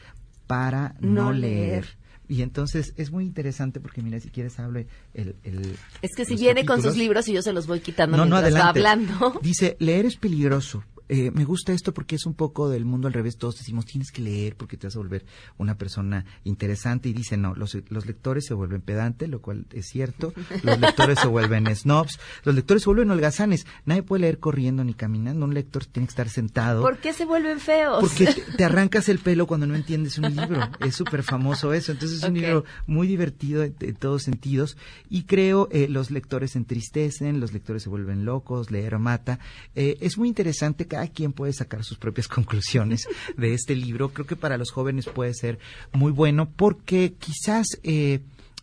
para 0.51 0.95
no, 1.01 1.27
No 1.27 1.33
leer. 1.33 1.85
leer. 1.85 1.97
Y 2.29 2.43
entonces 2.43 2.93
es 2.97 3.11
muy 3.13 3.25
interesante 3.25 3.81
porque, 3.81 4.03
mira, 4.03 4.19
si 4.21 4.29
quieres 4.31 4.59
hable 4.61 4.87
el... 5.15 5.37
el 5.45 5.77
Es 6.03 6.11
que 6.17 6.25
si 6.25 6.35
viene 6.37 6.65
con 6.65 6.81
sus 6.83 6.97
libros 6.97 7.27
y 7.29 7.33
yo 7.33 7.43
se 7.43 7.53
los 7.53 7.67
voy 7.67 7.81
quitando 7.81 8.17
No, 8.17 8.25
no, 8.25 8.37
mientras 8.41 8.55
va 8.55 8.71
adelante. 8.71 8.79
hablando. 9.11 9.41
Dice, 9.43 9.77
leer 9.81 10.07
es 10.07 10.17
peligroso. 10.17 10.85
Eh, 11.13 11.33
me 11.33 11.45
gusta 11.45 11.73
esto 11.73 11.93
porque 11.93 12.15
es 12.15 12.25
un 12.25 12.35
poco 12.35 12.69
del 12.69 12.85
mundo 12.85 13.09
al 13.09 13.15
revés. 13.15 13.37
Todos 13.37 13.59
decimos, 13.59 13.85
tienes 13.85 14.13
que 14.13 14.23
leer 14.23 14.55
porque 14.55 14.77
te 14.77 14.87
vas 14.87 14.95
a 14.95 15.01
volver 15.01 15.25
una 15.59 15.77
persona 15.77 16.25
interesante. 16.45 17.09
Y 17.09 17.13
dice, 17.13 17.37
no, 17.37 17.57
los, 17.57 17.77
los 17.89 18.07
lectores 18.07 18.47
se 18.47 18.55
vuelven 18.55 18.81
pedantes, 18.81 19.29
lo 19.29 19.43
cual 19.43 19.67
es 19.73 19.87
cierto. 19.87 20.33
Los 20.63 20.79
lectores 20.81 21.19
se 21.19 21.27
vuelven 21.27 21.75
snobs. 21.75 22.21
Los 22.45 22.55
lectores 22.55 22.85
se 22.85 22.91
vuelven 22.91 23.11
holgazanes. 23.11 23.67
Nadie 23.85 24.05
puede 24.05 24.21
leer 24.21 24.39
corriendo 24.39 24.85
ni 24.85 24.95
caminando. 24.95 25.47
Un 25.47 25.55
lector 25.55 25.85
tiene 25.85 26.07
que 26.07 26.13
estar 26.13 26.29
sentado. 26.29 26.83
¿Por 26.83 26.99
qué 26.99 27.13
se 27.13 27.25
vuelven 27.25 27.59
feos? 27.59 28.01
Porque 28.01 28.33
te, 28.57 28.65
arrancas 28.65 29.09
el 29.09 29.19
pelo 29.19 29.49
cuando 29.49 29.67
no 29.67 29.75
entiendes 29.75 30.17
un 30.19 30.33
libro. 30.37 30.61
Es 30.79 30.95
súper 30.95 31.25
famoso 31.25 31.73
eso. 31.73 31.91
Entonces 31.91 32.19
es 32.19 32.29
un 32.29 32.35
libro 32.35 32.65
muy 32.87 33.09
divertido 33.09 33.65
en, 33.65 33.75
en 33.81 33.97
todos 33.97 34.23
sentidos. 34.23 34.77
Y 35.09 35.25
creo 35.25 35.69
eh, 35.73 35.89
los 35.89 36.13
lectores 36.13 36.53
se 36.53 36.59
entristecen, 36.59 37.41
los 37.41 37.53
lectores 37.53 37.83
se 37.83 37.89
vuelven 37.89 38.25
locos, 38.25 38.71
leer 38.71 39.01
mata. 39.01 39.39
Eh, 39.75 39.99
es 40.01 40.19
muy 40.19 40.29
interesante, 40.29 40.87
cada 41.01 41.13
quien 41.13 41.33
puede 41.33 41.53
sacar 41.53 41.83
sus 41.85 41.97
propias 41.97 42.29
conclusiones 42.29 43.09
de 43.37 43.55
este 43.55 43.75
libro. 43.75 44.11
Creo 44.11 44.27
que 44.27 44.37
para 44.37 44.59
los 44.59 44.71
jóvenes 44.71 45.07
puede 45.07 45.35
ser 45.35 45.59
muy 45.93 46.13
bueno 46.13 46.49
porque 46.51 47.15
quizás... 47.19 47.67
Eh, 47.83 48.21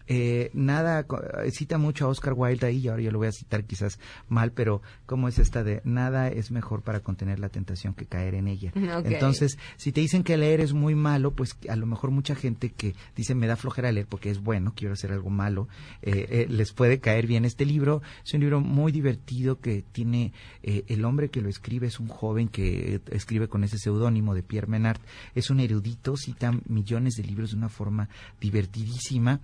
eh, 0.08 0.50
nada, 0.54 1.06
eh, 1.44 1.52
cita 1.52 1.78
mucho 1.78 2.06
a 2.06 2.10
Oscar 2.10 2.34
Wilde 2.36 2.68
ahí, 2.68 2.80
y 2.80 2.88
ahora 2.88 3.02
yo 3.02 3.12
lo 3.12 3.20
voy 3.20 3.28
a 3.28 3.32
citar 3.32 3.66
quizás 3.66 4.00
mal, 4.28 4.52
pero 4.52 4.82
¿cómo 5.06 5.28
es 5.28 5.40
esta 5.40 5.64
de 5.64 5.82
nada 5.84 6.28
es 6.30 6.52
mejor 6.52 6.82
para 6.82 7.02
contener 7.02 7.40
la 7.40 7.50
tentación 7.50 7.94
que 7.94 8.06
caer 8.06 8.36
en 8.36 8.48
ella? 8.48 8.72
Entonces, 9.04 9.58
si 9.78 9.92
te 9.92 10.02
dicen 10.02 10.24
que 10.24 10.38
leer 10.38 10.62
es 10.62 10.74
muy 10.74 10.96
malo, 10.96 11.32
pues 11.32 11.58
a 11.70 11.76
lo 11.76 11.86
mejor 11.86 12.12
mucha 12.12 12.36
gente 12.36 12.70
que 12.70 12.96
dice 13.16 13.36
me 13.36 13.48
da 13.48 13.56
flojera 13.56 13.92
leer 13.92 14.08
porque 14.08 14.30
es 14.30 14.42
bueno, 14.42 14.74
quiero 14.76 14.94
hacer 14.94 15.12
algo 15.12 15.30
malo, 15.30 15.68
eh, 16.02 16.28
eh, 16.30 16.48
les 16.50 16.74
puede 16.74 17.00
caer 17.00 17.28
bien 17.28 17.46
este 17.46 17.66
libro. 17.66 18.02
Es 18.26 18.34
un 18.34 18.42
libro 18.42 18.62
muy 18.62 18.92
divertido 18.92 19.60
que 19.60 19.84
tiene, 19.92 20.34
eh, 20.64 20.84
el 20.88 21.06
hombre 21.06 21.30
que 21.30 21.42
lo 21.42 21.50
escribe 21.50 21.88
es 21.88 22.00
un 22.00 22.08
joven 22.08 22.48
que 22.48 23.02
escribe 23.12 23.48
con 23.48 23.64
ese 23.64 23.78
seudónimo 23.78 24.34
de 24.34 24.44
Pierre 24.44 24.68
Menard, 24.68 25.00
es 25.36 25.50
un 25.50 25.60
erudito, 25.60 26.18
cita 26.18 26.52
millones 26.68 27.16
de 27.16 27.24
libros 27.24 27.52
de 27.52 27.58
una 27.58 27.70
forma 27.70 28.10
divertidísima. 28.40 29.42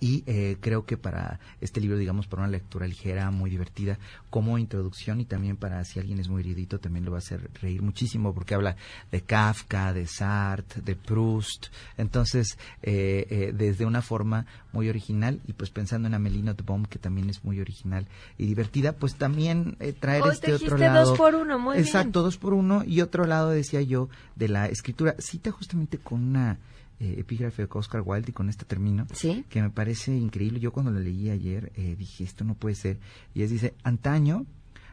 Y 0.00 0.24
eh, 0.26 0.56
creo 0.60 0.84
que 0.84 0.96
para 0.96 1.38
este 1.60 1.80
libro, 1.80 1.96
digamos, 1.96 2.26
para 2.26 2.42
una 2.42 2.50
lectura 2.50 2.86
ligera, 2.86 3.30
muy 3.30 3.50
divertida, 3.50 3.98
como 4.30 4.58
introducción 4.58 5.20
y 5.20 5.24
también 5.24 5.56
para 5.56 5.84
si 5.84 6.00
alguien 6.00 6.18
es 6.18 6.28
muy 6.28 6.42
erudito, 6.42 6.80
también 6.80 7.04
lo 7.04 7.12
va 7.12 7.18
a 7.18 7.20
hacer 7.20 7.50
reír 7.60 7.82
muchísimo 7.82 8.34
porque 8.34 8.54
habla 8.54 8.76
de 9.10 9.20
Kafka, 9.20 9.92
de 9.92 10.06
Sartre, 10.06 10.82
de 10.82 10.96
Proust. 10.96 11.66
Entonces, 11.98 12.58
eh, 12.82 13.26
eh, 13.30 13.52
desde 13.54 13.86
una 13.86 14.02
forma 14.02 14.46
muy 14.72 14.88
original 14.88 15.40
y 15.46 15.52
pues 15.52 15.70
pensando 15.70 16.08
en 16.08 16.14
Amélie 16.14 16.42
Nothbaum, 16.42 16.86
que 16.86 16.98
también 16.98 17.30
es 17.30 17.44
muy 17.44 17.60
original 17.60 18.06
y 18.38 18.46
divertida, 18.46 18.92
pues 18.94 19.14
también 19.16 19.76
eh, 19.80 19.92
traer 19.92 20.22
Hoy 20.22 20.30
este 20.32 20.54
otro 20.54 20.78
lado. 20.78 21.10
dos 21.10 21.18
por 21.18 21.34
uno, 21.34 21.58
muy 21.58 21.74
bien. 21.76 21.86
Exacto, 21.86 22.22
dos 22.22 22.38
por 22.38 22.54
uno. 22.54 22.82
Y 22.84 23.00
otro 23.00 23.26
lado, 23.26 23.50
decía 23.50 23.82
yo, 23.82 24.08
de 24.36 24.48
la 24.48 24.66
escritura. 24.66 25.14
Cita 25.18 25.50
justamente 25.50 25.98
con 25.98 26.22
una 26.22 26.58
eh, 27.02 27.16
epígrafe 27.18 27.62
de 27.66 27.68
Oscar 27.70 28.02
Wilde 28.04 28.30
y 28.30 28.32
con 28.32 28.48
esta 28.48 28.64
termino, 28.64 29.06
Sí. 29.12 29.44
que 29.50 29.60
me 29.60 29.70
parece 29.70 30.16
increíble. 30.16 30.60
Yo 30.60 30.72
cuando 30.72 30.92
la 30.92 31.00
leí 31.00 31.30
ayer 31.30 31.72
eh, 31.74 31.96
dije, 31.98 32.22
esto 32.22 32.44
no 32.44 32.54
puede 32.54 32.76
ser. 32.76 33.00
Y 33.34 33.42
es, 33.42 33.50
dice, 33.50 33.74
antaño 33.82 34.46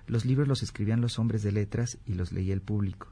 los 0.07 0.25
libros 0.25 0.47
los 0.47 0.63
escribían 0.63 1.01
los 1.01 1.19
hombres 1.19 1.43
de 1.43 1.51
letras 1.51 1.99
y 2.07 2.15
los 2.15 2.31
leía 2.31 2.53
el 2.53 2.61
público. 2.61 3.07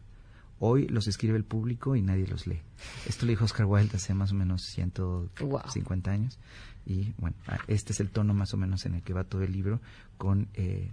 Hoy 0.59 0.87
los 0.87 1.07
escribe 1.07 1.37
el 1.37 1.43
público 1.43 1.95
y 1.95 2.01
nadie 2.01 2.25
los 2.25 2.47
lee. 2.47 2.61
Esto 3.07 3.27
lo 3.27 3.29
dijo 3.29 3.45
Oscar 3.45 3.67
Wilde 3.67 3.97
hace 3.97 4.15
más 4.15 4.31
o 4.31 4.35
menos 4.35 4.63
150 4.63 6.11
años. 6.11 6.39
Y 6.85 7.13
bueno, 7.19 7.35
este 7.67 7.93
es 7.93 7.99
el 7.99 8.09
tono 8.09 8.33
más 8.33 8.53
o 8.53 8.57
menos 8.57 8.85
en 8.87 8.95
el 8.95 9.03
que 9.03 9.13
va 9.13 9.23
todo 9.25 9.43
el 9.43 9.51
libro, 9.51 9.79
con 10.17 10.47
eh, 10.55 10.89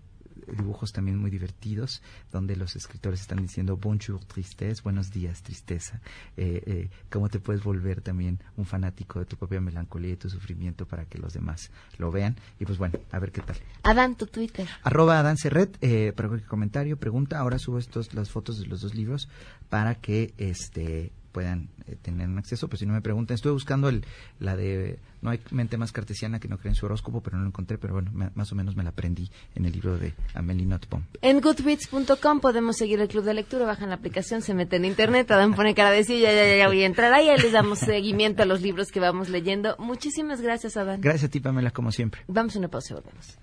dibujos 0.47 0.93
también 0.93 1.19
muy 1.19 1.31
divertidos, 1.31 2.03
donde 2.33 2.57
los 2.57 2.77
escritores 2.77 3.21
están 3.21 3.39
diciendo 3.39 3.77
bonjour 3.77 4.25
tristesse, 4.25 4.83
buenos 4.83 5.11
días 5.11 5.43
tristeza, 5.43 6.01
eh, 6.37 6.63
eh, 6.67 6.91
cómo 7.11 7.29
te 7.29 7.41
puedes 7.41 7.63
volver 7.63 8.01
también 8.01 8.39
un 8.57 8.65
fanático 8.65 9.19
de 9.19 9.27
tu 9.27 9.37
propia 9.37 9.61
melancolía 9.61 10.13
y 10.13 10.17
tu 10.17 10.29
sufrimiento 10.29 10.87
para 10.87 11.05
que 11.07 11.19
los 11.19 11.33
demás 11.33 11.71
lo 11.99 12.11
vean. 12.11 12.37
Y 12.59 12.65
pues 12.65 12.79
bueno, 12.79 12.99
a 13.11 13.19
ver 13.19 13.33
qué 13.33 13.41
tal. 13.41 13.57
Adán, 13.83 14.17
tu 14.17 14.27
Twitter. 14.27 14.69
Arroba 14.83 15.19
Adán 15.19 15.37
Serret, 15.37 15.77
eh, 15.81 16.13
para 16.15 16.29
cualquier 16.29 16.49
comentario, 16.49 16.97
pregunta. 16.97 17.39
Ahora 17.39 17.59
subo 17.59 17.79
estos, 17.79 18.15
las 18.15 18.31
fotos 18.31 18.59
de 18.59 18.67
los 18.67 18.81
dos 18.81 18.95
libros 18.95 19.29
para 19.69 19.95
que 19.95 20.35
este 20.39 21.13
puedan 21.35 21.69
eh, 21.89 21.97
tener 22.01 22.29
un 22.29 22.39
acceso. 22.39 22.69
Pero 22.69 22.79
si 22.79 22.87
no 22.87 22.95
me 22.95 23.03
preguntan, 23.03 23.35
estuve 23.35 23.53
buscando 23.53 23.89
el, 23.91 24.05
la 24.39 24.57
de 24.57 24.99
No 25.21 25.31
hay 25.31 25.41
mente 25.51 25.77
más 25.77 25.91
cartesiana 25.93 26.39
que 26.39 26.49
no 26.49 26.57
cree 26.59 26.71
en 26.71 26.75
su 26.77 26.87
horóscopo, 26.87 27.21
pero 27.23 27.37
no 27.37 27.43
lo 27.43 27.49
encontré. 27.49 27.77
Pero 27.77 27.95
bueno, 27.95 28.11
me- 28.15 28.31
más 28.35 28.53
o 28.53 28.55
menos 28.55 28.77
me 28.77 28.83
la 28.85 28.91
aprendí 28.91 29.31
en 29.55 29.65
el 29.67 29.73
libro 29.73 29.99
de 29.99 30.15
Amélie 30.35 30.65
Nothbaum. 30.67 31.03
En 31.23 31.41
goodreads.com 31.41 32.41
podemos 32.41 32.77
seguir 32.77 33.01
el 33.01 33.09
club 33.09 33.25
de 33.25 33.35
lectura, 33.35 33.67
bajan 33.67 33.89
la 33.91 33.97
aplicación, 33.97 34.41
se 34.43 34.55
meten 34.55 34.85
en 34.85 34.91
internet, 34.93 35.31
Adán 35.31 35.55
pone 35.55 35.75
cara 35.75 35.91
de 35.91 36.05
sí, 36.05 36.21
ya, 36.21 36.33
ya, 36.33 36.57
ya 36.57 36.69
voy 36.69 36.83
a 36.83 36.87
entrar 36.87 37.13
ahí, 37.13 37.29
ahí 37.29 37.39
les 37.41 37.53
damos 37.53 37.81
seguimiento 37.81 38.43
a 38.43 38.47
los 38.47 38.63
libros 38.63 38.93
que 38.93 39.01
vamos 39.01 39.29
leyendo. 39.29 39.75
Muchísimas 39.79 40.41
gracias, 40.41 40.77
Adán. 40.77 41.01
Gracias 41.01 41.25
a 41.25 41.29
ti, 41.31 41.41
Pamela, 41.41 41.71
como 41.73 41.91
siempre. 41.91 42.21
Vamos 42.29 42.55
a 42.55 42.59
una 42.61 42.69
pausa 42.69 42.93
y 42.93 42.97
volvemos. 42.97 43.39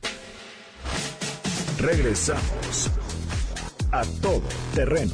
Regresamos 1.79 2.91
a 3.91 4.03
todo 4.21 4.43
terreno. 4.73 5.13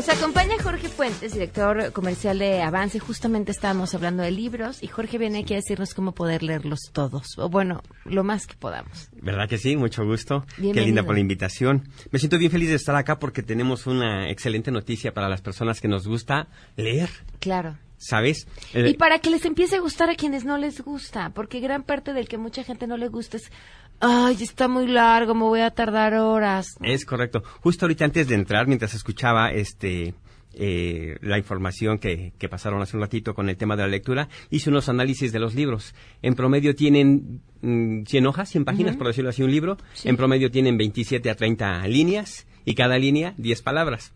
Nos 0.00 0.08
acompaña 0.08 0.54
Jorge 0.62 0.88
Fuentes, 0.88 1.34
director 1.34 1.92
comercial 1.92 2.38
de 2.38 2.62
Avance. 2.62 2.98
Justamente 2.98 3.52
estábamos 3.52 3.94
hablando 3.94 4.22
de 4.22 4.30
libros 4.30 4.82
y 4.82 4.86
Jorge 4.86 5.18
viene 5.18 5.40
aquí 5.40 5.52
a 5.52 5.56
decirnos 5.56 5.92
cómo 5.92 6.12
poder 6.12 6.42
leerlos 6.42 6.88
todos, 6.90 7.36
o 7.36 7.50
bueno, 7.50 7.82
lo 8.06 8.24
más 8.24 8.46
que 8.46 8.54
podamos. 8.54 9.10
¿Verdad 9.20 9.46
que 9.46 9.58
sí? 9.58 9.76
Mucho 9.76 10.02
gusto. 10.06 10.46
Qué 10.56 10.62
Bienvenido. 10.62 10.86
linda 10.86 11.02
por 11.02 11.16
la 11.16 11.20
invitación. 11.20 11.86
Me 12.10 12.18
siento 12.18 12.38
bien 12.38 12.50
feliz 12.50 12.70
de 12.70 12.76
estar 12.76 12.96
acá 12.96 13.18
porque 13.18 13.42
tenemos 13.42 13.86
una 13.86 14.30
excelente 14.30 14.70
noticia 14.70 15.12
para 15.12 15.28
las 15.28 15.42
personas 15.42 15.82
que 15.82 15.88
nos 15.88 16.08
gusta 16.08 16.48
leer. 16.76 17.10
Claro. 17.38 17.76
¿Sabes? 17.98 18.46
Y 18.72 18.94
para 18.94 19.18
que 19.18 19.28
les 19.28 19.44
empiece 19.44 19.76
a 19.76 19.80
gustar 19.80 20.08
a 20.08 20.14
quienes 20.14 20.46
no 20.46 20.56
les 20.56 20.80
gusta, 20.80 21.28
porque 21.34 21.60
gran 21.60 21.82
parte 21.82 22.14
del 22.14 22.26
que 22.26 22.38
mucha 22.38 22.64
gente 22.64 22.86
no 22.86 22.96
le 22.96 23.08
gusta 23.08 23.36
es, 23.36 23.52
ay, 24.00 24.36
está 24.40 24.68
muy 24.68 24.86
largo, 24.86 25.34
me 25.34 25.44
voy 25.44 25.60
a 25.60 25.70
tardar 25.70 26.14
horas. 26.14 26.76
Es 26.82 27.04
correcto. 27.04 27.42
Justo 27.60 27.84
ahorita 27.84 28.04
antes 28.04 28.28
de 28.28 28.34
entrar, 28.34 28.66
mientras 28.66 28.94
escuchaba 28.94 29.50
este 29.50 30.14
eh, 30.54 31.16
la 31.22 31.38
información 31.38 31.98
que, 31.98 32.32
que, 32.36 32.48
pasaron 32.48 32.82
hace 32.82 32.96
un 32.96 33.02
ratito 33.02 33.34
con 33.34 33.48
el 33.48 33.56
tema 33.56 33.76
de 33.76 33.82
la 33.82 33.88
lectura, 33.88 34.28
hice 34.50 34.70
unos 34.70 34.88
análisis 34.88 35.32
de 35.32 35.38
los 35.38 35.54
libros. 35.54 35.94
En 36.22 36.34
promedio 36.34 36.74
tienen 36.74 37.40
100 37.62 38.04
mm, 38.04 38.26
hojas, 38.26 38.48
100 38.48 38.64
páginas, 38.64 38.96
por 38.96 39.06
decirlo 39.06 39.30
así, 39.30 39.42
un 39.42 39.52
libro. 39.52 39.76
En 40.04 40.16
promedio 40.16 40.50
tienen 40.50 40.76
27 40.76 41.30
a 41.30 41.36
30 41.36 41.86
líneas 41.86 42.46
y 42.64 42.74
cada 42.74 42.98
línea 42.98 43.34
10 43.36 43.62
palabras. 43.62 44.12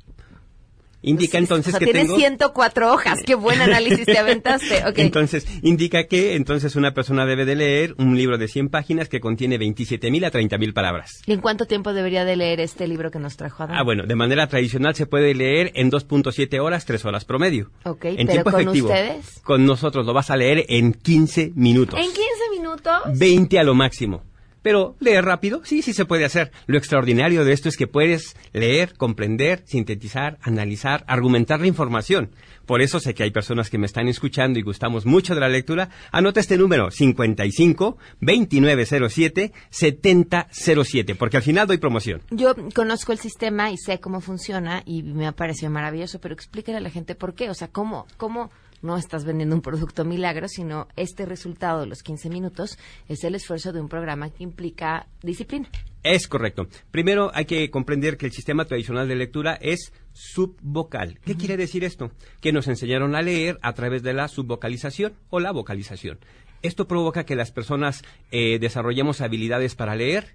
Indica 1.04 1.38
entonces 1.38 1.76
que 1.76 1.84
tiene 1.84 2.06
104 2.06 2.92
hojas. 2.92 3.20
Qué 3.24 3.34
buen 3.34 3.60
análisis 3.60 4.06
te 4.06 4.18
aventaste. 4.18 4.82
Entonces, 4.96 5.46
indica 5.62 6.04
que 6.06 6.34
entonces 6.34 6.76
una 6.76 6.94
persona 6.94 7.26
debe 7.26 7.44
de 7.44 7.56
leer 7.56 7.94
un 7.98 8.16
libro 8.16 8.38
de 8.38 8.48
100 8.48 8.70
páginas 8.70 9.08
que 9.08 9.20
contiene 9.20 9.58
27.000 9.58 10.26
a 10.26 10.32
30.000 10.32 10.72
palabras. 10.72 11.22
¿Y 11.26 11.32
en 11.32 11.40
cuánto 11.40 11.66
tiempo 11.66 11.92
debería 11.92 12.24
de 12.24 12.36
leer 12.36 12.60
este 12.60 12.88
libro 12.88 13.10
que 13.10 13.18
nos 13.18 13.36
trajo 13.36 13.64
Adán? 13.64 13.76
Ah, 13.76 13.82
bueno, 13.82 14.04
de 14.06 14.14
manera 14.14 14.46
tradicional 14.46 14.94
se 14.94 15.06
puede 15.06 15.34
leer 15.34 15.72
en 15.74 15.90
2.7 15.90 16.58
horas, 16.60 16.86
3 16.86 17.04
horas 17.04 17.24
promedio. 17.24 17.70
Ok, 17.84 18.06
en 18.06 18.26
pero 18.26 18.44
con 18.44 18.68
ustedes. 18.68 19.40
Con 19.42 19.66
nosotros 19.66 20.06
lo 20.06 20.14
vas 20.14 20.30
a 20.30 20.36
leer 20.36 20.64
en 20.68 20.94
15 20.94 21.52
minutos. 21.54 21.98
¿En 21.98 22.06
15 22.06 22.22
minutos? 22.52 23.18
20 23.18 23.58
a 23.58 23.62
lo 23.62 23.74
máximo. 23.74 24.22
Pero 24.64 24.96
leer 24.98 25.26
rápido, 25.26 25.60
sí, 25.62 25.82
sí 25.82 25.92
se 25.92 26.06
puede 26.06 26.24
hacer. 26.24 26.50
Lo 26.66 26.78
extraordinario 26.78 27.44
de 27.44 27.52
esto 27.52 27.68
es 27.68 27.76
que 27.76 27.86
puedes 27.86 28.34
leer, 28.54 28.94
comprender, 28.96 29.62
sintetizar, 29.66 30.38
analizar, 30.40 31.04
argumentar 31.06 31.60
la 31.60 31.66
información. 31.66 32.30
Por 32.64 32.80
eso 32.80 32.98
sé 32.98 33.12
que 33.12 33.24
hay 33.24 33.30
personas 33.30 33.68
que 33.68 33.76
me 33.76 33.84
están 33.84 34.08
escuchando 34.08 34.58
y 34.58 34.62
gustamos 34.62 35.04
mucho 35.04 35.34
de 35.34 35.42
la 35.42 35.50
lectura. 35.50 35.90
Anota 36.10 36.40
este 36.40 36.56
número, 36.56 36.90
55 36.90 37.98
2907 38.22 39.52
7007, 39.68 41.14
porque 41.14 41.36
al 41.36 41.42
final 41.42 41.66
doy 41.66 41.76
promoción. 41.76 42.22
Yo 42.30 42.54
conozco 42.74 43.12
el 43.12 43.18
sistema 43.18 43.70
y 43.70 43.76
sé 43.76 44.00
cómo 44.00 44.22
funciona 44.22 44.82
y 44.86 45.02
me 45.02 45.26
ha 45.26 45.32
parecido 45.32 45.70
maravilloso, 45.70 46.22
pero 46.22 46.32
explíquele 46.32 46.78
a 46.78 46.80
la 46.80 46.88
gente 46.88 47.14
por 47.14 47.34
qué, 47.34 47.50
o 47.50 47.54
sea, 47.54 47.68
cómo, 47.68 48.06
cómo 48.16 48.50
no 48.84 48.98
estás 48.98 49.24
vendiendo 49.24 49.56
un 49.56 49.62
producto 49.62 50.04
milagro, 50.04 50.46
sino 50.46 50.88
este 50.94 51.24
resultado 51.24 51.80
de 51.80 51.86
los 51.86 52.02
15 52.02 52.28
minutos 52.28 52.78
es 53.08 53.24
el 53.24 53.34
esfuerzo 53.34 53.72
de 53.72 53.80
un 53.80 53.88
programa 53.88 54.30
que 54.30 54.44
implica 54.44 55.08
disciplina. 55.22 55.68
Es 56.02 56.28
correcto. 56.28 56.68
Primero 56.90 57.30
hay 57.34 57.46
que 57.46 57.70
comprender 57.70 58.18
que 58.18 58.26
el 58.26 58.32
sistema 58.32 58.66
tradicional 58.66 59.08
de 59.08 59.16
lectura 59.16 59.54
es 59.54 59.92
subvocal. 60.12 61.18
¿Qué 61.24 61.34
quiere 61.34 61.56
decir 61.56 61.82
esto? 61.82 62.12
Que 62.42 62.52
nos 62.52 62.68
enseñaron 62.68 63.14
a 63.14 63.22
leer 63.22 63.58
a 63.62 63.72
través 63.72 64.02
de 64.02 64.12
la 64.12 64.28
subvocalización 64.28 65.14
o 65.30 65.40
la 65.40 65.50
vocalización. 65.50 66.18
Esto 66.60 66.86
provoca 66.86 67.24
que 67.24 67.36
las 67.36 67.52
personas 67.52 68.02
eh, 68.30 68.58
desarrollemos 68.58 69.22
habilidades 69.22 69.74
para 69.74 69.96
leer 69.96 70.34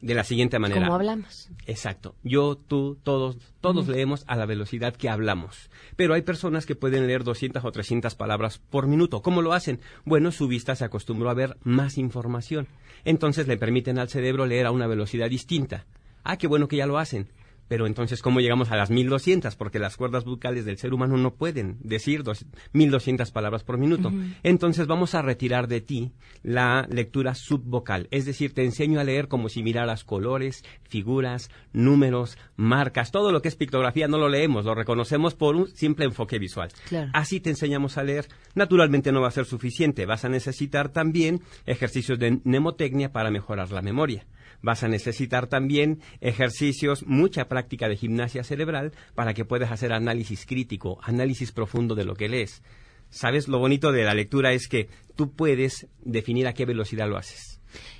de 0.00 0.14
la 0.14 0.24
siguiente 0.24 0.58
manera. 0.58 0.82
¿Cómo 0.82 0.94
hablamos? 0.94 1.48
Exacto. 1.66 2.14
Yo, 2.22 2.56
tú, 2.56 2.98
todos, 3.02 3.36
todos 3.60 3.88
leemos 3.88 4.24
a 4.26 4.36
la 4.36 4.46
velocidad 4.46 4.94
que 4.94 5.08
hablamos. 5.08 5.70
Pero 5.96 6.14
hay 6.14 6.22
personas 6.22 6.66
que 6.66 6.76
pueden 6.76 7.06
leer 7.06 7.24
200 7.24 7.64
o 7.64 7.72
300 7.72 8.14
palabras 8.14 8.58
por 8.58 8.86
minuto. 8.86 9.22
¿Cómo 9.22 9.42
lo 9.42 9.52
hacen? 9.52 9.80
Bueno, 10.04 10.32
su 10.32 10.48
vista 10.48 10.76
se 10.76 10.84
acostumbró 10.84 11.30
a 11.30 11.34
ver 11.34 11.56
más 11.62 11.98
información. 11.98 12.68
Entonces 13.04 13.46
le 13.46 13.56
permiten 13.56 13.98
al 13.98 14.08
cerebro 14.08 14.46
leer 14.46 14.66
a 14.66 14.70
una 14.70 14.86
velocidad 14.86 15.30
distinta. 15.30 15.86
Ah, 16.24 16.36
qué 16.36 16.46
bueno 16.46 16.68
que 16.68 16.76
ya 16.76 16.86
lo 16.86 16.98
hacen. 16.98 17.28
Pero 17.68 17.86
entonces, 17.86 18.22
¿cómo 18.22 18.40
llegamos 18.40 18.70
a 18.70 18.76
las 18.76 18.90
1200? 18.90 19.56
Porque 19.56 19.78
las 19.78 19.96
cuerdas 19.96 20.24
bucales 20.24 20.64
del 20.64 20.78
ser 20.78 20.94
humano 20.94 21.16
no 21.16 21.34
pueden 21.34 21.78
decir 21.80 22.22
dos, 22.22 22.46
1200 22.72 23.30
palabras 23.30 23.64
por 23.64 23.78
minuto. 23.78 24.12
Entonces, 24.42 24.86
vamos 24.86 25.14
a 25.14 25.22
retirar 25.22 25.66
de 25.66 25.80
ti 25.80 26.12
la 26.42 26.86
lectura 26.90 27.34
subvocal. 27.34 28.08
Es 28.10 28.24
decir, 28.24 28.54
te 28.54 28.64
enseño 28.64 29.00
a 29.00 29.04
leer 29.04 29.28
como 29.28 29.48
si 29.48 29.62
miraras 29.62 30.04
colores, 30.04 30.64
figuras, 30.84 31.50
números, 31.72 32.38
marcas. 32.56 33.10
Todo 33.10 33.32
lo 33.32 33.42
que 33.42 33.48
es 33.48 33.56
pictografía 33.56 34.08
no 34.08 34.18
lo 34.18 34.28
leemos, 34.28 34.64
lo 34.64 34.74
reconocemos 34.74 35.34
por 35.34 35.56
un 35.56 35.68
simple 35.68 36.04
enfoque 36.04 36.38
visual. 36.38 36.70
Así 37.12 37.40
te 37.40 37.50
enseñamos 37.50 37.98
a 37.98 38.04
leer. 38.04 38.28
Naturalmente 38.54 39.12
no 39.12 39.20
va 39.20 39.28
a 39.28 39.32
ser 39.32 39.44
suficiente. 39.44 40.06
Vas 40.06 40.24
a 40.24 40.28
necesitar 40.28 40.90
también 40.90 41.42
ejercicios 41.66 42.18
de 42.18 42.40
mnemotecnia 42.44 43.12
para 43.12 43.30
mejorar 43.30 43.72
la 43.72 43.82
memoria 43.82 44.26
vas 44.62 44.82
a 44.82 44.88
necesitar 44.88 45.46
también 45.46 46.00
ejercicios, 46.20 47.04
mucha 47.06 47.48
práctica 47.48 47.88
de 47.88 47.96
gimnasia 47.96 48.44
cerebral 48.44 48.92
para 49.14 49.34
que 49.34 49.44
puedas 49.44 49.72
hacer 49.72 49.92
análisis 49.92 50.46
crítico, 50.46 50.98
análisis 51.02 51.52
profundo 51.52 51.94
de 51.94 52.04
lo 52.04 52.14
que 52.14 52.28
lees. 52.28 52.62
¿Sabes? 53.10 53.48
Lo 53.48 53.58
bonito 53.58 53.92
de 53.92 54.04
la 54.04 54.14
lectura 54.14 54.52
es 54.52 54.68
que 54.68 54.88
tú 55.14 55.32
puedes 55.32 55.86
definir 56.04 56.46
a 56.46 56.54
qué 56.54 56.64
velocidad 56.64 57.08
lo 57.08 57.16
haces. 57.16 57.55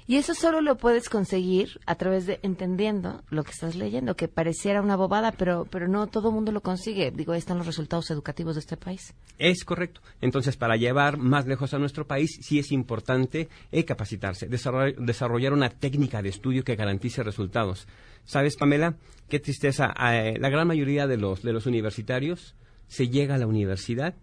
Y 0.06 0.16
eso 0.16 0.34
solo 0.34 0.60
lo 0.60 0.76
puedes 0.76 1.08
conseguir 1.08 1.80
a 1.86 1.96
través 1.96 2.26
de 2.26 2.38
entendiendo 2.42 3.22
lo 3.30 3.42
que 3.42 3.50
estás 3.50 3.74
leyendo, 3.74 4.14
que 4.14 4.28
pareciera 4.28 4.80
una 4.80 4.96
bobada, 4.96 5.32
pero, 5.32 5.66
pero 5.70 5.88
no 5.88 6.06
todo 6.06 6.28
el 6.28 6.34
mundo 6.34 6.52
lo 6.52 6.60
consigue. 6.60 7.10
Digo, 7.10 7.32
ahí 7.32 7.38
están 7.38 7.58
los 7.58 7.66
resultados 7.66 8.10
educativos 8.10 8.54
de 8.54 8.60
este 8.60 8.76
país. 8.76 9.14
Es 9.38 9.64
correcto. 9.64 10.00
Entonces, 10.20 10.56
para 10.56 10.76
llevar 10.76 11.16
más 11.16 11.46
lejos 11.46 11.74
a 11.74 11.78
nuestro 11.78 12.06
país, 12.06 12.38
sí 12.40 12.58
es 12.58 12.70
importante 12.70 13.48
eh, 13.72 13.84
capacitarse, 13.84 14.46
desarrollar, 14.46 15.52
una 15.52 15.70
técnica 15.70 16.22
de 16.22 16.28
estudio 16.28 16.62
que 16.62 16.76
garantice 16.76 17.22
resultados. 17.22 17.88
¿Sabes, 18.24 18.56
Pamela? 18.56 18.96
Qué 19.28 19.40
tristeza. 19.40 19.92
Eh, 20.12 20.36
la 20.38 20.48
gran 20.50 20.68
mayoría 20.68 21.06
de 21.06 21.16
los, 21.16 21.42
de 21.42 21.52
los 21.52 21.66
universitarios 21.66 22.54
se 22.86 23.08
llega 23.08 23.34
a 23.34 23.38
la 23.38 23.46
universidad 23.46 24.14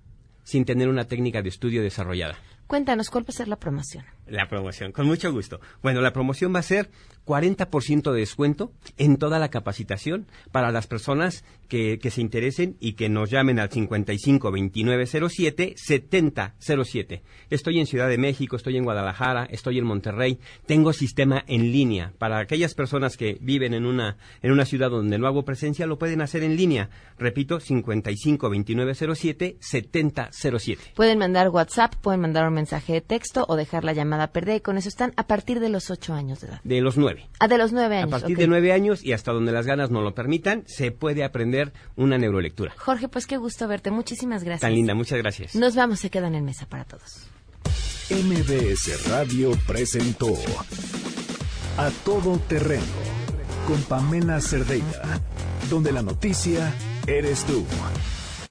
sin 0.43 0.65
tener 0.65 0.89
una 0.89 1.05
técnica 1.05 1.41
de 1.41 1.49
estudio 1.49 1.81
desarrollada. 1.81 2.37
Cuéntanos, 2.67 3.09
¿cuál 3.09 3.23
va 3.23 3.29
a 3.29 3.33
ser 3.33 3.47
la 3.47 3.57
promoción? 3.57 4.05
La 4.33 4.47
promoción, 4.47 4.91
con 4.91 5.05
mucho 5.05 5.31
gusto. 5.31 5.61
Bueno, 5.83 6.01
la 6.01 6.11
promoción 6.11 6.55
va 6.55 6.57
a 6.57 6.63
ser 6.63 6.89
40% 7.27 8.11
de 8.11 8.19
descuento 8.19 8.71
en 8.97 9.17
toda 9.17 9.37
la 9.37 9.49
capacitación 9.49 10.25
para 10.51 10.71
las 10.71 10.87
personas 10.87 11.45
que, 11.67 11.99
se 12.11 12.21
interesen 12.21 12.75
y 12.79 12.93
que 12.93 13.09
nos 13.09 13.29
llamen 13.29 13.59
al 13.59 13.69
55 13.69 14.49
2907 14.49 15.73
7007. 15.75 17.23
Estoy 17.49 17.79
en 17.79 17.85
Ciudad 17.87 18.09
de 18.09 18.17
México, 18.17 18.55
estoy 18.55 18.77
en 18.77 18.83
Guadalajara, 18.83 19.45
estoy 19.45 19.79
en 19.79 19.85
Monterrey. 19.85 20.39
Tengo 20.65 20.93
sistema 20.93 21.43
en 21.47 21.71
línea. 21.71 22.13
Para 22.17 22.39
aquellas 22.39 22.73
personas 22.73 23.17
que 23.17 23.37
viven 23.39 23.73
en 23.73 23.85
una, 23.85 24.17
en 24.41 24.51
una 24.51 24.65
ciudad 24.65 24.89
donde 24.89 25.17
no 25.17 25.27
hago 25.27 25.45
presencia, 25.45 25.87
lo 25.87 25.97
pueden 25.97 26.21
hacer 26.21 26.43
en 26.43 26.55
línea. 26.55 26.89
Repito, 27.17 27.59
55 27.59 28.47
2907 28.47 29.57
7007. 29.59 30.81
Pueden 30.95 31.17
mandar 31.17 31.49
WhatsApp, 31.49 31.95
pueden 31.95 32.21
mandar 32.21 32.47
un 32.47 32.53
mensaje 32.53 32.93
de 32.93 33.01
texto 33.01 33.45
o 33.47 33.55
dejar 33.55 33.83
la 33.83 33.93
llamada 33.93 34.22
perdida 34.31 34.55
y 34.55 34.61
con 34.61 34.77
eso 34.77 34.89
están 34.89 35.13
a 35.15 35.27
partir 35.27 35.59
de 35.59 35.69
los 35.69 35.89
8 35.89 36.13
años 36.13 36.41
de 36.41 36.47
edad. 36.47 36.61
De 36.63 36.81
los 36.81 36.97
9. 36.97 37.27
Ah, 37.39 37.47
de 37.47 37.57
los 37.57 37.71
9 37.71 37.97
años. 37.97 38.13
A 38.13 38.19
partir 38.19 38.37
de 38.37 38.47
9 38.47 38.71
años 38.71 39.03
y 39.03 39.13
hasta 39.13 39.31
donde 39.31 39.51
las 39.51 39.65
ganas 39.65 39.91
no 39.91 40.01
lo 40.01 40.13
permitan, 40.13 40.63
se 40.67 40.91
puede 40.91 41.23
aprender 41.23 41.73
una 41.95 42.17
neurolectura. 42.17 42.73
Jorge, 42.77 43.07
pues 43.07 43.27
qué 43.27 43.37
gusto 43.37 43.67
verte. 43.67 43.91
Muchísimas 43.91 44.43
gracias. 44.43 44.61
Tan 44.61 44.73
linda, 44.73 44.93
muchas 44.93 45.17
gracias. 45.19 45.55
Nos 45.55 45.75
vamos, 45.75 45.99
se 45.99 46.09
quedan 46.09 46.35
en 46.35 46.45
mesa 46.45 46.65
para 46.67 46.85
todos. 46.85 47.27
MBS 48.09 49.09
Radio 49.09 49.51
presentó 49.65 50.33
A 51.77 51.89
Todo 52.03 52.37
Terreno 52.37 52.83
con 53.67 53.81
Pamela 53.83 54.41
Cerdeira, 54.41 55.21
donde 55.69 55.91
la 55.91 56.01
noticia 56.01 56.73
eres 57.07 57.45
tú. 57.45 57.65